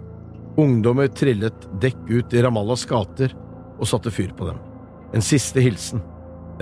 Ungdommer 0.58 1.12
trillet 1.14 1.68
dekk 1.84 2.02
ut 2.10 2.34
i 2.34 2.42
Ramallas 2.42 2.88
gater 2.90 3.36
og 3.76 3.88
satte 3.90 4.12
fyr 4.12 4.34
på 4.38 4.50
dem. 4.50 4.60
En 5.14 5.24
siste 5.24 5.62
hilsen. 5.62 6.02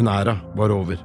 En 0.02 0.10
æra 0.10 0.36
var 0.58 0.74
over. 0.74 1.00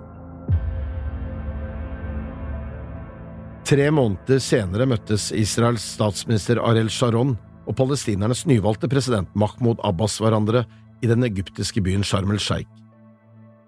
Tre 3.69 3.91
måneder 3.93 4.41
senere 4.41 4.87
møttes 4.89 5.29
Israels 5.37 5.85
statsminister 5.95 6.59
Ariel 6.65 6.89
Sharon 6.89 7.37
og 7.69 7.77
palestinernes 7.77 8.47
nyvalgte 8.49 8.89
president 8.91 9.31
Mahmoud 9.39 9.83
Abbas 9.85 10.17
hverandre 10.23 10.65
i 11.05 11.11
den 11.11 11.27
egyptiske 11.27 11.83
byen 11.85 12.05
Sharm 12.07 12.33
el-Sheikh. 12.33 12.69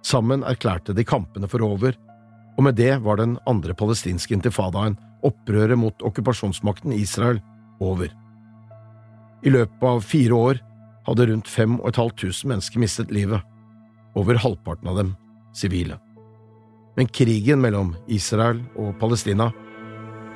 Sammen 0.03 0.43
erklærte 0.49 0.95
de 0.97 1.05
kampene 1.05 1.49
for 1.51 1.63
over, 1.67 1.95
og 2.57 2.65
med 2.65 2.79
det 2.81 2.95
var 3.05 3.21
den 3.21 3.37
andre 3.49 3.77
palestinske 3.77 4.35
intifadaen, 4.35 4.97
opprøret 5.25 5.77
mot 5.79 6.03
okkupasjonsmakten 6.03 6.97
Israel, 6.97 7.43
over. 7.81 8.09
I 9.45 9.53
løpet 9.53 9.87
av 9.89 10.03
fire 10.05 10.37
år 10.37 10.59
hadde 11.07 11.27
rundt 11.31 11.49
5500 11.49 12.49
mennesker 12.49 12.83
mistet 12.83 13.13
livet, 13.13 13.41
over 14.17 14.41
halvparten 14.41 14.91
av 14.91 15.01
dem 15.01 15.15
sivile. 15.57 16.01
Men 16.97 17.09
krigen 17.09 17.63
mellom 17.63 17.95
Israel 18.09 18.61
og 18.77 18.97
Palestina, 19.01 19.49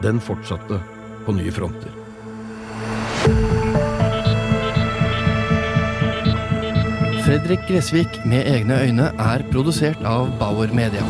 den 0.04 0.22
fortsatte 0.24 0.80
på 1.26 1.36
nye 1.36 1.52
fronter. 1.52 2.03
Fredrik 7.24 7.58
Gressvik 7.68 8.20
med 8.24 8.46
egne 8.46 8.80
øyne 8.82 9.02
er 9.18 9.42
produsert 9.52 9.96
av 10.04 10.28
Bauer 10.38 10.72
Media. 10.72 11.02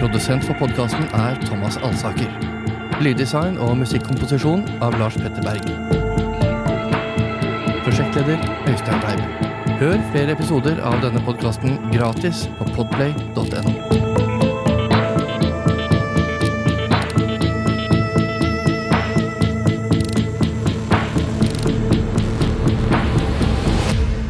Produsent 0.00 0.44
for 0.44 0.54
podkasten 0.58 1.04
er 1.14 1.36
Thomas 1.46 1.76
Alsaker. 1.76 2.30
Lyddesign 3.00 3.58
og 3.58 3.76
musikkomposisjon 3.82 4.64
av 4.80 4.96
Lars 5.00 5.18
Petter 5.20 5.42
Berg. 5.42 5.64
Prosjektleder 7.84 8.38
Øystein 8.68 9.02
Reib. 9.04 9.20
Hør 9.80 9.98
flere 10.12 10.32
episoder 10.36 10.80
av 10.84 11.00
denne 11.04 11.24
podkasten 11.26 11.78
gratis 11.92 12.48
på 12.58 12.68
podplay.no. 12.76 14.09